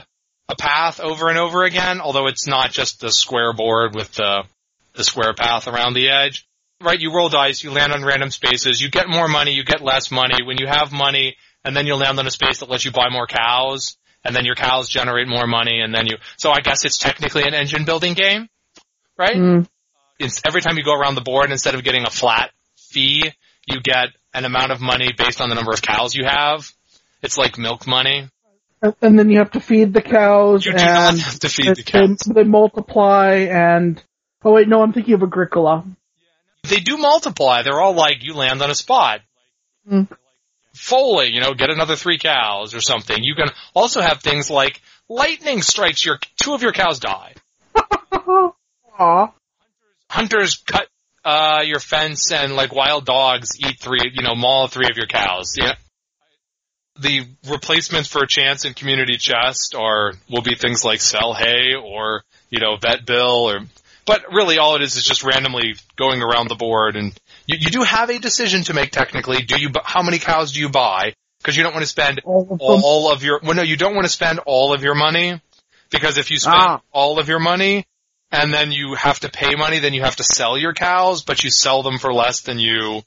a 0.48 0.56
path 0.56 1.00
over 1.00 1.28
and 1.28 1.38
over 1.38 1.64
again. 1.64 2.00
Although 2.00 2.26
it's 2.26 2.46
not 2.46 2.70
just 2.70 3.00
the 3.00 3.10
square 3.10 3.52
board 3.52 3.94
with 3.94 4.12
the 4.14 4.44
the 4.94 5.04
square 5.04 5.34
path 5.34 5.68
around 5.68 5.94
the 5.94 6.08
edge 6.10 6.46
right? 6.84 7.00
You 7.00 7.12
roll 7.14 7.28
dice, 7.28 7.64
you 7.64 7.70
land 7.70 7.92
on 7.92 8.04
random 8.04 8.30
spaces, 8.30 8.80
you 8.80 8.90
get 8.90 9.08
more 9.08 9.28
money, 9.28 9.52
you 9.52 9.64
get 9.64 9.82
less 9.82 10.10
money. 10.10 10.44
When 10.44 10.58
you 10.58 10.66
have 10.66 10.92
money, 10.92 11.36
and 11.64 11.76
then 11.76 11.86
you 11.86 11.94
land 11.96 12.18
on 12.18 12.26
a 12.26 12.30
space 12.30 12.60
that 12.60 12.68
lets 12.68 12.84
you 12.84 12.92
buy 12.92 13.08
more 13.10 13.26
cows, 13.26 13.96
and 14.24 14.36
then 14.36 14.44
your 14.44 14.54
cows 14.54 14.88
generate 14.88 15.28
more 15.28 15.46
money, 15.46 15.80
and 15.80 15.94
then 15.94 16.06
you. 16.06 16.16
So 16.36 16.50
I 16.50 16.60
guess 16.60 16.84
it's 16.84 16.98
technically 16.98 17.44
an 17.44 17.54
engine 17.54 17.84
building 17.84 18.14
game, 18.14 18.48
right? 19.18 19.36
Mm. 19.36 19.68
It's 20.18 20.40
every 20.46 20.60
time 20.60 20.76
you 20.76 20.84
go 20.84 20.94
around 20.94 21.14
the 21.14 21.22
board, 21.22 21.50
instead 21.50 21.74
of 21.74 21.82
getting 21.82 22.06
a 22.06 22.10
flat 22.10 22.50
fee, 22.76 23.30
you 23.66 23.80
get 23.80 24.08
an 24.32 24.44
amount 24.44 24.72
of 24.72 24.80
money 24.80 25.10
based 25.16 25.40
on 25.40 25.48
the 25.48 25.54
number 25.54 25.72
of 25.72 25.82
cows 25.82 26.14
you 26.14 26.24
have. 26.24 26.70
It's 27.22 27.38
like 27.38 27.58
milk 27.58 27.86
money. 27.86 28.28
And, 29.00 29.18
then 29.18 29.30
you 29.30 29.38
have 29.38 29.52
to 29.52 29.60
feed 29.60 29.94
the 29.94 30.02
cows 30.02 30.66
You 30.66 30.72
do 30.72 30.76
not 30.76 31.14
and 31.14 31.18
have 31.18 31.38
to 31.40 31.48
feed 31.48 31.68
the 31.68 31.74
they, 31.76 31.82
cows. 31.82 32.18
they 32.18 32.44
multiply 32.44 33.46
and 33.50 34.02
oh 34.44 34.52
wait, 34.52 34.68
no, 34.68 34.82
I'm 34.82 34.92
thinking 34.92 35.14
of 35.14 35.22
Agricola. 35.22 35.84
They 36.64 36.80
do 36.80 36.96
multiply. 36.96 37.62
They're 37.62 37.80
all 37.80 37.94
like, 37.94 38.22
you 38.22 38.34
land 38.34 38.62
on 38.62 38.70
a 38.70 38.74
spot. 38.74 39.20
Mm. 39.90 40.08
Foley, 40.74 41.28
you 41.28 41.40
know, 41.40 41.52
get 41.52 41.70
another 41.70 41.94
three 41.94 42.18
cows 42.18 42.74
or 42.74 42.80
something. 42.80 43.22
You 43.22 43.34
can 43.34 43.48
also 43.74 44.00
have 44.00 44.20
things 44.20 44.50
like 44.50 44.80
lightning 45.08 45.60
strikes 45.62 46.04
your, 46.04 46.18
two 46.42 46.54
of 46.54 46.62
your 46.62 46.72
cows 46.72 46.98
die. 47.00 47.34
Aw. 48.98 49.32
Hunters 50.08 50.56
cut, 50.66 50.88
uh, 51.24 51.62
your 51.64 51.80
fence 51.80 52.32
and 52.32 52.56
like 52.56 52.74
wild 52.74 53.04
dogs 53.04 53.50
eat 53.58 53.78
three, 53.78 54.10
you 54.14 54.22
know, 54.22 54.34
maul 54.34 54.66
three 54.66 54.88
of 54.90 54.96
your 54.96 55.06
cows. 55.06 55.56
Yeah. 55.56 55.74
The 56.98 57.26
replacements 57.48 58.08
for 58.08 58.24
chance 58.26 58.64
and 58.64 58.74
community 58.74 59.16
chest 59.18 59.74
are, 59.76 60.12
will 60.30 60.42
be 60.42 60.54
things 60.54 60.84
like 60.84 61.00
sell 61.00 61.34
hay 61.34 61.74
or, 61.74 62.22
you 62.50 62.60
know, 62.60 62.76
vet 62.80 63.04
bill 63.04 63.50
or, 63.50 63.60
but 64.06 64.32
really 64.32 64.58
all 64.58 64.76
it 64.76 64.82
is 64.82 64.96
is 64.96 65.04
just 65.04 65.22
randomly 65.24 65.74
going 65.96 66.22
around 66.22 66.48
the 66.48 66.54
board 66.54 66.96
and 66.96 67.12
you, 67.46 67.58
you 67.60 67.70
do 67.70 67.82
have 67.82 68.10
a 68.10 68.18
decision 68.18 68.62
to 68.64 68.74
make 68.74 68.90
technically. 68.90 69.42
Do 69.42 69.60
you, 69.60 69.70
how 69.84 70.02
many 70.02 70.18
cows 70.18 70.52
do 70.52 70.60
you 70.60 70.68
buy? 70.68 71.14
Cause 71.42 71.56
you 71.58 71.62
don't 71.62 71.74
want 71.74 71.82
to 71.82 71.88
spend 71.90 72.22
All 72.24 72.48
of 72.50 72.60
all 72.62 73.12
of 73.12 73.22
your 73.22 73.38
well 73.42 73.54
no 73.54 73.60
you 73.62 73.76
don't 73.76 73.94
want 73.94 74.06
to 74.06 74.10
spend 74.10 74.38
all 74.46 74.72
of 74.72 74.82
your 74.82 74.94
money 74.94 75.38
because 75.90 76.16
if 76.16 76.30
you 76.30 76.38
spend 76.38 76.56
Ah. 76.58 76.80
all 76.90 77.18
of 77.18 77.28
your 77.28 77.38
money 77.38 77.84
and 78.32 78.50
then 78.52 78.72
you 78.72 78.94
have 78.94 79.20
to 79.20 79.28
pay 79.28 79.54
money 79.54 79.78
then 79.78 79.92
you 79.92 80.00
have 80.00 80.16
to 80.16 80.24
sell 80.24 80.56
your 80.56 80.72
cows 80.72 81.22
but 81.22 81.44
you 81.44 81.50
sell 81.50 81.82
them 81.82 81.98
for 81.98 82.14
less 82.14 82.40
than 82.40 82.58
you 82.58 83.02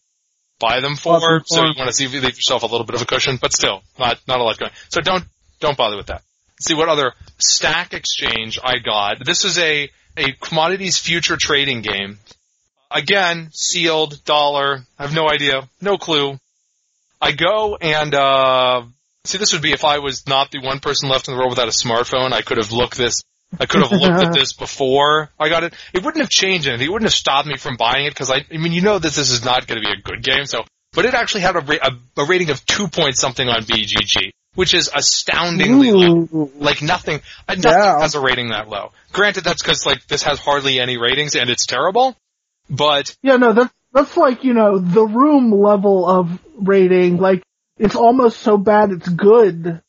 buy 0.60 0.82
them 0.82 0.96
for 0.98 1.20
them 1.20 1.42
so 1.48 1.64
you 1.66 1.74
want 1.76 1.88
to 1.90 1.94
see 1.94 2.06
if 2.06 2.14
you 2.14 2.22
leave 2.22 2.36
yourself 2.36 2.62
a 2.62 2.68
little 2.68 2.86
bit 2.86 2.94
of 2.94 3.02
a 3.02 3.06
cushion 3.06 3.40
but 3.42 3.54
still 3.54 3.82
not 3.98 4.20
not 4.28 4.40
a 4.40 4.44
lot 4.44 4.56
going 4.60 4.72
so 4.90 5.02
don't 5.02 5.24
don't 5.60 5.76
bother 5.76 5.98
with 5.98 6.06
that 6.06 6.22
see 6.62 6.76
what 6.76 6.90
other 6.90 7.14
stack 7.40 7.96
exchange 7.96 8.60
I 8.64 8.78
got 8.78 9.26
this 9.26 9.46
is 9.46 9.58
a 9.58 9.90
a 10.18 10.32
commodities 10.34 10.98
future 10.98 11.38
trading 11.38 11.82
game 11.82 12.18
again 12.92 13.50
sealed 13.52 14.24
dollar 14.26 14.80
I 14.98 15.04
have 15.04 15.14
no 15.14 15.30
idea 15.30 15.70
no 15.82 15.98
clue 15.98 16.40
I 17.22 17.32
go 17.32 17.76
and 17.76 18.14
uh 18.14 18.84
see 19.28 19.38
this 19.38 19.54
would 19.54 19.62
be 19.62 19.74
if 19.74 19.86
I 19.86 20.00
was 20.00 20.28
not 20.28 20.52
the 20.52 20.60
one 20.60 20.80
person 20.80 21.10
left 21.10 21.28
in 21.28 21.34
the 21.34 21.38
world 21.38 21.52
without 21.52 21.68
a 21.68 21.72
smartphone. 21.72 22.34
I 22.34 22.42
could 22.42 22.58
have 22.58 22.72
looked 22.72 22.98
this. 22.98 23.24
I 23.60 23.66
could 23.66 23.82
have 23.82 23.92
looked 23.92 24.26
at 24.26 24.34
this 24.38 24.54
before 24.54 25.30
I 25.40 25.50
got 25.50 25.64
it. 25.64 25.74
It 25.94 26.04
wouldn't 26.04 26.22
have 26.22 26.30
changed 26.30 26.68
anything. 26.68 26.88
It 26.88 26.92
wouldn't 26.92 27.10
have 27.10 27.14
stopped 27.14 27.48
me 27.48 27.58
from 27.58 27.78
buying 27.78 28.06
it 28.06 28.12
because 28.12 28.32
I, 28.32 28.46
I 28.52 28.58
mean, 28.58 28.74
you 28.74 28.82
know 28.82 29.00
that 29.00 29.14
this 29.14 29.30
is 29.30 29.44
not 29.44 29.68
going 29.68 29.82
to 29.82 29.88
be 29.88 29.94
a 29.94 30.02
good 30.02 30.24
game. 30.24 30.46
So, 30.46 30.64
but 30.98 31.06
it 31.06 31.14
actually 31.14 31.42
had 31.42 31.56
a, 31.56 31.86
a, 31.86 32.24
a 32.24 32.26
rating 32.26 32.50
of 32.50 32.66
two 32.66 32.88
point 32.88 33.16
something 33.16 33.48
on 33.48 33.62
BGG, 33.62 34.32
which 34.56 34.74
is 34.74 34.90
astoundingly 34.92 35.92
low. 35.92 36.50
Like 36.58 36.82
nothing, 36.82 37.22
uh, 37.48 37.54
nothing 37.54 37.72
Yeah. 37.72 38.00
has 38.00 38.16
a 38.16 38.20
rating 38.20 38.50
that 38.50 38.68
low. 38.68 38.94
Granted, 39.14 39.44
that's 39.44 39.62
because 39.62 39.86
like 39.86 40.08
this 40.08 40.24
has 40.24 40.40
hardly 40.40 40.80
any 40.80 40.98
ratings 40.98 41.36
and 41.36 41.52
it's 41.52 41.68
terrible. 41.68 42.18
But 42.68 43.16
Yeah, 43.22 43.36
no, 43.36 43.54
that's 43.54 43.72
that's 43.94 44.18
like 44.18 44.44
you 44.44 44.56
know 44.56 44.80
the 44.80 45.06
room 45.06 45.52
level 45.52 46.04
of 46.08 46.40
rating. 46.58 47.18
Like 47.18 47.44
it's 47.78 47.96
almost 47.96 48.40
so 48.40 48.58
bad 48.58 48.90
it's 48.90 49.08
good, 49.08 49.80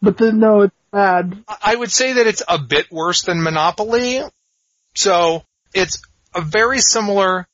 but 0.00 0.16
then 0.16 0.38
no, 0.38 0.60
it's 0.60 0.76
bad. 0.92 1.42
I 1.60 1.74
would 1.74 1.90
say 1.90 2.12
that 2.12 2.26
it's 2.28 2.44
a 2.48 2.58
bit 2.58 2.92
worse 2.92 3.22
than 3.22 3.42
Monopoly. 3.42 4.22
So 4.94 5.42
it's 5.74 6.00
a 6.36 6.40
very 6.40 6.78
similar 6.78 7.48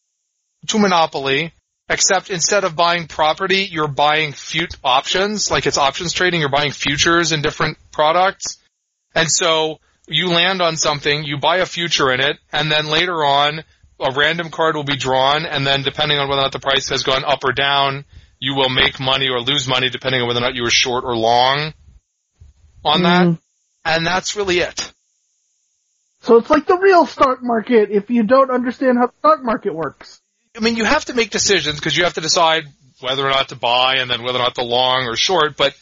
to 0.67 0.79
Monopoly, 0.79 1.55
except 1.93 2.31
instead 2.31 2.65
of 2.65 2.75
buying 2.75 3.07
property, 3.07 3.69
you're 3.71 3.87
buying 3.87 4.33
fut- 4.33 4.77
options, 4.83 5.51
like 5.51 5.67
it's 5.67 5.77
options 5.77 6.13
trading, 6.13 6.41
you're 6.41 6.49
buying 6.49 6.73
futures 6.73 7.33
in 7.33 7.43
different 7.43 7.77
products. 7.93 8.59
And 9.15 9.31
so 9.31 9.79
you 10.09 10.29
land 10.29 10.63
on 10.63 10.77
something, 10.77 11.25
you 11.25 11.39
buy 11.39 11.59
a 11.59 11.67
future 11.67 12.11
in 12.11 12.21
it, 12.21 12.39
and 12.51 12.71
then 12.73 12.87
later 12.87 13.23
on, 13.25 13.63
a 14.01 14.13
random 14.17 14.51
card 14.51 14.75
will 14.75 14.85
be 14.85 14.97
drawn, 14.97 15.45
and 15.45 15.67
then 15.67 15.83
depending 15.83 16.19
on 16.19 16.29
whether 16.29 16.41
or 16.41 16.45
not 16.45 16.53
the 16.53 16.59
price 16.59 16.89
has 16.89 17.03
gone 17.03 17.25
up 17.25 17.45
or 17.45 17.53
down, 17.53 18.05
you 18.41 18.55
will 18.55 18.71
make 18.71 18.99
money 18.99 19.29
or 19.29 19.41
lose 19.41 19.69
money 19.69 19.91
depending 19.91 20.23
on 20.23 20.27
whether 20.27 20.41
or 20.41 20.43
not 20.43 20.55
you 20.55 20.63
were 20.63 20.71
short 20.71 21.05
or 21.05 21.15
long 21.15 21.75
on 22.85 23.03
that. 23.03 23.27
Mhm. 23.27 23.39
And 23.85 24.07
that's 24.07 24.35
really 24.35 24.61
it. 24.61 24.93
So 26.23 26.37
it's 26.39 26.49
like 26.51 26.67
the 26.67 26.79
real 26.79 27.05
stock 27.05 27.43
market 27.43 27.91
if 27.91 28.11
you 28.11 28.23
don't 28.23 28.51
understand 28.51 28.97
how 28.99 29.09
the 29.09 29.13
stock 29.19 29.43
market 29.45 29.75
works. 29.75 30.22
I 30.57 30.61
mean, 30.61 30.77
you 30.77 30.85
have 30.85 31.07
to 31.07 31.15
make 31.15 31.31
decisions 31.31 31.77
because 31.77 31.97
you 31.97 32.05
have 32.05 32.15
to 32.15 32.21
decide 32.21 32.65
whether 33.01 33.27
or 33.27 33.31
not 33.31 33.49
to 33.49 33.57
buy 33.57 33.97
and 33.97 34.11
then 34.11 34.23
whether 34.23 34.39
or 34.39 34.43
not 34.43 34.55
to 34.57 34.63
long 34.63 35.07
or 35.07 35.17
short, 35.17 35.57
but 35.57 35.75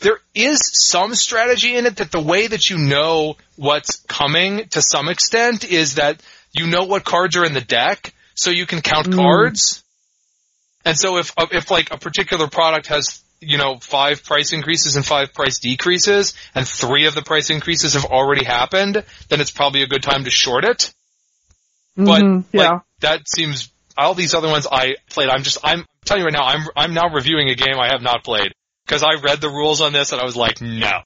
there 0.00 0.18
is 0.34 0.60
some 0.72 1.14
strategy 1.14 1.76
in 1.76 1.86
it 1.86 1.96
that 1.96 2.10
the 2.10 2.20
way 2.20 2.46
that 2.46 2.70
you 2.70 2.78
know 2.78 3.36
what's 3.56 3.96
coming 4.08 4.68
to 4.68 4.80
some 4.80 5.08
extent 5.08 5.64
is 5.64 5.96
that 5.96 6.22
you 6.52 6.66
know 6.66 6.84
what 6.84 7.04
cards 7.04 7.36
are 7.36 7.44
in 7.44 7.52
the 7.52 7.60
deck, 7.60 8.14
so 8.34 8.50
you 8.50 8.64
can 8.64 8.80
count 8.80 9.08
Mm. 9.08 9.16
cards. 9.16 9.82
And 10.84 10.98
so 10.98 11.18
if, 11.18 11.32
if 11.52 11.70
like 11.70 11.92
a 11.92 11.98
particular 11.98 12.48
product 12.48 12.86
has, 12.86 13.22
you 13.40 13.58
know, 13.58 13.78
five 13.80 14.24
price 14.24 14.52
increases 14.52 14.96
and 14.96 15.04
five 15.04 15.34
price 15.34 15.58
decreases, 15.58 16.32
and 16.54 16.66
three 16.66 17.06
of 17.06 17.14
the 17.14 17.22
price 17.22 17.50
increases 17.50 17.92
have 17.94 18.06
already 18.06 18.44
happened, 18.44 19.04
then 19.28 19.40
it's 19.40 19.50
probably 19.50 19.82
a 19.82 19.86
good 19.86 20.02
time 20.02 20.24
to 20.24 20.30
short 20.30 20.64
it. 20.64 20.94
But 21.96 22.22
Mhm, 22.22 22.44
yeah. 22.52 22.70
like, 22.70 22.82
that 23.00 23.28
seems 23.28 23.68
all 23.96 24.14
these 24.14 24.34
other 24.34 24.48
ones 24.48 24.66
I 24.70 24.96
played. 25.10 25.28
I'm 25.28 25.42
just 25.42 25.58
I'm 25.64 25.84
telling 26.04 26.22
you 26.22 26.26
right 26.26 26.32
now. 26.32 26.44
I'm 26.44 26.66
I'm 26.76 26.94
now 26.94 27.12
reviewing 27.12 27.48
a 27.50 27.54
game 27.54 27.78
I 27.78 27.88
have 27.92 28.02
not 28.02 28.24
played 28.24 28.52
because 28.86 29.02
I 29.02 29.20
read 29.22 29.40
the 29.40 29.48
rules 29.48 29.80
on 29.80 29.92
this 29.92 30.12
and 30.12 30.20
I 30.20 30.24
was 30.24 30.36
like, 30.36 30.60
no, 30.60 31.00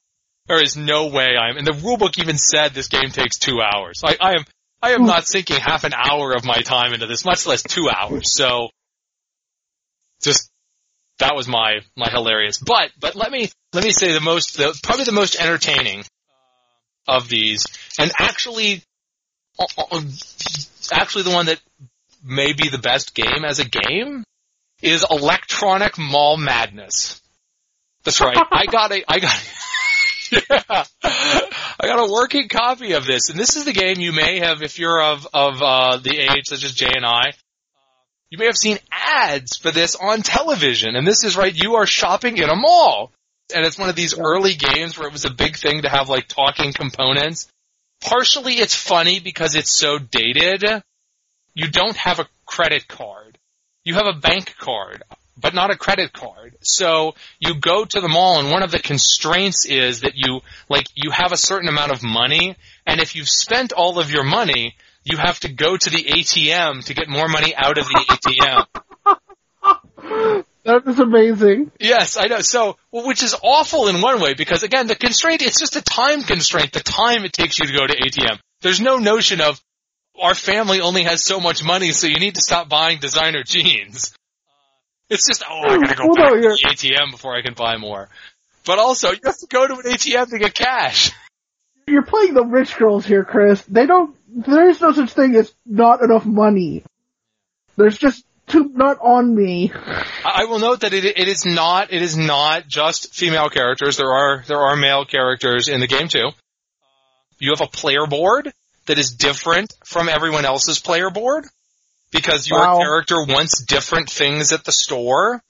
there 0.46 0.62
is 0.62 0.76
no 0.76 1.08
way 1.08 1.36
I'm. 1.36 1.56
And 1.56 1.66
the 1.66 1.72
rule 1.72 1.96
book 1.96 2.18
even 2.18 2.38
said 2.38 2.72
this 2.72 2.88
game 2.88 3.10
takes 3.10 3.38
two 3.38 3.60
hours. 3.60 4.02
I 4.04 4.16
I 4.20 4.30
am 4.32 4.44
I 4.82 4.90
am 4.92 5.06
not 5.06 5.26
sinking 5.26 5.58
half 5.58 5.84
an 5.84 5.94
hour 5.94 6.34
of 6.34 6.44
my 6.44 6.60
time 6.60 6.92
into 6.92 7.06
this, 7.06 7.24
much 7.24 7.46
less 7.46 7.62
two 7.62 7.88
hours. 7.88 8.34
So 8.36 8.68
just 10.22 10.50
that 11.18 11.34
was 11.34 11.48
my 11.48 11.80
my 11.96 12.10
hilarious. 12.10 12.58
But 12.58 12.90
but 12.98 13.14
let 13.14 13.30
me 13.30 13.50
let 13.72 13.84
me 13.84 13.90
say 13.90 14.12
the 14.12 14.20
most 14.20 14.56
the, 14.56 14.78
probably 14.82 15.04
the 15.04 15.12
most 15.12 15.40
entertaining 15.40 16.04
of 17.06 17.28
these, 17.28 17.66
and 17.98 18.10
actually 18.18 18.82
uh, 19.58 19.66
uh, 19.78 20.00
actually 20.92 21.22
the 21.22 21.30
one 21.30 21.46
that 21.46 21.60
may 22.24 22.52
be 22.52 22.68
the 22.68 22.78
best 22.78 23.14
game 23.14 23.44
as 23.44 23.58
a 23.58 23.68
game 23.68 24.24
is 24.82 25.04
Electronic 25.08 25.98
Mall 25.98 26.36
Madness. 26.36 27.20
That's 28.04 28.20
right. 28.20 28.36
I 28.52 28.66
got 28.66 28.92
a 28.92 29.04
I 29.06 29.18
got 29.18 29.50
yeah. 30.50 30.84
I 31.80 31.86
got 31.86 32.08
a 32.08 32.12
working 32.12 32.48
copy 32.48 32.92
of 32.92 33.06
this, 33.06 33.30
and 33.30 33.38
this 33.38 33.56
is 33.56 33.64
the 33.64 33.72
game 33.72 34.00
you 34.00 34.12
may 34.12 34.40
have 34.40 34.62
if 34.62 34.78
you're 34.78 35.02
of 35.02 35.26
of 35.32 35.62
uh, 35.62 35.96
the 35.98 36.18
age 36.18 36.44
such 36.46 36.64
as 36.64 36.72
Jay 36.72 36.92
and 36.94 37.04
I. 37.04 37.32
You 38.30 38.38
may 38.38 38.46
have 38.46 38.56
seen 38.56 38.78
ads 38.90 39.58
for 39.58 39.70
this 39.70 39.94
on 39.94 40.22
television, 40.22 40.96
and 40.96 41.06
this 41.06 41.22
is 41.24 41.36
right. 41.36 41.54
You 41.54 41.76
are 41.76 41.86
shopping 41.86 42.38
in 42.38 42.48
a 42.48 42.56
mall, 42.56 43.12
and 43.54 43.64
it's 43.64 43.78
one 43.78 43.88
of 43.88 43.96
these 43.96 44.18
early 44.18 44.54
games 44.54 44.98
where 44.98 45.06
it 45.06 45.12
was 45.12 45.24
a 45.24 45.30
big 45.30 45.56
thing 45.56 45.82
to 45.82 45.88
have 45.88 46.08
like 46.08 46.26
talking 46.26 46.72
components. 46.72 47.48
Partially, 48.02 48.54
it's 48.54 48.74
funny 48.74 49.20
because 49.20 49.54
it's 49.54 49.74
so 49.74 49.98
dated. 49.98 50.64
You 51.54 51.68
don't 51.68 51.96
have 51.96 52.18
a 52.18 52.26
credit 52.46 52.88
card. 52.88 53.38
You 53.84 53.94
have 53.94 54.06
a 54.06 54.18
bank 54.18 54.56
card, 54.58 55.02
but 55.36 55.54
not 55.54 55.70
a 55.70 55.76
credit 55.76 56.12
card. 56.12 56.56
So 56.62 57.14
you 57.38 57.54
go 57.60 57.84
to 57.84 58.00
the 58.00 58.08
mall, 58.08 58.40
and 58.40 58.50
one 58.50 58.62
of 58.62 58.70
the 58.70 58.78
constraints 58.78 59.66
is 59.66 60.00
that 60.00 60.12
you 60.14 60.40
like 60.68 60.86
you 60.94 61.10
have 61.10 61.32
a 61.32 61.36
certain 61.36 61.68
amount 61.68 61.92
of 61.92 62.02
money, 62.02 62.56
and 62.86 63.00
if 63.00 63.14
you've 63.14 63.28
spent 63.28 63.72
all 63.72 63.98
of 63.98 64.10
your 64.10 64.24
money, 64.24 64.74
you 65.04 65.16
have 65.16 65.38
to 65.40 65.52
go 65.52 65.76
to 65.76 65.90
the 65.90 66.02
ATM 66.02 66.84
to 66.86 66.94
get 66.94 67.08
more 67.08 67.28
money 67.28 67.54
out 67.54 67.78
of 67.78 67.86
the 67.86 68.04
ATM. 68.08 68.66
That 70.64 70.86
is 70.86 70.98
amazing. 70.98 71.72
Yes, 71.78 72.16
I 72.16 72.24
know. 72.24 72.40
So, 72.40 72.78
which 72.90 73.22
is 73.22 73.36
awful 73.42 73.88
in 73.88 74.00
one 74.00 74.18
way 74.22 74.32
because 74.32 74.62
again, 74.62 74.86
the 74.86 74.94
constraint, 74.94 75.42
it's 75.42 75.60
just 75.60 75.76
a 75.76 75.82
time 75.82 76.22
constraint, 76.22 76.72
the 76.72 76.80
time 76.80 77.26
it 77.26 77.34
takes 77.34 77.58
you 77.58 77.66
to 77.66 77.72
go 77.72 77.86
to 77.86 77.94
ATM. 77.94 78.38
There's 78.62 78.80
no 78.80 78.96
notion 78.96 79.42
of 79.42 79.62
our 80.20 80.34
family 80.34 80.80
only 80.80 81.02
has 81.04 81.24
so 81.24 81.40
much 81.40 81.64
money, 81.64 81.92
so 81.92 82.06
you 82.06 82.18
need 82.18 82.36
to 82.36 82.40
stop 82.42 82.68
buying 82.68 82.98
designer 82.98 83.42
jeans. 83.42 84.14
It's 85.10 85.26
just, 85.26 85.44
oh, 85.48 85.60
I 85.60 85.78
gotta 85.78 85.94
go 85.96 86.06
Well, 86.06 86.14
back 86.14 86.32
to 86.32 86.40
the 86.40 86.68
ATM 86.70 87.10
before 87.10 87.36
I 87.36 87.42
can 87.42 87.54
buy 87.54 87.76
more. 87.76 88.08
But 88.64 88.78
also, 88.78 89.10
you 89.10 89.18
have 89.24 89.38
to 89.38 89.46
go 89.48 89.66
to 89.66 89.74
an 89.74 89.82
ATM 89.82 90.30
to 90.30 90.38
get 90.38 90.54
cash. 90.54 91.12
You're 91.86 92.02
playing 92.02 92.32
the 92.32 92.44
rich 92.44 92.76
girls 92.76 93.04
here, 93.04 93.24
Chris. 93.24 93.62
They 93.62 93.86
don't. 93.86 94.16
There's 94.28 94.80
no 94.80 94.92
such 94.92 95.10
thing 95.12 95.36
as 95.36 95.52
not 95.66 96.02
enough 96.02 96.24
money. 96.24 96.82
There's 97.76 97.98
just 97.98 98.24
too 98.46 98.70
not 98.74 98.98
on 99.00 99.34
me. 99.34 99.70
I 99.74 100.42
I 100.42 100.44
will 100.46 100.58
note 100.58 100.80
that 100.80 100.94
it, 100.94 101.04
it 101.04 101.28
is 101.28 101.44
not 101.44 101.92
it 101.92 102.00
is 102.00 102.16
not 102.16 102.66
just 102.66 103.14
female 103.14 103.50
characters. 103.50 103.98
There 103.98 104.10
are 104.10 104.42
there 104.46 104.60
are 104.60 104.76
male 104.76 105.04
characters 105.04 105.68
in 105.68 105.80
the 105.80 105.86
game 105.86 106.08
too. 106.08 106.30
You 107.38 107.50
have 107.50 107.60
a 107.60 107.70
player 107.70 108.06
board 108.06 108.52
that 108.86 108.98
is 108.98 109.12
different 109.12 109.72
from 109.84 110.08
everyone 110.08 110.44
else's 110.44 110.78
player 110.80 111.10
board 111.10 111.44
because 112.10 112.48
your 112.48 112.60
Wow. 112.60 112.78
character 112.78 113.24
wants 113.24 113.62
different 113.64 114.10
things 114.10 114.52
at 114.52 114.64
the 114.64 114.72
store, 114.72 115.42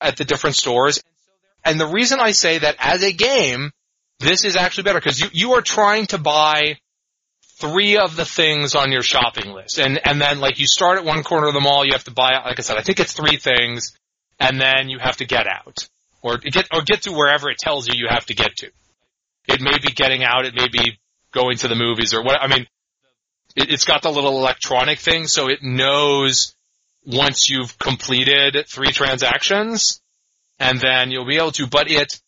at 0.00 0.16
the 0.16 0.24
different 0.24 0.56
stores. 0.56 1.02
And 1.64 1.80
the 1.80 1.86
reason 1.86 2.20
I 2.20 2.32
say 2.32 2.58
that 2.58 2.76
as 2.78 3.02
a 3.02 3.12
game, 3.12 3.72
this 4.20 4.44
is 4.44 4.56
actually 4.56 4.84
better 4.84 5.00
because 5.00 5.20
you, 5.20 5.28
you 5.32 5.52
are 5.54 5.60
trying 5.60 6.06
to 6.06 6.18
buy 6.18 6.78
three 7.60 7.98
of 7.98 8.16
the 8.16 8.24
things 8.24 8.74
on 8.74 8.92
your 8.92 9.02
shopping 9.02 9.52
list. 9.52 9.78
And, 9.78 10.00
and 10.04 10.20
then 10.20 10.40
like 10.40 10.58
you 10.58 10.66
start 10.66 10.98
at 10.98 11.04
one 11.04 11.24
corner 11.24 11.48
of 11.48 11.54
the 11.54 11.60
mall, 11.60 11.84
you 11.84 11.92
have 11.92 12.04
to 12.04 12.12
buy, 12.12 12.38
like 12.44 12.58
I 12.58 12.62
said, 12.62 12.78
I 12.78 12.82
think 12.82 13.00
it's 13.00 13.12
three 13.12 13.36
things 13.36 13.92
and 14.38 14.60
then 14.60 14.88
you 14.88 14.98
have 15.00 15.16
to 15.16 15.26
get 15.26 15.46
out 15.46 15.88
or 16.22 16.38
get, 16.38 16.68
or 16.72 16.82
get 16.82 17.02
to 17.02 17.12
wherever 17.12 17.50
it 17.50 17.58
tells 17.58 17.88
you 17.88 17.94
you 17.96 18.06
have 18.08 18.26
to 18.26 18.34
get 18.34 18.56
to. 18.58 18.70
It 19.48 19.60
may 19.60 19.78
be 19.78 19.92
getting 19.92 20.22
out, 20.22 20.46
it 20.46 20.54
may 20.54 20.68
be 20.68 20.98
going 21.38 21.56
to 21.58 21.68
the 21.68 21.74
movies 21.76 22.14
or 22.14 22.22
what, 22.22 22.36
I 22.40 22.48
mean, 22.48 22.66
it, 23.56 23.70
it's 23.70 23.84
got 23.84 24.02
the 24.02 24.10
little 24.10 24.38
electronic 24.38 24.98
thing 24.98 25.26
so 25.26 25.48
it 25.48 25.60
knows 25.62 26.54
once 27.06 27.48
you've 27.48 27.78
completed 27.78 28.56
three 28.68 28.92
transactions 28.92 30.00
and 30.58 30.80
then 30.80 31.10
you'll 31.10 31.26
be 31.26 31.36
able 31.36 31.52
to, 31.52 31.66
but 31.66 31.90
it, 31.90 32.20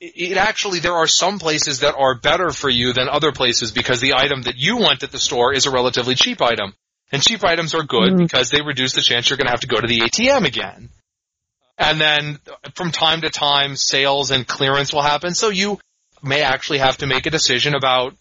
it 0.00 0.36
actually, 0.36 0.80
there 0.80 0.94
are 0.94 1.06
some 1.06 1.38
places 1.38 1.80
that 1.80 1.94
are 1.96 2.14
better 2.14 2.50
for 2.50 2.68
you 2.68 2.92
than 2.92 3.08
other 3.08 3.32
places 3.32 3.72
because 3.72 4.00
the 4.00 4.14
item 4.14 4.42
that 4.42 4.56
you 4.56 4.76
want 4.76 5.02
at 5.02 5.12
the 5.12 5.18
store 5.18 5.54
is 5.54 5.66
a 5.66 5.70
relatively 5.70 6.14
cheap 6.14 6.42
item. 6.42 6.74
And 7.10 7.22
cheap 7.22 7.44
items 7.44 7.74
are 7.74 7.82
good 7.82 8.12
Mhm. 8.12 8.18
because 8.18 8.50
they 8.50 8.62
reduce 8.62 8.94
the 8.94 9.02
chance 9.02 9.28
you're 9.28 9.36
going 9.36 9.46
to 9.46 9.52
have 9.52 9.60
to 9.60 9.66
go 9.66 9.80
to 9.80 9.86
the 9.86 10.00
ATM 10.00 10.44
again. 10.46 10.90
And 11.78 12.00
then 12.00 12.38
from 12.74 12.90
time 12.92 13.22
to 13.22 13.30
time, 13.30 13.76
sales 13.76 14.30
and 14.30 14.46
clearance 14.46 14.92
will 14.92 15.02
happen. 15.02 15.34
So 15.34 15.48
you 15.48 15.78
may 16.22 16.42
actually 16.42 16.78
have 16.78 16.98
to 16.98 17.06
make 17.06 17.26
a 17.26 17.30
decision 17.30 17.74
about 17.74 18.14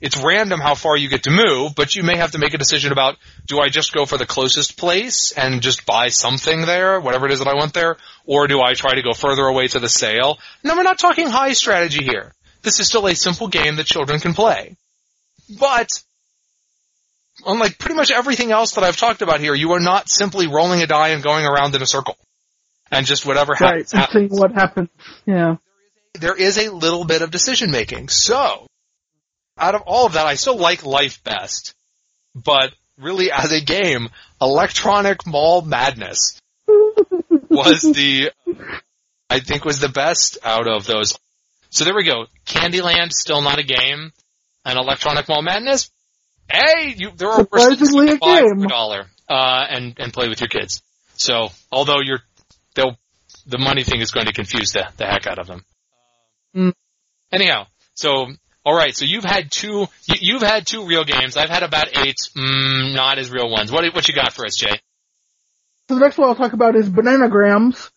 it's 0.00 0.16
random 0.16 0.60
how 0.60 0.74
far 0.74 0.96
you 0.96 1.08
get 1.08 1.24
to 1.24 1.30
move, 1.30 1.74
but 1.74 1.96
you 1.96 2.02
may 2.02 2.16
have 2.16 2.32
to 2.32 2.38
make 2.38 2.54
a 2.54 2.58
decision 2.58 2.92
about 2.92 3.16
do 3.46 3.58
I 3.58 3.68
just 3.68 3.92
go 3.92 4.06
for 4.06 4.16
the 4.16 4.26
closest 4.26 4.78
place 4.78 5.32
and 5.32 5.60
just 5.60 5.86
buy 5.86 6.08
something 6.08 6.66
there, 6.66 7.00
whatever 7.00 7.26
it 7.26 7.32
is 7.32 7.40
that 7.40 7.48
I 7.48 7.54
want 7.54 7.74
there, 7.74 7.96
or 8.24 8.46
do 8.46 8.60
I 8.60 8.74
try 8.74 8.94
to 8.94 9.02
go 9.02 9.12
further 9.12 9.44
away 9.44 9.68
to 9.68 9.80
the 9.80 9.88
sale? 9.88 10.38
No, 10.62 10.76
we're 10.76 10.82
not 10.84 10.98
talking 10.98 11.28
high 11.28 11.52
strategy 11.52 12.04
here. 12.04 12.32
This 12.62 12.80
is 12.80 12.88
still 12.88 13.06
a 13.06 13.14
simple 13.14 13.48
game 13.48 13.76
that 13.76 13.86
children 13.86 14.20
can 14.20 14.34
play. 14.34 14.76
But 15.58 15.88
unlike 17.46 17.78
pretty 17.78 17.94
much 17.94 18.10
everything 18.10 18.52
else 18.52 18.72
that 18.74 18.84
I've 18.84 18.96
talked 18.96 19.22
about 19.22 19.40
here, 19.40 19.54
you 19.54 19.72
are 19.72 19.80
not 19.80 20.08
simply 20.08 20.46
rolling 20.46 20.82
a 20.82 20.86
die 20.86 21.08
and 21.08 21.22
going 21.22 21.44
around 21.46 21.74
in 21.74 21.82
a 21.82 21.86
circle. 21.86 22.16
and 22.90 23.04
just 23.06 23.26
whatever 23.26 23.52
right, 23.60 23.60
happens. 23.60 23.90
seeing 23.90 24.00
happens. 24.00 24.40
what 24.40 24.52
happens. 24.52 24.88
Yeah. 25.26 25.56
There 26.14 26.34
is 26.34 26.58
a 26.58 26.70
little 26.70 27.04
bit 27.04 27.22
of 27.22 27.30
decision 27.30 27.70
making. 27.70 28.08
So, 28.08 28.66
out 29.58 29.74
of 29.74 29.82
all 29.82 30.06
of 30.06 30.12
that, 30.14 30.26
I 30.26 30.34
still 30.34 30.56
like 30.56 30.84
Life 30.84 31.22
best, 31.24 31.74
but 32.34 32.72
really 32.98 33.30
as 33.30 33.52
a 33.52 33.60
game, 33.60 34.08
Electronic 34.40 35.26
Mall 35.26 35.62
Madness 35.62 36.40
was 37.48 37.82
the, 37.82 38.30
I 39.30 39.40
think 39.40 39.64
was 39.64 39.80
the 39.80 39.88
best 39.88 40.38
out 40.44 40.68
of 40.68 40.86
those. 40.86 41.18
So 41.70 41.84
there 41.84 41.94
we 41.94 42.04
go. 42.04 42.26
Candyland 42.46 43.12
still 43.12 43.42
not 43.42 43.58
a 43.58 43.62
game, 43.62 44.12
and 44.64 44.78
Electronic 44.78 45.28
Mall 45.28 45.42
Madness. 45.42 45.90
Hey, 46.50 46.94
you 46.96 47.10
there 47.14 47.28
are 47.28 47.40
Surprisingly 47.40 48.10
a 48.12 48.16
game. 48.18 48.66
dollar, 48.66 49.06
uh, 49.28 49.66
and 49.68 49.94
and 49.98 50.12
play 50.12 50.28
with 50.28 50.40
your 50.40 50.48
kids. 50.48 50.82
So 51.16 51.48
although 51.70 52.00
you're, 52.02 52.20
they'll 52.74 52.96
the 53.46 53.58
money 53.58 53.84
thing 53.84 54.00
is 54.00 54.12
going 54.12 54.26
to 54.26 54.32
confuse 54.32 54.70
the 54.72 54.88
the 54.96 55.04
heck 55.04 55.26
out 55.26 55.38
of 55.38 55.46
them. 55.46 55.64
Mm. 56.56 56.72
Anyhow, 57.30 57.66
so 57.94 58.28
all 58.68 58.74
right, 58.74 58.94
so 58.94 59.06
you've 59.06 59.24
had 59.24 59.50
two, 59.50 59.86
you, 60.04 60.16
you've 60.20 60.42
had 60.42 60.66
two 60.66 60.84
real 60.84 61.02
games. 61.02 61.38
I've 61.38 61.48
had 61.48 61.62
about 61.62 61.88
eight, 61.96 62.16
mm, 62.36 62.94
not 62.94 63.18
as 63.18 63.30
real 63.30 63.48
ones. 63.48 63.72
What 63.72 63.94
what 63.94 64.06
you 64.06 64.14
got 64.14 64.34
for 64.34 64.44
us, 64.44 64.56
Jay? 64.56 64.78
So 65.88 65.94
the 65.94 66.00
next 66.00 66.18
one 66.18 66.28
I'll 66.28 66.34
talk 66.34 66.52
about 66.52 66.76
is 66.76 66.86
Bananagrams. 66.86 67.90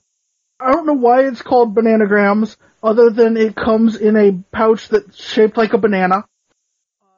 I 0.61 0.71
don't 0.71 0.85
know 0.85 0.93
why 0.93 1.27
it's 1.27 1.41
called 1.41 1.75
Bananagrams, 1.75 2.55
other 2.81 3.09
than 3.09 3.35
it 3.35 3.53
comes 3.53 3.97
in 3.97 4.15
a 4.15 4.31
pouch 4.55 4.87
that's 4.87 5.21
shaped 5.21 5.57
like 5.57 5.73
a 5.73 5.77
banana. 5.77 6.23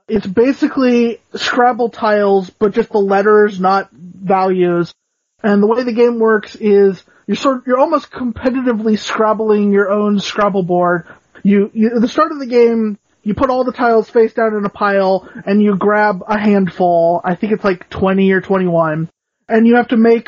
It's 0.07 0.25
basically 0.25 1.21
Scrabble 1.35 1.89
tiles, 1.89 2.49
but 2.49 2.73
just 2.73 2.91
the 2.91 2.97
letters, 2.97 3.59
not 3.59 3.91
values. 3.91 4.95
And 5.43 5.61
the 5.61 5.67
way 5.67 5.83
the 5.83 5.93
game 5.93 6.17
works 6.17 6.55
is 6.55 7.03
you're 7.27 7.37
sort 7.37 7.67
you're 7.67 7.79
almost 7.79 8.09
competitively 8.09 8.97
scrabbling 8.97 9.71
your 9.71 9.91
own 9.91 10.19
Scrabble 10.19 10.63
board. 10.63 11.05
You, 11.43 11.69
you 11.75 11.93
at 11.93 12.01
the 12.01 12.07
start 12.07 12.31
of 12.31 12.39
the 12.39 12.47
game, 12.47 12.97
you 13.23 13.33
put 13.33 13.49
all 13.49 13.63
the 13.63 13.71
tiles 13.71 14.09
face 14.09 14.33
down 14.33 14.55
in 14.55 14.65
a 14.65 14.69
pile, 14.69 15.27
and 15.45 15.61
you 15.61 15.75
grab 15.75 16.23
a 16.27 16.37
handful. 16.37 17.21
I 17.23 17.35
think 17.35 17.53
it's 17.53 17.63
like 17.63 17.89
20 17.89 18.31
or 18.31 18.41
21, 18.41 19.09
and 19.47 19.67
you 19.67 19.75
have 19.75 19.87
to 19.89 19.97
make 19.97 20.27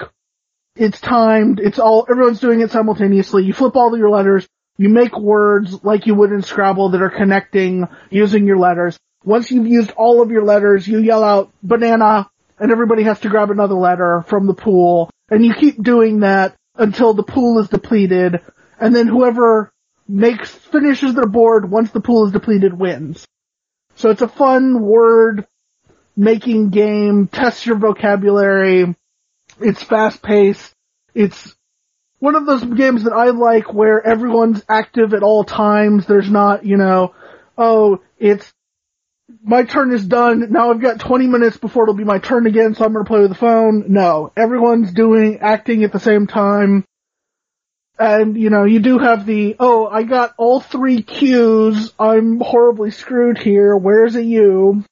it's 0.75 0.99
timed. 0.99 1.59
It's 1.59 1.79
all 1.79 2.05
everyone's 2.09 2.39
doing 2.39 2.61
it 2.61 2.71
simultaneously. 2.71 3.43
You 3.45 3.53
flip 3.53 3.75
all 3.75 3.97
your 3.97 4.09
letters. 4.09 4.47
You 4.77 4.89
make 4.89 5.17
words 5.17 5.83
like 5.83 6.05
you 6.05 6.15
would 6.15 6.31
in 6.31 6.41
Scrabble 6.41 6.89
that 6.89 7.01
are 7.01 7.09
connecting 7.09 7.87
using 8.09 8.45
your 8.45 8.57
letters. 8.57 8.99
Once 9.23 9.49
you've 9.49 9.67
used 9.67 9.91
all 9.91 10.21
of 10.21 10.31
your 10.31 10.43
letters, 10.43 10.85
you 10.87 10.99
yell 10.99 11.23
out 11.23 11.51
banana, 11.63 12.29
and 12.59 12.71
everybody 12.71 13.03
has 13.03 13.19
to 13.21 13.29
grab 13.29 13.51
another 13.51 13.75
letter 13.75 14.23
from 14.27 14.47
the 14.47 14.53
pool, 14.53 15.09
and 15.29 15.45
you 15.45 15.53
keep 15.53 15.81
doing 15.81 16.19
that 16.19 16.55
until 16.75 17.13
the 17.13 17.23
pool 17.23 17.59
is 17.59 17.69
depleted, 17.69 18.41
and 18.79 18.93
then 18.93 19.07
whoever 19.07 19.71
makes 20.07 20.49
finishes 20.49 21.15
their 21.15 21.27
board 21.27 21.69
once 21.69 21.91
the 21.91 22.01
pool 22.01 22.25
is 22.25 22.31
depleted 22.31 22.73
wins. 22.73 23.25
So 23.95 24.09
it's 24.09 24.21
a 24.21 24.27
fun 24.27 24.81
word 24.81 25.47
making 26.15 26.69
game. 26.69 27.27
Tests 27.27 27.65
your 27.65 27.77
vocabulary. 27.77 28.95
It's 29.59 29.83
fast 29.83 30.21
paced. 30.21 30.73
It's 31.13 31.55
one 32.19 32.35
of 32.35 32.45
those 32.45 32.63
games 32.63 33.03
that 33.03 33.13
I 33.13 33.29
like 33.29 33.73
where 33.73 34.05
everyone's 34.05 34.63
active 34.67 35.13
at 35.13 35.23
all 35.23 35.43
times. 35.43 36.05
There's 36.05 36.29
not, 36.29 36.65
you 36.65 36.77
know, 36.77 37.13
oh, 37.57 38.01
it's 38.17 38.51
my 39.43 39.63
turn 39.63 39.93
is 39.93 40.05
done. 40.05 40.51
Now 40.51 40.71
I've 40.71 40.81
got 40.81 40.99
20 40.99 41.27
minutes 41.27 41.57
before 41.57 41.83
it'll 41.83 41.95
be 41.95 42.03
my 42.03 42.19
turn 42.19 42.47
again, 42.47 42.75
so 42.75 42.85
I'm 42.85 42.93
going 42.93 43.05
to 43.05 43.09
play 43.09 43.21
with 43.21 43.31
the 43.31 43.35
phone. 43.35 43.85
No, 43.87 44.31
everyone's 44.35 44.93
doing 44.93 45.39
acting 45.39 45.83
at 45.83 45.91
the 45.91 45.99
same 45.99 46.27
time. 46.27 46.85
And, 47.97 48.37
you 48.37 48.49
know, 48.49 48.65
you 48.65 48.79
do 48.79 48.99
have 48.99 49.25
the, 49.25 49.55
oh, 49.59 49.87
I 49.87 50.03
got 50.03 50.33
all 50.37 50.59
three 50.59 51.01
cues. 51.01 51.93
I'm 51.97 52.39
horribly 52.39 52.91
screwed 52.91 53.37
here. 53.37 53.75
Where's 53.75 54.15
a 54.15 54.23
U? 54.23 54.83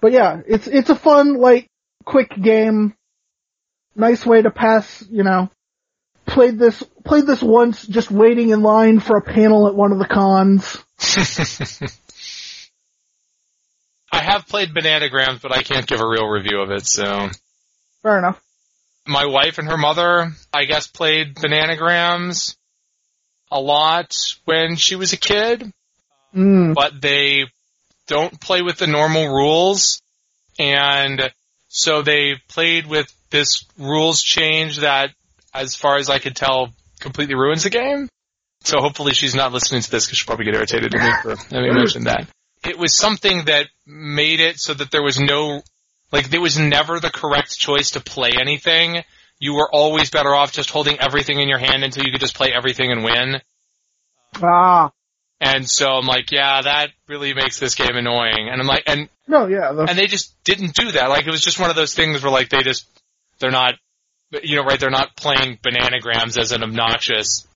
But 0.00 0.12
yeah, 0.12 0.40
it's, 0.46 0.66
it's 0.68 0.90
a 0.90 0.94
fun, 0.94 1.34
like, 1.34 1.66
quick 2.04 2.30
game. 2.40 2.94
Nice 3.96 4.24
way 4.24 4.40
to 4.40 4.50
pass, 4.50 5.04
you 5.10 5.24
know, 5.24 5.50
played 6.26 6.58
this, 6.58 6.82
played 7.04 7.26
this 7.26 7.42
once 7.42 7.84
just 7.86 8.10
waiting 8.10 8.50
in 8.50 8.62
line 8.62 9.00
for 9.00 9.16
a 9.16 9.22
panel 9.22 9.66
at 9.66 9.74
one 9.74 9.90
of 9.90 9.98
the 9.98 10.06
cons. 10.06 10.78
I 14.12 14.22
have 14.22 14.46
played 14.46 14.70
Bananagrams, 14.70 15.42
but 15.42 15.52
I 15.52 15.62
can't 15.62 15.86
give 15.86 16.00
a 16.00 16.08
real 16.08 16.26
review 16.28 16.60
of 16.60 16.70
it. 16.70 16.86
So 16.86 17.30
Fair 18.02 18.18
enough. 18.18 18.40
My 19.10 19.26
wife 19.26 19.58
and 19.58 19.68
her 19.68 19.76
mother, 19.76 20.32
I 20.52 20.64
guess, 20.64 20.86
played 20.86 21.34
Bananagrams 21.34 22.56
a 23.50 23.60
lot 23.60 24.16
when 24.44 24.76
she 24.76 24.96
was 24.96 25.12
a 25.12 25.16
kid, 25.16 25.72
Mm. 26.34 26.74
but 26.74 27.00
they 27.00 27.46
don't 28.06 28.40
play 28.40 28.62
with 28.62 28.78
the 28.78 28.86
normal 28.86 29.26
rules, 29.28 30.00
and 30.60 31.32
so 31.68 32.02
they 32.02 32.36
played 32.48 32.86
with 32.86 33.12
this 33.30 33.64
rules 33.76 34.22
change 34.22 34.78
that, 34.78 35.10
as 35.52 35.74
far 35.74 35.96
as 35.96 36.08
I 36.08 36.20
could 36.20 36.36
tell, 36.36 36.70
completely 37.00 37.34
ruins 37.34 37.64
the 37.64 37.70
game. 37.70 38.08
So 38.62 38.78
hopefully 38.80 39.14
she's 39.14 39.34
not 39.34 39.52
listening 39.52 39.82
to 39.82 39.90
this 39.90 40.06
because 40.06 40.18
she'll 40.18 40.26
probably 40.26 40.44
get 40.44 40.54
irritated 40.54 40.94
at 40.94 41.00
me 41.00 41.12
for 41.22 41.36
having 41.54 41.74
mentioned 41.74 42.06
that. 42.06 42.28
It 42.64 42.78
was 42.78 42.96
something 42.96 43.46
that 43.46 43.66
made 43.86 44.38
it 44.38 44.60
so 44.60 44.74
that 44.74 44.90
there 44.90 45.02
was 45.02 45.18
no, 45.18 45.62
like 46.12 46.30
there 46.30 46.40
was 46.40 46.58
never 46.58 47.00
the 47.00 47.10
correct 47.10 47.56
choice 47.58 47.92
to 47.92 48.00
play 48.00 48.32
anything. 48.38 49.02
You 49.38 49.54
were 49.54 49.70
always 49.72 50.10
better 50.10 50.34
off 50.34 50.52
just 50.52 50.70
holding 50.70 51.00
everything 51.00 51.40
in 51.40 51.48
your 51.48 51.58
hand 51.58 51.84
until 51.84 52.04
you 52.04 52.12
could 52.12 52.20
just 52.20 52.34
play 52.34 52.52
everything 52.52 52.90
and 52.90 53.04
win. 53.04 53.40
Ah. 54.36 54.92
And 55.40 55.68
so 55.68 55.88
I'm 55.88 56.06
like, 56.06 56.30
yeah, 56.30 56.62
that 56.62 56.90
really 57.08 57.32
makes 57.32 57.58
this 57.58 57.74
game 57.74 57.96
annoying. 57.96 58.48
And 58.50 58.60
I'm 58.60 58.66
like, 58.66 58.84
and 58.86 59.08
No, 59.26 59.46
yeah. 59.46 59.72
The, 59.72 59.86
and 59.88 59.98
they 59.98 60.06
just 60.06 60.34
didn't 60.44 60.74
do 60.74 60.92
that. 60.92 61.08
Like 61.08 61.26
it 61.26 61.30
was 61.30 61.40
just 61.40 61.58
one 61.58 61.70
of 61.70 61.76
those 61.76 61.94
things 61.94 62.22
where 62.22 62.30
like 62.30 62.50
they 62.50 62.62
just 62.62 62.86
they're 63.38 63.50
not 63.50 63.74
you 64.42 64.56
know 64.56 64.62
right 64.62 64.78
they're 64.78 64.90
not 64.90 65.16
playing 65.16 65.58
bananagrams 65.62 66.38
as 66.38 66.52
an 66.52 66.62
obnoxious 66.62 67.46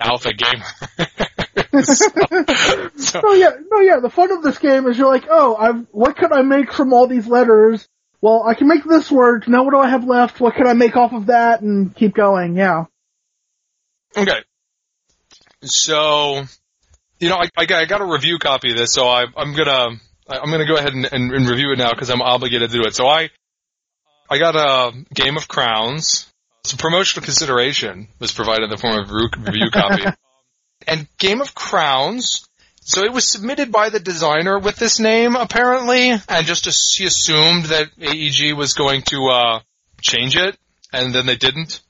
alpha 0.00 0.32
gamer. 0.32 0.64
so, 1.56 2.90
so- 2.96 3.20
no, 3.20 3.32
yeah, 3.34 3.50
no, 3.70 3.80
yeah. 3.80 4.00
The 4.00 4.10
fun 4.10 4.32
of 4.32 4.42
this 4.42 4.58
game 4.58 4.86
is 4.86 4.96
you're 4.96 5.12
like, 5.12 5.26
oh, 5.30 5.56
I've, 5.56 5.86
what 5.90 6.16
can 6.16 6.32
I 6.32 6.42
make 6.42 6.72
from 6.72 6.92
all 6.92 7.06
these 7.06 7.26
letters? 7.26 7.86
Well, 8.20 8.44
I 8.44 8.54
can 8.54 8.68
make 8.68 8.84
this 8.84 9.10
word. 9.10 9.48
Now 9.48 9.64
what 9.64 9.72
do 9.72 9.78
I 9.78 9.88
have 9.88 10.04
left? 10.04 10.40
What 10.40 10.54
can 10.54 10.66
I 10.66 10.74
make 10.74 10.96
off 10.96 11.12
of 11.12 11.26
that? 11.26 11.60
And 11.60 11.94
keep 11.94 12.14
going. 12.14 12.56
Yeah. 12.56 12.84
okay. 14.16 14.42
So 15.64 16.44
you 17.18 17.28
know 17.28 17.36
I, 17.36 17.48
I 17.56 17.66
got 17.66 17.82
I 17.82 17.84
got 17.84 18.00
a 18.00 18.06
review 18.06 18.38
copy 18.38 18.70
of 18.70 18.76
this, 18.76 18.92
so 18.92 19.06
I, 19.08 19.26
I'm 19.36 19.54
gonna 19.54 19.96
I'm 20.28 20.50
gonna 20.50 20.66
go 20.66 20.76
ahead 20.76 20.92
and, 20.92 21.04
and, 21.04 21.32
and 21.32 21.48
review 21.48 21.72
it 21.72 21.78
now 21.78 21.90
because 21.90 22.10
I'm 22.10 22.22
obligated 22.22 22.70
to 22.70 22.76
do 22.78 22.84
it. 22.86 22.94
So 22.94 23.06
I 23.06 23.30
I 24.30 24.38
got 24.38 24.56
a 24.56 24.92
Game 25.14 25.36
of 25.36 25.48
Crowns. 25.48 26.28
So 26.64 26.76
promotional 26.76 27.24
consideration 27.24 28.06
was 28.20 28.30
provided 28.30 28.64
in 28.64 28.70
the 28.70 28.76
form 28.76 28.98
of 28.98 29.10
review 29.10 29.70
copy. 29.72 30.04
and 30.86 31.06
Game 31.18 31.40
of 31.40 31.54
Crowns. 31.54 32.46
So 32.84 33.04
it 33.04 33.12
was 33.12 33.28
submitted 33.28 33.70
by 33.70 33.90
the 33.90 34.00
designer 34.00 34.58
with 34.58 34.76
this 34.76 34.98
name 34.98 35.36
apparently, 35.36 36.10
and 36.10 36.46
just 36.46 36.66
as 36.66 36.90
she 36.92 37.04
assumed 37.06 37.66
that 37.66 37.88
AEG 38.00 38.56
was 38.56 38.74
going 38.74 39.02
to 39.02 39.28
uh, 39.28 39.60
change 40.00 40.36
it, 40.36 40.56
and 40.92 41.14
then 41.14 41.26
they 41.26 41.36
didn't, 41.36 41.80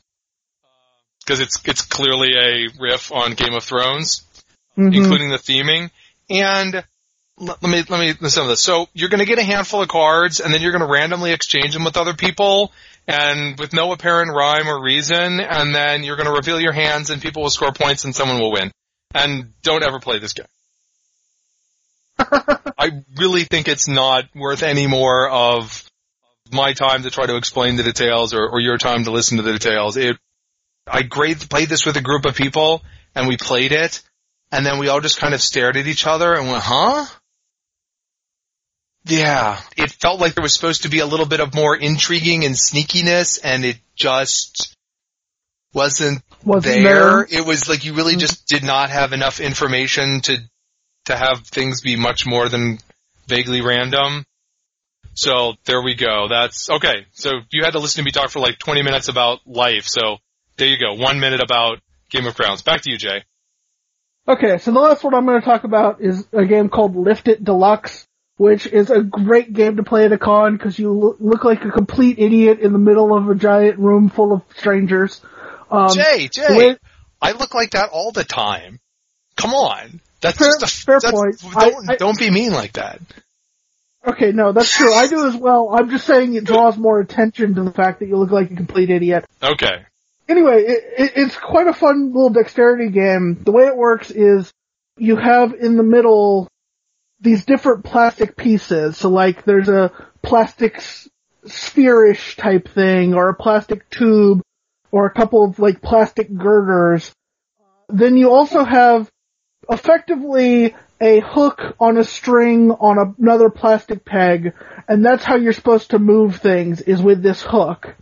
because 1.24 1.40
it's 1.40 1.58
it's 1.64 1.82
clearly 1.82 2.30
a 2.36 2.68
riff 2.78 3.10
on 3.10 3.32
Game 3.34 3.54
of 3.54 3.64
Thrones, 3.64 4.22
Mhm. 4.76 4.94
including 4.94 5.30
the 5.30 5.38
theming. 5.38 5.90
And 6.28 6.84
let, 7.38 7.62
let 7.62 7.70
me 7.70 7.82
let 7.88 7.98
me 8.00 8.14
listen 8.20 8.42
to 8.42 8.48
this. 8.50 8.62
So 8.62 8.86
you're 8.92 9.08
going 9.08 9.20
to 9.20 9.24
get 9.26 9.38
a 9.38 9.42
handful 9.44 9.80
of 9.82 9.88
cards, 9.88 10.40
and 10.40 10.52
then 10.52 10.60
you're 10.60 10.72
going 10.72 10.86
to 10.86 10.92
randomly 10.92 11.32
exchange 11.32 11.72
them 11.72 11.84
with 11.84 11.96
other 11.96 12.12
people, 12.14 12.70
and 13.08 13.58
with 13.58 13.72
no 13.72 13.92
apparent 13.92 14.30
rhyme 14.34 14.68
or 14.68 14.80
reason, 14.82 15.40
and 15.40 15.74
then 15.74 16.04
you're 16.04 16.16
going 16.16 16.28
to 16.28 16.32
reveal 16.34 16.60
your 16.60 16.72
hands, 16.72 17.08
and 17.10 17.22
people 17.22 17.42
will 17.42 17.50
score 17.50 17.72
points, 17.72 18.04
and 18.04 18.14
someone 18.14 18.38
will 18.40 18.52
win. 18.52 18.70
And 19.14 19.52
don't 19.62 19.82
ever 19.82 20.00
play 20.00 20.18
this 20.18 20.32
game. 20.32 20.46
I 22.18 23.02
really 23.16 23.44
think 23.44 23.68
it's 23.68 23.88
not 23.88 24.24
worth 24.34 24.62
any 24.62 24.86
more 24.86 25.28
of 25.28 25.88
my 26.52 26.72
time 26.72 27.02
to 27.02 27.10
try 27.10 27.26
to 27.26 27.36
explain 27.36 27.76
the 27.76 27.82
details 27.82 28.34
or, 28.34 28.48
or 28.48 28.60
your 28.60 28.78
time 28.78 29.04
to 29.04 29.10
listen 29.10 29.38
to 29.38 29.42
the 29.42 29.52
details. 29.52 29.96
It, 29.96 30.16
I 30.86 31.02
played 31.04 31.68
this 31.68 31.86
with 31.86 31.96
a 31.96 32.02
group 32.02 32.24
of 32.24 32.34
people 32.34 32.82
and 33.14 33.28
we 33.28 33.36
played 33.36 33.72
it 33.72 34.02
and 34.50 34.66
then 34.66 34.78
we 34.78 34.88
all 34.88 35.00
just 35.00 35.18
kind 35.18 35.34
of 35.34 35.40
stared 35.40 35.76
at 35.76 35.86
each 35.86 36.06
other 36.06 36.34
and 36.34 36.48
went, 36.48 36.62
huh? 36.62 37.06
Yeah, 39.04 39.60
it 39.76 39.90
felt 39.90 40.20
like 40.20 40.34
there 40.34 40.42
was 40.42 40.54
supposed 40.54 40.82
to 40.82 40.88
be 40.88 41.00
a 41.00 41.06
little 41.06 41.26
bit 41.26 41.40
of 41.40 41.54
more 41.54 41.74
intriguing 41.74 42.44
and 42.44 42.54
sneakiness 42.54 43.40
and 43.42 43.64
it 43.64 43.78
just 43.96 44.76
wasn't 45.72 46.22
Wasn't 46.44 46.82
there. 46.82 46.82
there. 46.82 47.26
It 47.30 47.46
was 47.46 47.68
like 47.68 47.84
you 47.84 47.94
really 47.94 48.12
mm-hmm. 48.12 48.20
just 48.20 48.46
did 48.46 48.64
not 48.64 48.90
have 48.90 49.12
enough 49.12 49.40
information 49.40 50.20
to 50.22 50.38
to 51.06 51.16
have 51.16 51.40
things 51.46 51.80
be 51.80 51.96
much 51.96 52.26
more 52.26 52.48
than 52.48 52.78
vaguely 53.26 53.60
random. 53.60 54.24
So 55.14 55.54
there 55.64 55.82
we 55.82 55.94
go. 55.94 56.28
That's 56.28 56.70
okay. 56.70 57.06
So 57.12 57.30
you 57.50 57.64
had 57.64 57.72
to 57.72 57.78
listen 57.78 58.02
to 58.02 58.04
me 58.04 58.12
talk 58.12 58.30
for 58.30 58.40
like 58.40 58.58
20 58.58 58.82
minutes 58.82 59.08
about 59.08 59.40
life. 59.46 59.86
So 59.86 60.18
there 60.56 60.68
you 60.68 60.78
go. 60.78 60.94
One 60.94 61.20
minute 61.20 61.42
about 61.42 61.80
Game 62.10 62.26
of 62.26 62.34
Crowns. 62.34 62.62
Back 62.62 62.82
to 62.82 62.90
you, 62.90 62.98
Jay. 62.98 63.24
Okay, 64.28 64.58
so 64.58 64.70
the 64.70 64.78
last 64.78 65.02
one 65.02 65.14
I'm 65.14 65.26
going 65.26 65.40
to 65.40 65.44
talk 65.44 65.64
about 65.64 66.00
is 66.00 66.28
a 66.32 66.44
game 66.44 66.68
called 66.68 66.94
Lift 66.94 67.26
It 67.26 67.42
Deluxe, 67.42 68.06
which 68.36 68.66
is 68.66 68.88
a 68.88 69.02
great 69.02 69.52
game 69.52 69.76
to 69.76 69.82
play 69.82 70.04
at 70.04 70.12
a 70.12 70.18
con 70.18 70.56
because 70.56 70.78
you 70.78 71.16
look 71.18 71.44
like 71.44 71.64
a 71.64 71.72
complete 71.72 72.20
idiot 72.20 72.60
in 72.60 72.72
the 72.72 72.78
middle 72.78 73.16
of 73.16 73.28
a 73.28 73.34
giant 73.34 73.80
room 73.80 74.08
full 74.08 74.32
of 74.32 74.42
strangers. 74.56 75.20
Um, 75.72 75.94
Jay, 75.94 76.28
Jay, 76.28 76.56
when- 76.56 76.78
I 77.20 77.32
look 77.32 77.54
like 77.54 77.70
that 77.70 77.90
all 77.90 78.10
the 78.12 78.24
time. 78.24 78.78
Come 79.36 79.54
on. 79.54 80.00
That's 80.20 80.36
Fair- 80.38 80.48
just 80.60 80.82
a 80.82 80.84
fair 80.86 81.00
that's- 81.00 81.12
point. 81.12 81.40
Don't, 81.54 81.88
I- 81.88 81.92
I- 81.94 81.96
don't 81.96 82.18
be 82.18 82.30
mean 82.30 82.52
like 82.52 82.72
that. 82.74 83.00
Okay, 84.04 84.32
no, 84.32 84.50
that's 84.52 84.76
true. 84.76 84.92
I 84.92 85.06
do 85.06 85.26
as 85.28 85.36
well. 85.36 85.70
I'm 85.72 85.88
just 85.88 86.04
saying 86.06 86.34
it 86.34 86.42
draws 86.44 86.76
more 86.76 86.98
attention 86.98 87.54
to 87.54 87.62
the 87.62 87.70
fact 87.70 88.00
that 88.00 88.08
you 88.08 88.16
look 88.16 88.32
like 88.32 88.50
a 88.50 88.56
complete 88.56 88.90
idiot. 88.90 89.24
Okay. 89.40 89.84
Anyway, 90.28 90.64
it, 90.64 90.84
it, 90.98 91.12
it's 91.16 91.36
quite 91.36 91.68
a 91.68 91.72
fun 91.72 92.08
little 92.12 92.30
dexterity 92.30 92.90
game. 92.90 93.40
The 93.44 93.52
way 93.52 93.64
it 93.66 93.76
works 93.76 94.10
is 94.10 94.52
you 94.96 95.14
have 95.16 95.54
in 95.54 95.76
the 95.76 95.82
middle 95.84 96.48
these 97.20 97.44
different 97.44 97.84
plastic 97.84 98.36
pieces. 98.36 98.96
So 98.96 99.08
like 99.08 99.44
there's 99.44 99.68
a 99.68 99.92
plastic 100.22 100.76
s- 100.78 101.08
spherish 101.46 102.36
type 102.36 102.68
thing 102.68 103.14
or 103.14 103.28
a 103.28 103.34
plastic 103.34 103.88
tube 103.88 104.42
or 104.92 105.06
a 105.06 105.12
couple 105.12 105.44
of 105.44 105.58
like 105.58 105.82
plastic 105.82 106.32
girders. 106.32 107.12
Then 107.88 108.16
you 108.16 108.30
also 108.30 108.62
have 108.62 109.10
effectively 109.68 110.76
a 111.00 111.18
hook 111.18 111.74
on 111.80 111.98
a 111.98 112.04
string 112.04 112.70
on 112.70 113.14
another 113.18 113.50
plastic 113.50 114.04
peg 114.04 114.52
and 114.88 115.04
that's 115.04 115.24
how 115.24 115.36
you're 115.36 115.52
supposed 115.52 115.90
to 115.90 115.98
move 115.98 116.36
things 116.36 116.80
is 116.80 117.02
with 117.02 117.22
this 117.22 117.42
hook. 117.42 117.96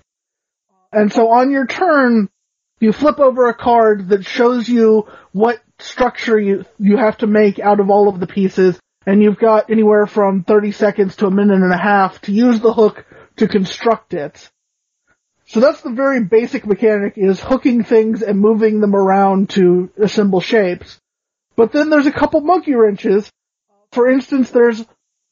And 0.92 1.12
so 1.12 1.30
on 1.30 1.50
your 1.50 1.66
turn, 1.66 2.28
you 2.80 2.92
flip 2.92 3.20
over 3.20 3.48
a 3.48 3.54
card 3.54 4.08
that 4.08 4.24
shows 4.24 4.68
you 4.68 5.06
what 5.32 5.60
structure 5.78 6.38
you, 6.38 6.64
you 6.78 6.96
have 6.96 7.18
to 7.18 7.26
make 7.26 7.58
out 7.58 7.80
of 7.80 7.90
all 7.90 8.08
of 8.08 8.18
the 8.18 8.26
pieces, 8.26 8.78
and 9.06 9.22
you've 9.22 9.38
got 9.38 9.70
anywhere 9.70 10.06
from 10.06 10.42
30 10.42 10.72
seconds 10.72 11.16
to 11.16 11.26
a 11.26 11.30
minute 11.30 11.62
and 11.62 11.72
a 11.72 11.78
half 11.78 12.20
to 12.22 12.32
use 12.32 12.60
the 12.60 12.72
hook 12.72 13.04
to 13.36 13.46
construct 13.46 14.14
it. 14.14 14.50
So 15.50 15.58
that's 15.58 15.80
the 15.80 15.90
very 15.90 16.22
basic 16.22 16.64
mechanic 16.64 17.14
is 17.16 17.40
hooking 17.40 17.82
things 17.82 18.22
and 18.22 18.38
moving 18.38 18.80
them 18.80 18.94
around 18.94 19.50
to 19.50 19.90
assemble 20.00 20.40
shapes. 20.40 20.96
But 21.56 21.72
then 21.72 21.90
there's 21.90 22.06
a 22.06 22.12
couple 22.12 22.40
monkey 22.40 22.74
wrenches. 22.74 23.28
For 23.90 24.08
instance, 24.08 24.52
there's, 24.52 24.84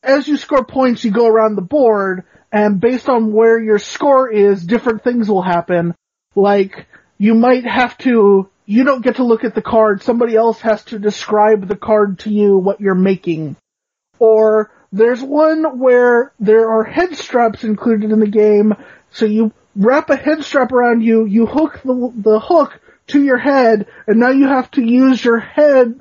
as 0.02 0.26
you 0.26 0.36
score 0.36 0.64
points, 0.64 1.04
you 1.04 1.12
go 1.12 1.28
around 1.28 1.54
the 1.54 1.62
board, 1.62 2.24
and 2.50 2.80
based 2.80 3.08
on 3.08 3.32
where 3.32 3.62
your 3.62 3.78
score 3.78 4.28
is, 4.28 4.66
different 4.66 5.04
things 5.04 5.30
will 5.30 5.40
happen. 5.40 5.94
Like, 6.34 6.88
you 7.16 7.34
might 7.34 7.64
have 7.64 7.96
to, 7.98 8.50
you 8.66 8.82
don't 8.82 9.04
get 9.04 9.16
to 9.16 9.24
look 9.24 9.44
at 9.44 9.54
the 9.54 9.62
card, 9.62 10.02
somebody 10.02 10.34
else 10.34 10.60
has 10.62 10.82
to 10.86 10.98
describe 10.98 11.68
the 11.68 11.76
card 11.76 12.18
to 12.20 12.30
you, 12.30 12.58
what 12.58 12.80
you're 12.80 12.96
making. 12.96 13.54
Or, 14.18 14.72
there's 14.90 15.22
one 15.22 15.78
where 15.78 16.32
there 16.40 16.68
are 16.70 16.82
head 16.82 17.14
straps 17.14 17.62
included 17.62 18.10
in 18.10 18.18
the 18.18 18.26
game, 18.26 18.74
so 19.12 19.24
you 19.24 19.52
wrap 19.78 20.10
a 20.10 20.16
head 20.16 20.44
strap 20.44 20.72
around 20.72 21.02
you, 21.02 21.24
you 21.24 21.46
hook 21.46 21.80
the, 21.84 22.12
the 22.16 22.40
hook 22.40 22.80
to 23.08 23.22
your 23.22 23.38
head, 23.38 23.86
and 24.06 24.18
now 24.18 24.30
you 24.30 24.46
have 24.46 24.70
to 24.72 24.82
use 24.82 25.24
your 25.24 25.38
head, 25.38 26.00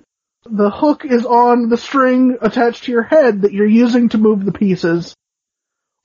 the 0.49 0.69
hook 0.69 1.05
is 1.05 1.25
on 1.25 1.69
the 1.69 1.77
string 1.77 2.37
attached 2.41 2.85
to 2.85 2.91
your 2.91 3.03
head 3.03 3.43
that 3.43 3.53
you're 3.53 3.65
using 3.65 4.09
to 4.09 4.17
move 4.17 4.43
the 4.43 4.51
pieces. 4.51 5.13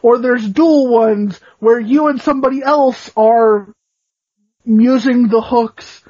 Or 0.02 0.18
there's 0.18 0.46
dual 0.46 0.88
ones 0.88 1.40
where 1.58 1.80
you 1.80 2.08
and 2.08 2.20
somebody 2.20 2.62
else 2.62 3.10
are 3.16 3.68
using 4.64 5.28
the 5.28 5.40
hooks 5.40 6.02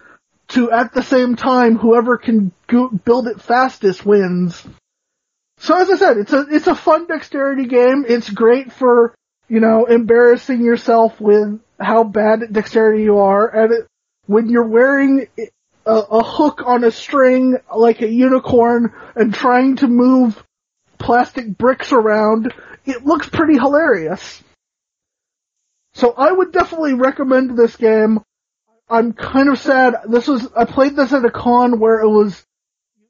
to 0.49 0.71
at 0.71 0.93
the 0.93 1.03
same 1.03 1.37
time 1.37 1.77
whoever 1.77 2.19
can 2.19 2.53
go- 2.67 2.89
build 2.89 3.29
it 3.29 3.41
fastest 3.41 4.05
wins. 4.05 4.67
So 5.59 5.79
as 5.79 5.91
I 5.91 5.97
said, 5.97 6.17
it's 6.17 6.33
a 6.33 6.47
it's 6.51 6.67
a 6.67 6.75
fun 6.75 7.07
dexterity 7.07 7.67
game. 7.67 8.05
It's 8.07 8.29
great 8.29 8.73
for 8.73 9.15
you 9.53 9.61
know 9.61 9.85
embarrassing 9.85 10.63
yourself 10.63 11.21
with 11.21 11.61
how 11.79 12.05
bad 12.05 12.43
at 12.43 12.55
dexterity 12.55 13.03
you 13.03 13.19
are, 13.19 13.47
and 13.47 13.73
it, 13.75 13.87
when 14.25 14.49
you're 14.49 14.67
wearing 14.67 15.27
a, 15.85 15.93
a 15.93 16.25
hook 16.25 16.63
on 16.65 16.85
a 16.85 16.91
string 16.91 17.59
like 17.77 18.01
a 18.01 18.09
unicorn 18.09 18.95
and 19.15 19.35
trying 19.35 19.77
to 19.77 19.89
move 19.89 20.43
plastic 20.97 21.59
bricks 21.59 21.93
around, 21.93 22.55
it 22.87 23.05
looks 23.05 23.29
pretty 23.29 23.59
hilarious. 23.59 24.43
So 25.93 26.15
I 26.17 26.33
would 26.33 26.53
definitely 26.53 26.95
recommend 26.95 27.55
this 27.55 27.77
game. 27.77 28.21
I'm 28.89 29.13
kind 29.13 29.51
of 29.51 29.59
sad. 29.59 29.97
This 30.09 30.29
was 30.29 30.51
I 30.57 30.65
played 30.65 30.97
this 30.97 31.13
at 31.13 31.27
a 31.27 31.31
con 31.31 31.79
where 31.79 32.01
it 32.01 32.09
was 32.09 32.43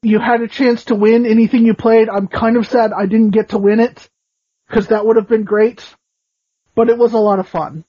you 0.01 0.19
had 0.19 0.41
a 0.41 0.49
chance 0.49 0.83
to 0.85 0.95
win 0.95 1.25
anything 1.25 1.65
you 1.65 1.73
played. 1.73 2.09
I'm 2.09 2.27
kind 2.27 2.57
of 2.57 2.67
sad 2.67 2.91
I 2.91 3.05
didn't 3.05 3.29
get 3.29 3.49
to 3.49 3.57
win 3.57 3.79
it 3.79 4.09
because 4.67 4.87
that 4.87 5.05
would 5.05 5.15
have 5.15 5.29
been 5.29 5.45
great. 5.45 5.81
But 6.75 6.89
it 6.89 6.97
was 6.97 7.13
a 7.13 7.17
lot 7.19 7.39
of 7.39 7.47
fun. 7.47 7.83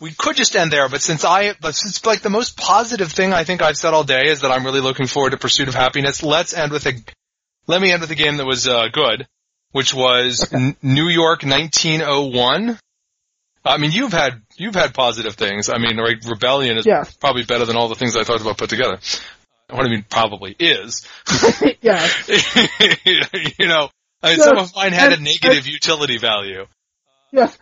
We 0.00 0.12
could 0.12 0.36
just 0.36 0.54
end 0.54 0.70
there, 0.72 0.88
but 0.88 1.02
since 1.02 1.24
I, 1.24 1.54
but 1.60 1.74
since 1.74 2.06
like 2.06 2.20
the 2.22 2.30
most 2.30 2.56
positive 2.56 3.10
thing 3.10 3.32
I 3.32 3.42
think 3.42 3.62
I've 3.62 3.76
said 3.76 3.94
all 3.94 4.04
day 4.04 4.28
is 4.28 4.42
that 4.42 4.52
I'm 4.52 4.64
really 4.64 4.80
looking 4.80 5.08
forward 5.08 5.30
to 5.30 5.36
Pursuit 5.38 5.66
of 5.66 5.74
Happiness. 5.74 6.22
Let's 6.22 6.54
end 6.54 6.70
with 6.70 6.86
a, 6.86 6.92
let 7.66 7.80
me 7.82 7.90
end 7.90 8.00
with 8.02 8.10
a 8.12 8.14
game 8.14 8.36
that 8.36 8.46
was 8.46 8.68
uh, 8.68 8.86
good, 8.92 9.26
which 9.72 9.92
was 9.92 10.52
N- 10.52 10.76
New 10.82 11.08
York 11.08 11.42
1901. 11.42 12.78
I 13.64 13.76
mean, 13.78 13.90
you've 13.90 14.12
had 14.12 14.40
you've 14.56 14.76
had 14.76 14.94
positive 14.94 15.34
things. 15.34 15.68
I 15.68 15.78
mean, 15.78 15.96
like 15.96 16.24
Rebellion 16.24 16.78
is 16.78 16.86
Yes. 16.86 17.12
probably 17.16 17.42
better 17.44 17.64
than 17.64 17.74
all 17.76 17.88
the 17.88 17.96
things 17.96 18.14
I 18.16 18.22
thought 18.22 18.40
about 18.40 18.56
put 18.56 18.70
together. 18.70 19.00
What 19.68 19.84
I 19.84 19.88
mean, 19.88 20.04
probably 20.08 20.54
is. 20.60 21.06
yeah. 21.82 22.06
you 22.28 23.66
know, 23.66 23.90
I 24.22 24.28
mean, 24.30 24.38
Yes, 24.38 24.44
some 24.44 24.58
of 24.58 24.74
mine 24.76 24.92
had 24.92 25.10
a 25.10 25.14
and- 25.16 25.24
negative 25.24 25.66
utility 25.66 26.18
value. 26.18 26.66
Yes. 27.32 27.58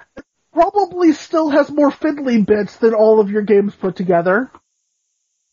Probably 0.56 1.12
still 1.12 1.50
has 1.50 1.70
more 1.70 1.90
fiddly 1.90 2.44
bits 2.44 2.76
than 2.76 2.94
all 2.94 3.20
of 3.20 3.30
your 3.30 3.42
games 3.42 3.74
put 3.74 3.94
together. 3.94 4.50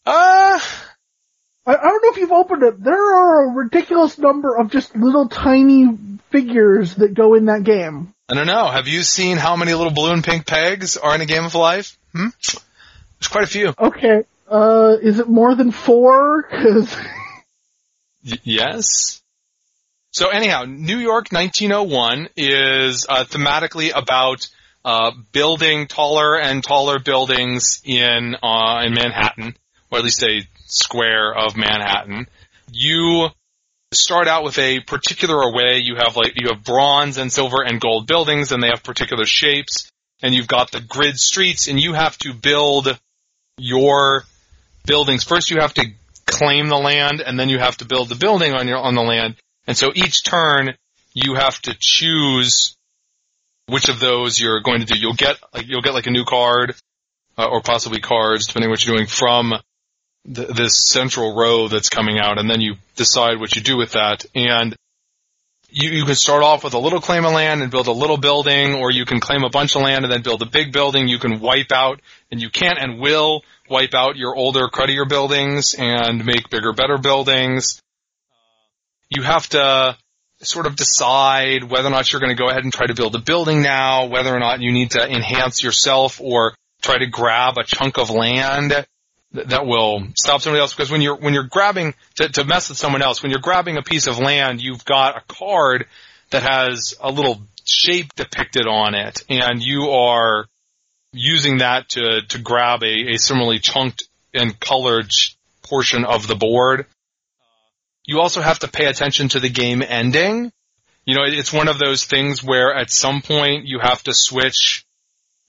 Uh, 0.05 0.59
I, 1.65 1.75
I 1.75 1.75
don't 1.75 2.01
know 2.01 2.11
if 2.11 2.17
you've 2.19 2.31
opened 2.31 2.63
it. 2.63 2.81
There 2.81 3.13
are 3.17 3.49
a 3.49 3.53
ridiculous 3.53 4.17
number 4.17 4.57
of 4.57 4.71
just 4.71 4.95
little 4.95 5.27
tiny 5.27 5.97
figures 6.31 6.95
that 6.95 7.15
go 7.15 7.33
in 7.33 7.47
that 7.47 7.65
game. 7.65 8.13
I 8.29 8.35
don't 8.35 8.47
know. 8.47 8.69
Have 8.69 8.87
you 8.87 9.01
seen 9.03 9.35
how 9.35 9.57
many 9.57 9.73
little 9.73 9.91
blue 9.91 10.13
and 10.13 10.23
pink 10.23 10.47
pegs 10.47 10.95
are 10.95 11.13
in 11.13 11.19
a 11.19 11.25
game 11.25 11.43
of 11.43 11.53
life? 11.53 11.97
Hmm? 12.13 12.29
There's 13.19 13.27
quite 13.29 13.43
a 13.43 13.47
few. 13.47 13.73
Okay. 13.77 14.23
Uh, 14.49 14.95
is 15.01 15.19
it 15.19 15.27
more 15.27 15.53
than 15.53 15.71
four? 15.71 16.43
Cause, 16.43 16.95
Y- 18.25 18.37
yes. 18.43 19.21
So 20.11 20.29
anyhow, 20.29 20.63
New 20.65 20.97
York 20.97 21.33
1901 21.33 22.29
is 22.37 23.05
uh, 23.09 23.25
thematically 23.25 23.91
about 23.93 24.47
uh, 24.85 25.11
building 25.31 25.87
taller 25.87 26.39
and 26.39 26.63
taller 26.63 26.99
buildings 26.99 27.81
in 27.85 28.35
uh, 28.41 28.83
in 28.85 28.93
Manhattan, 28.93 29.55
or 29.91 29.99
at 29.99 30.03
least 30.03 30.23
a 30.23 30.41
square 30.65 31.33
of 31.33 31.55
Manhattan. 31.55 32.27
You 32.71 33.29
start 33.93 34.27
out 34.27 34.43
with 34.43 34.57
a 34.59 34.79
particular 34.81 35.37
array. 35.37 35.79
You 35.79 35.95
have 35.95 36.15
like 36.15 36.33
you 36.35 36.49
have 36.53 36.63
bronze 36.63 37.17
and 37.17 37.31
silver 37.31 37.63
and 37.63 37.79
gold 37.79 38.07
buildings, 38.07 38.51
and 38.51 38.61
they 38.61 38.67
have 38.67 38.83
particular 38.83 39.25
shapes. 39.25 39.89
And 40.21 40.33
you've 40.33 40.47
got 40.47 40.71
the 40.71 40.79
grid 40.79 41.17
streets, 41.17 41.67
and 41.67 41.79
you 41.79 41.93
have 41.93 42.17
to 42.19 42.33
build 42.33 42.97
your 43.57 44.23
buildings. 44.85 45.23
First, 45.23 45.51
you 45.51 45.59
have 45.59 45.73
to 45.73 45.85
claim 46.25 46.69
the 46.69 46.77
land, 46.77 47.21
and 47.21 47.37
then 47.37 47.49
you 47.49 47.59
have 47.59 47.77
to 47.77 47.85
build 47.85 48.09
the 48.09 48.15
building 48.15 48.53
on 48.53 48.67
your 48.67 48.77
on 48.77 48.95
the 48.95 49.01
land. 49.01 49.35
And 49.67 49.77
so 49.77 49.91
each 49.93 50.23
turn, 50.23 50.75
you 51.13 51.35
have 51.35 51.61
to 51.63 51.75
choose 51.79 52.75
which 53.67 53.89
of 53.89 53.99
those 53.99 54.39
you're 54.39 54.61
going 54.61 54.81
to 54.81 54.85
do. 54.85 54.97
You'll 54.97 55.13
get 55.13 55.37
like 55.53 55.67
you'll 55.67 55.81
get 55.81 55.93
like 55.93 56.07
a 56.07 56.11
new 56.11 56.25
card, 56.25 56.75
uh, 57.37 57.47
or 57.47 57.61
possibly 57.61 57.99
cards, 57.99 58.47
depending 58.47 58.69
what 58.69 58.85
you're 58.85 58.95
doing 58.95 59.07
from 59.07 59.53
th- 60.31 60.49
this 60.49 60.87
central 60.87 61.35
row 61.35 61.67
that's 61.67 61.89
coming 61.89 62.19
out, 62.19 62.37
and 62.37 62.49
then 62.49 62.61
you 62.61 62.75
decide 62.95 63.39
what 63.39 63.55
you 63.55 63.61
do 63.61 63.77
with 63.77 63.93
that. 63.93 64.25
And 64.35 64.75
you, 65.69 65.89
you 65.89 66.05
can 66.05 66.15
start 66.15 66.43
off 66.43 66.63
with 66.63 66.75
a 66.75 66.79
little 66.79 67.01
claim 67.01 67.25
of 67.25 67.33
land 67.33 67.61
and 67.61 67.71
build 67.71 67.87
a 67.87 67.91
little 67.91 68.17
building, 68.17 68.75
or 68.75 68.91
you 68.91 69.05
can 69.05 69.19
claim 69.19 69.43
a 69.43 69.49
bunch 69.49 69.75
of 69.75 69.81
land 69.81 70.05
and 70.05 70.11
then 70.11 70.21
build 70.21 70.41
a 70.41 70.45
big 70.45 70.71
building. 70.71 71.07
You 71.07 71.17
can 71.17 71.39
wipe 71.39 71.71
out, 71.71 71.99
and 72.31 72.41
you 72.41 72.49
can't, 72.49 72.77
and 72.77 72.99
will 72.99 73.43
wipe 73.69 73.93
out 73.93 74.15
your 74.15 74.35
older, 74.35 74.67
cruddier 74.67 75.05
buildings 75.05 75.73
and 75.73 76.25
make 76.25 76.49
bigger, 76.49 76.73
better 76.73 76.97
buildings. 76.97 77.81
You 79.09 79.23
have 79.23 79.47
to 79.49 79.97
sort 80.45 80.65
of 80.65 80.75
decide 80.75 81.63
whether 81.63 81.87
or 81.87 81.91
not 81.91 82.11
you're 82.11 82.19
going 82.19 82.35
to 82.35 82.41
go 82.41 82.49
ahead 82.49 82.63
and 82.63 82.73
try 82.73 82.85
to 82.85 82.93
build 82.93 83.15
a 83.15 83.19
building 83.19 83.61
now, 83.61 84.07
whether 84.07 84.35
or 84.35 84.39
not 84.39 84.61
you 84.61 84.71
need 84.71 84.91
to 84.91 85.05
enhance 85.05 85.63
yourself 85.63 86.21
or 86.21 86.53
try 86.81 86.97
to 86.97 87.07
grab 87.07 87.57
a 87.57 87.63
chunk 87.63 87.97
of 87.97 88.09
land 88.09 88.85
that 89.33 89.65
will 89.65 90.03
stop 90.15 90.41
somebody 90.41 90.61
else. 90.61 90.73
Because 90.73 90.91
when 90.91 91.01
you're 91.01 91.15
when 91.15 91.33
you're 91.33 91.43
grabbing 91.43 91.95
to, 92.15 92.29
to 92.29 92.43
mess 92.43 92.69
with 92.69 92.77
someone 92.77 93.01
else, 93.01 93.23
when 93.23 93.31
you're 93.31 93.41
grabbing 93.41 93.77
a 93.77 93.81
piece 93.81 94.07
of 94.07 94.19
land, 94.19 94.61
you've 94.61 94.85
got 94.85 95.17
a 95.17 95.21
card 95.27 95.87
that 96.29 96.43
has 96.43 96.95
a 97.01 97.11
little 97.11 97.41
shape 97.65 98.13
depicted 98.15 98.67
on 98.67 98.95
it, 98.95 99.23
and 99.29 99.61
you 99.61 99.89
are 99.91 100.45
using 101.13 101.59
that 101.59 101.89
to, 101.89 102.21
to 102.27 102.39
grab 102.39 102.83
a, 102.83 103.13
a 103.13 103.17
similarly 103.17 103.59
chunked 103.59 104.03
and 104.33 104.59
colored 104.59 105.09
portion 105.61 106.05
of 106.05 106.27
the 106.27 106.35
board. 106.35 106.87
You 108.05 108.19
also 108.19 108.41
have 108.41 108.59
to 108.59 108.67
pay 108.67 108.85
attention 108.85 109.29
to 109.29 109.39
the 109.39 109.49
game 109.49 109.81
ending. 109.81 110.51
You 111.05 111.15
know, 111.15 111.23
it's 111.23 111.51
one 111.53 111.67
of 111.67 111.79
those 111.79 112.05
things 112.05 112.43
where 112.43 112.73
at 112.73 112.89
some 112.89 113.21
point 113.21 113.65
you 113.65 113.79
have 113.79 114.03
to 114.03 114.13
switch 114.13 114.85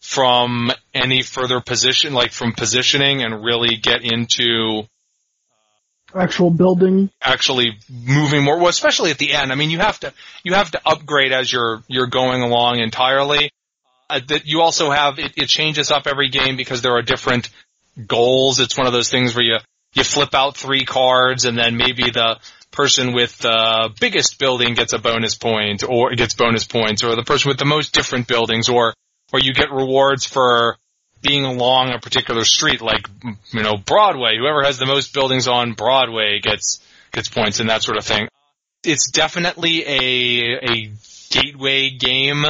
from 0.00 0.70
any 0.92 1.22
further 1.22 1.60
position, 1.60 2.12
like 2.12 2.32
from 2.32 2.52
positioning 2.52 3.22
and 3.22 3.44
really 3.44 3.76
get 3.76 4.02
into 4.02 4.86
actual 6.14 6.50
building. 6.50 7.10
Actually 7.20 7.78
moving 7.88 8.44
more, 8.44 8.58
well, 8.58 8.68
especially 8.68 9.10
at 9.10 9.18
the 9.18 9.32
end. 9.32 9.50
I 9.50 9.54
mean, 9.54 9.70
you 9.70 9.78
have 9.78 9.98
to, 10.00 10.12
you 10.42 10.54
have 10.54 10.70
to 10.72 10.80
upgrade 10.84 11.32
as 11.32 11.52
you're, 11.52 11.82
you're 11.88 12.06
going 12.06 12.42
along 12.42 12.78
entirely. 12.78 13.50
Uh, 14.10 14.20
that 14.28 14.46
you 14.46 14.60
also 14.60 14.90
have, 14.90 15.18
it, 15.18 15.32
it 15.36 15.48
changes 15.48 15.90
up 15.90 16.06
every 16.06 16.28
game 16.28 16.56
because 16.56 16.82
there 16.82 16.94
are 16.94 17.02
different 17.02 17.48
goals. 18.06 18.60
It's 18.60 18.76
one 18.76 18.86
of 18.86 18.92
those 18.92 19.08
things 19.08 19.34
where 19.34 19.44
you, 19.44 19.58
you 19.94 20.04
flip 20.04 20.34
out 20.34 20.56
three 20.56 20.84
cards 20.84 21.44
and 21.44 21.56
then 21.56 21.76
maybe 21.76 22.10
the 22.10 22.38
person 22.70 23.14
with 23.14 23.38
the 23.38 23.94
biggest 24.00 24.38
building 24.38 24.74
gets 24.74 24.92
a 24.92 24.98
bonus 24.98 25.36
point 25.36 25.84
or 25.88 26.14
gets 26.14 26.34
bonus 26.34 26.64
points 26.64 27.04
or 27.04 27.14
the 27.14 27.22
person 27.22 27.48
with 27.48 27.58
the 27.58 27.64
most 27.64 27.94
different 27.94 28.26
buildings 28.26 28.68
or, 28.68 28.92
or 29.32 29.38
you 29.38 29.54
get 29.54 29.70
rewards 29.70 30.24
for 30.24 30.76
being 31.22 31.44
along 31.44 31.92
a 31.92 31.98
particular 31.98 32.44
street 32.44 32.82
like, 32.82 33.08
you 33.52 33.62
know, 33.62 33.76
Broadway. 33.76 34.36
Whoever 34.36 34.64
has 34.64 34.78
the 34.78 34.86
most 34.86 35.14
buildings 35.14 35.48
on 35.48 35.72
Broadway 35.72 36.40
gets, 36.40 36.84
gets 37.12 37.28
points 37.28 37.60
and 37.60 37.70
that 37.70 37.82
sort 37.82 37.96
of 37.96 38.04
thing. 38.04 38.28
It's 38.82 39.10
definitely 39.10 39.84
a, 39.86 40.58
a 40.62 40.90
gateway 41.30 41.90
game 41.90 42.44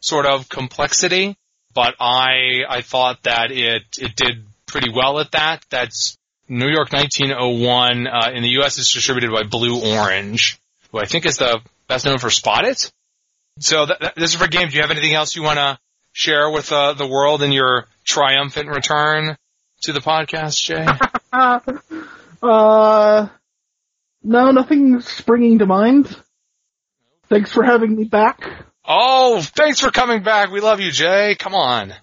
sort 0.00 0.26
of 0.26 0.48
complexity, 0.48 1.36
but 1.74 1.94
I, 1.98 2.60
I 2.68 2.82
thought 2.82 3.22
that 3.24 3.50
it, 3.50 3.82
it 3.98 4.14
did 4.14 4.44
pretty 4.66 4.92
well 4.94 5.18
at 5.18 5.32
that. 5.32 5.64
That's 5.70 6.16
New 6.50 6.68
York 6.68 6.92
1901 6.92 8.08
uh, 8.08 8.30
in 8.34 8.42
the 8.42 8.48
U.S. 8.58 8.76
is 8.78 8.90
distributed 8.90 9.30
by 9.30 9.44
Blue 9.44 9.80
Orange, 9.96 10.60
who 10.90 10.98
I 10.98 11.04
think 11.04 11.24
is 11.24 11.36
the 11.36 11.60
best 11.86 12.04
known 12.04 12.18
for 12.18 12.28
Spot 12.28 12.64
It. 12.64 12.90
So 13.60 13.86
that, 13.86 14.00
that, 14.00 14.14
this 14.16 14.34
is 14.34 14.36
for 14.36 14.48
games. 14.48 14.72
Do 14.72 14.76
you 14.76 14.82
have 14.82 14.90
anything 14.90 15.14
else 15.14 15.36
you 15.36 15.44
want 15.44 15.58
to 15.58 15.78
share 16.12 16.50
with 16.50 16.72
uh, 16.72 16.94
the 16.94 17.06
world 17.06 17.44
in 17.44 17.52
your 17.52 17.86
triumphant 18.04 18.68
return 18.68 19.36
to 19.82 19.92
the 19.92 20.00
podcast, 20.00 20.60
Jay? 20.60 20.86
uh, 22.42 23.28
no, 24.24 24.50
nothing 24.50 25.00
springing 25.02 25.60
to 25.60 25.66
mind. 25.66 26.14
Thanks 27.28 27.52
for 27.52 27.62
having 27.62 27.94
me 27.94 28.04
back. 28.04 28.66
Oh, 28.84 29.40
thanks 29.40 29.78
for 29.78 29.92
coming 29.92 30.24
back. 30.24 30.50
We 30.50 30.60
love 30.60 30.80
you, 30.80 30.90
Jay. 30.90 31.36
Come 31.38 31.54
on. 31.54 31.94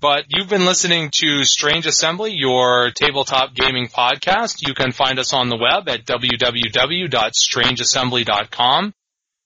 But 0.00 0.24
you've 0.28 0.48
been 0.48 0.64
listening 0.64 1.10
to 1.16 1.44
Strange 1.44 1.84
Assembly, 1.84 2.32
your 2.32 2.90
tabletop 2.90 3.54
gaming 3.54 3.86
podcast. 3.86 4.66
You 4.66 4.72
can 4.72 4.92
find 4.92 5.18
us 5.18 5.34
on 5.34 5.50
the 5.50 5.58
web 5.58 5.90
at 5.90 6.06
www.strangeassembly.com. 6.06 8.94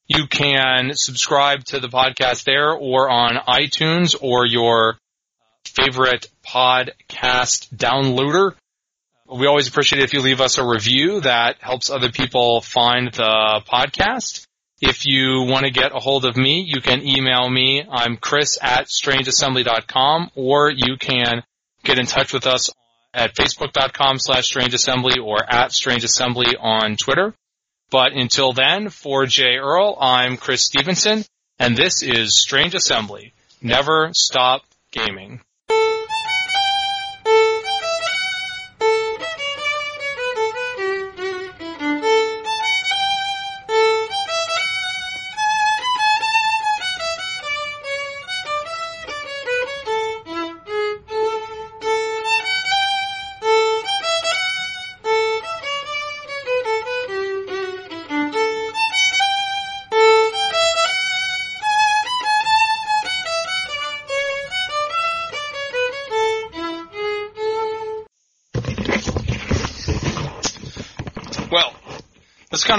You 0.07 0.29
can 0.29 0.95
subscribe 0.95 1.65
to 1.65 1.81
the 1.81 1.89
podcast 1.89 2.45
there 2.45 2.73
or 2.73 3.11
on 3.11 3.35
iTunes 3.49 4.15
or 4.21 4.47
your 4.47 4.97
favorite 5.65 6.29
podcast 6.47 7.75
downloader. 7.75 8.55
We 9.27 9.49
always 9.49 9.67
appreciate 9.67 10.03
it 10.03 10.05
if 10.05 10.13
you 10.13 10.21
leave 10.21 10.41
us 10.41 10.59
a 10.59 10.65
review 10.65 11.23
that 11.23 11.57
helps 11.61 11.91
other 11.91 12.13
people 12.13 12.61
find 12.61 13.13
the 13.13 13.61
podcast. 13.67 14.44
If 14.81 15.07
you 15.07 15.43
want 15.43 15.65
to 15.65 15.71
get 15.71 15.95
a 15.95 16.01
hold 16.01 16.25
of 16.25 16.37
me, 16.37 16.65
you 16.67 16.81
can 16.81 17.07
email 17.07 17.49
me. 17.49 17.85
I'm 17.89 18.17
Chris 18.17 18.59
at 18.61 18.87
strangeassembly.com 18.89 20.31
or 20.35 20.71
you 20.71 20.97
can 20.99 21.43
get 21.85 21.99
in 21.99 22.07
touch 22.07 22.33
with 22.33 22.47
us 22.47 22.71
at 23.13 23.35
facebook.com 23.37 24.19
slash 24.19 24.53
strangeassembly 24.53 25.23
or 25.23 25.39
at 25.49 25.71
strangeassembly 25.71 26.55
on 26.61 26.97
Twitter. 26.97 27.35
But 27.91 28.13
until 28.13 28.53
then, 28.53 28.89
for 28.89 29.27
Jay 29.27 29.57
Earl, 29.57 29.97
I'm 30.01 30.37
Chris 30.37 30.65
Stevenson, 30.65 31.25
and 31.59 31.77
this 31.77 32.03
is 32.03 32.41
Strange 32.43 32.75
Assembly. 32.75 33.33
Never 33.63 34.11
stop 34.15 34.63
gaming. 34.91 35.41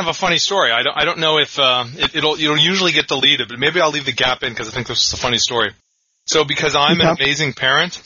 Of 0.08 0.16
a 0.16 0.18
funny 0.18 0.38
story. 0.38 0.72
I 0.72 0.84
don't, 0.84 0.98
I 0.98 1.06
don't 1.06 1.20
know 1.20 1.40
if 1.40 1.58
uh, 1.60 1.86
it, 1.96 2.24
will 2.24 2.36
it'll 2.36 2.58
usually 2.58 2.92
get 2.92 3.08
deleted, 3.08 3.48
but 3.50 3.60
maybe 3.60 3.82
I'll 3.82 3.92
leave 3.92 4.06
the 4.06 4.14
gap 4.14 4.44
in 4.44 4.50
because 4.50 4.68
I 4.68 4.72
think 4.72 4.88
this 4.88 5.06
is 5.06 5.14
a 5.14 5.18
funny 5.18 5.38
story. 5.38 5.72
So 6.26 6.44
because 6.44 6.76
I'm 6.76 7.00
an 7.02 7.16
amazing 7.20 7.54
parent, 7.54 8.02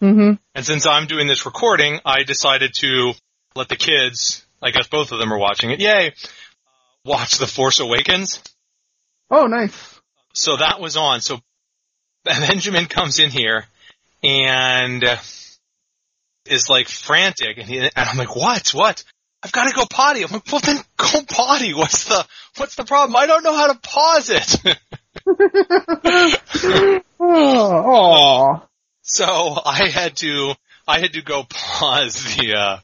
mm-hmm. 0.00 0.32
and 0.54 0.66
since 0.66 0.86
I'm 0.86 1.06
doing 1.06 1.26
this 1.26 1.46
recording, 1.46 2.00
I 2.04 2.22
decided 2.24 2.74
to 2.80 3.12
let 3.54 3.68
the 3.68 3.76
kids, 3.76 4.44
I 4.62 4.70
guess 4.70 4.88
both 4.88 5.12
of 5.12 5.18
them 5.18 5.32
are 5.32 5.38
watching 5.38 5.70
it, 5.70 5.80
yay, 5.80 6.12
watch 7.04 7.38
The 7.38 7.46
Force 7.46 7.80
Awakens. 7.80 8.40
Oh, 9.30 9.46
nice. 9.46 10.00
So 10.34 10.56
that 10.56 10.80
was 10.80 10.96
on. 10.96 11.20
So 11.20 11.38
Benjamin 12.24 12.86
comes 12.86 13.18
in 13.18 13.30
here 13.30 13.64
and 14.22 15.04
is 16.46 16.68
like 16.68 16.88
frantic, 16.88 17.58
and, 17.58 17.66
he, 17.66 17.78
and 17.78 17.90
I'm 17.96 18.18
like, 18.18 18.36
what? 18.36 18.68
What? 18.70 19.04
I've 19.42 19.52
got 19.52 19.68
to 19.68 19.74
go 19.74 19.86
potty. 19.86 20.22
I'm 20.22 20.30
like, 20.30 20.50
well 20.52 20.60
then 20.60 20.78
go 20.96 21.22
potty. 21.26 21.72
What's 21.72 22.04
the, 22.04 22.26
what's 22.56 22.74
the 22.74 22.84
problem? 22.84 23.16
I 23.16 23.26
don't 23.26 23.42
know 23.42 23.54
how 23.54 23.72
to 23.72 23.78
pause 23.78 24.30
it. 24.30 24.56
oh, 27.18 28.62
so 29.02 29.58
I 29.64 29.88
had 29.88 30.16
to, 30.16 30.52
I 30.86 31.00
had 31.00 31.14
to 31.14 31.22
go 31.22 31.44
pause 31.48 32.36
the, 32.36 32.54
uh, 32.54 32.78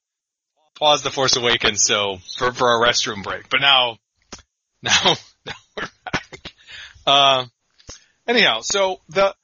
pause 0.78 1.02
the 1.02 1.10
Force 1.10 1.36
Awakens 1.36 1.84
so, 1.84 2.18
for, 2.38 2.52
for 2.52 2.68
our 2.68 2.82
restroom 2.82 3.22
break. 3.22 3.50
But 3.50 3.60
now, 3.60 3.98
now, 4.82 5.14
now 5.44 5.54
we're 5.76 5.88
back. 6.04 6.52
Uh, 7.06 7.44
anyhow, 8.26 8.60
so 8.62 9.00
the, 9.10 9.34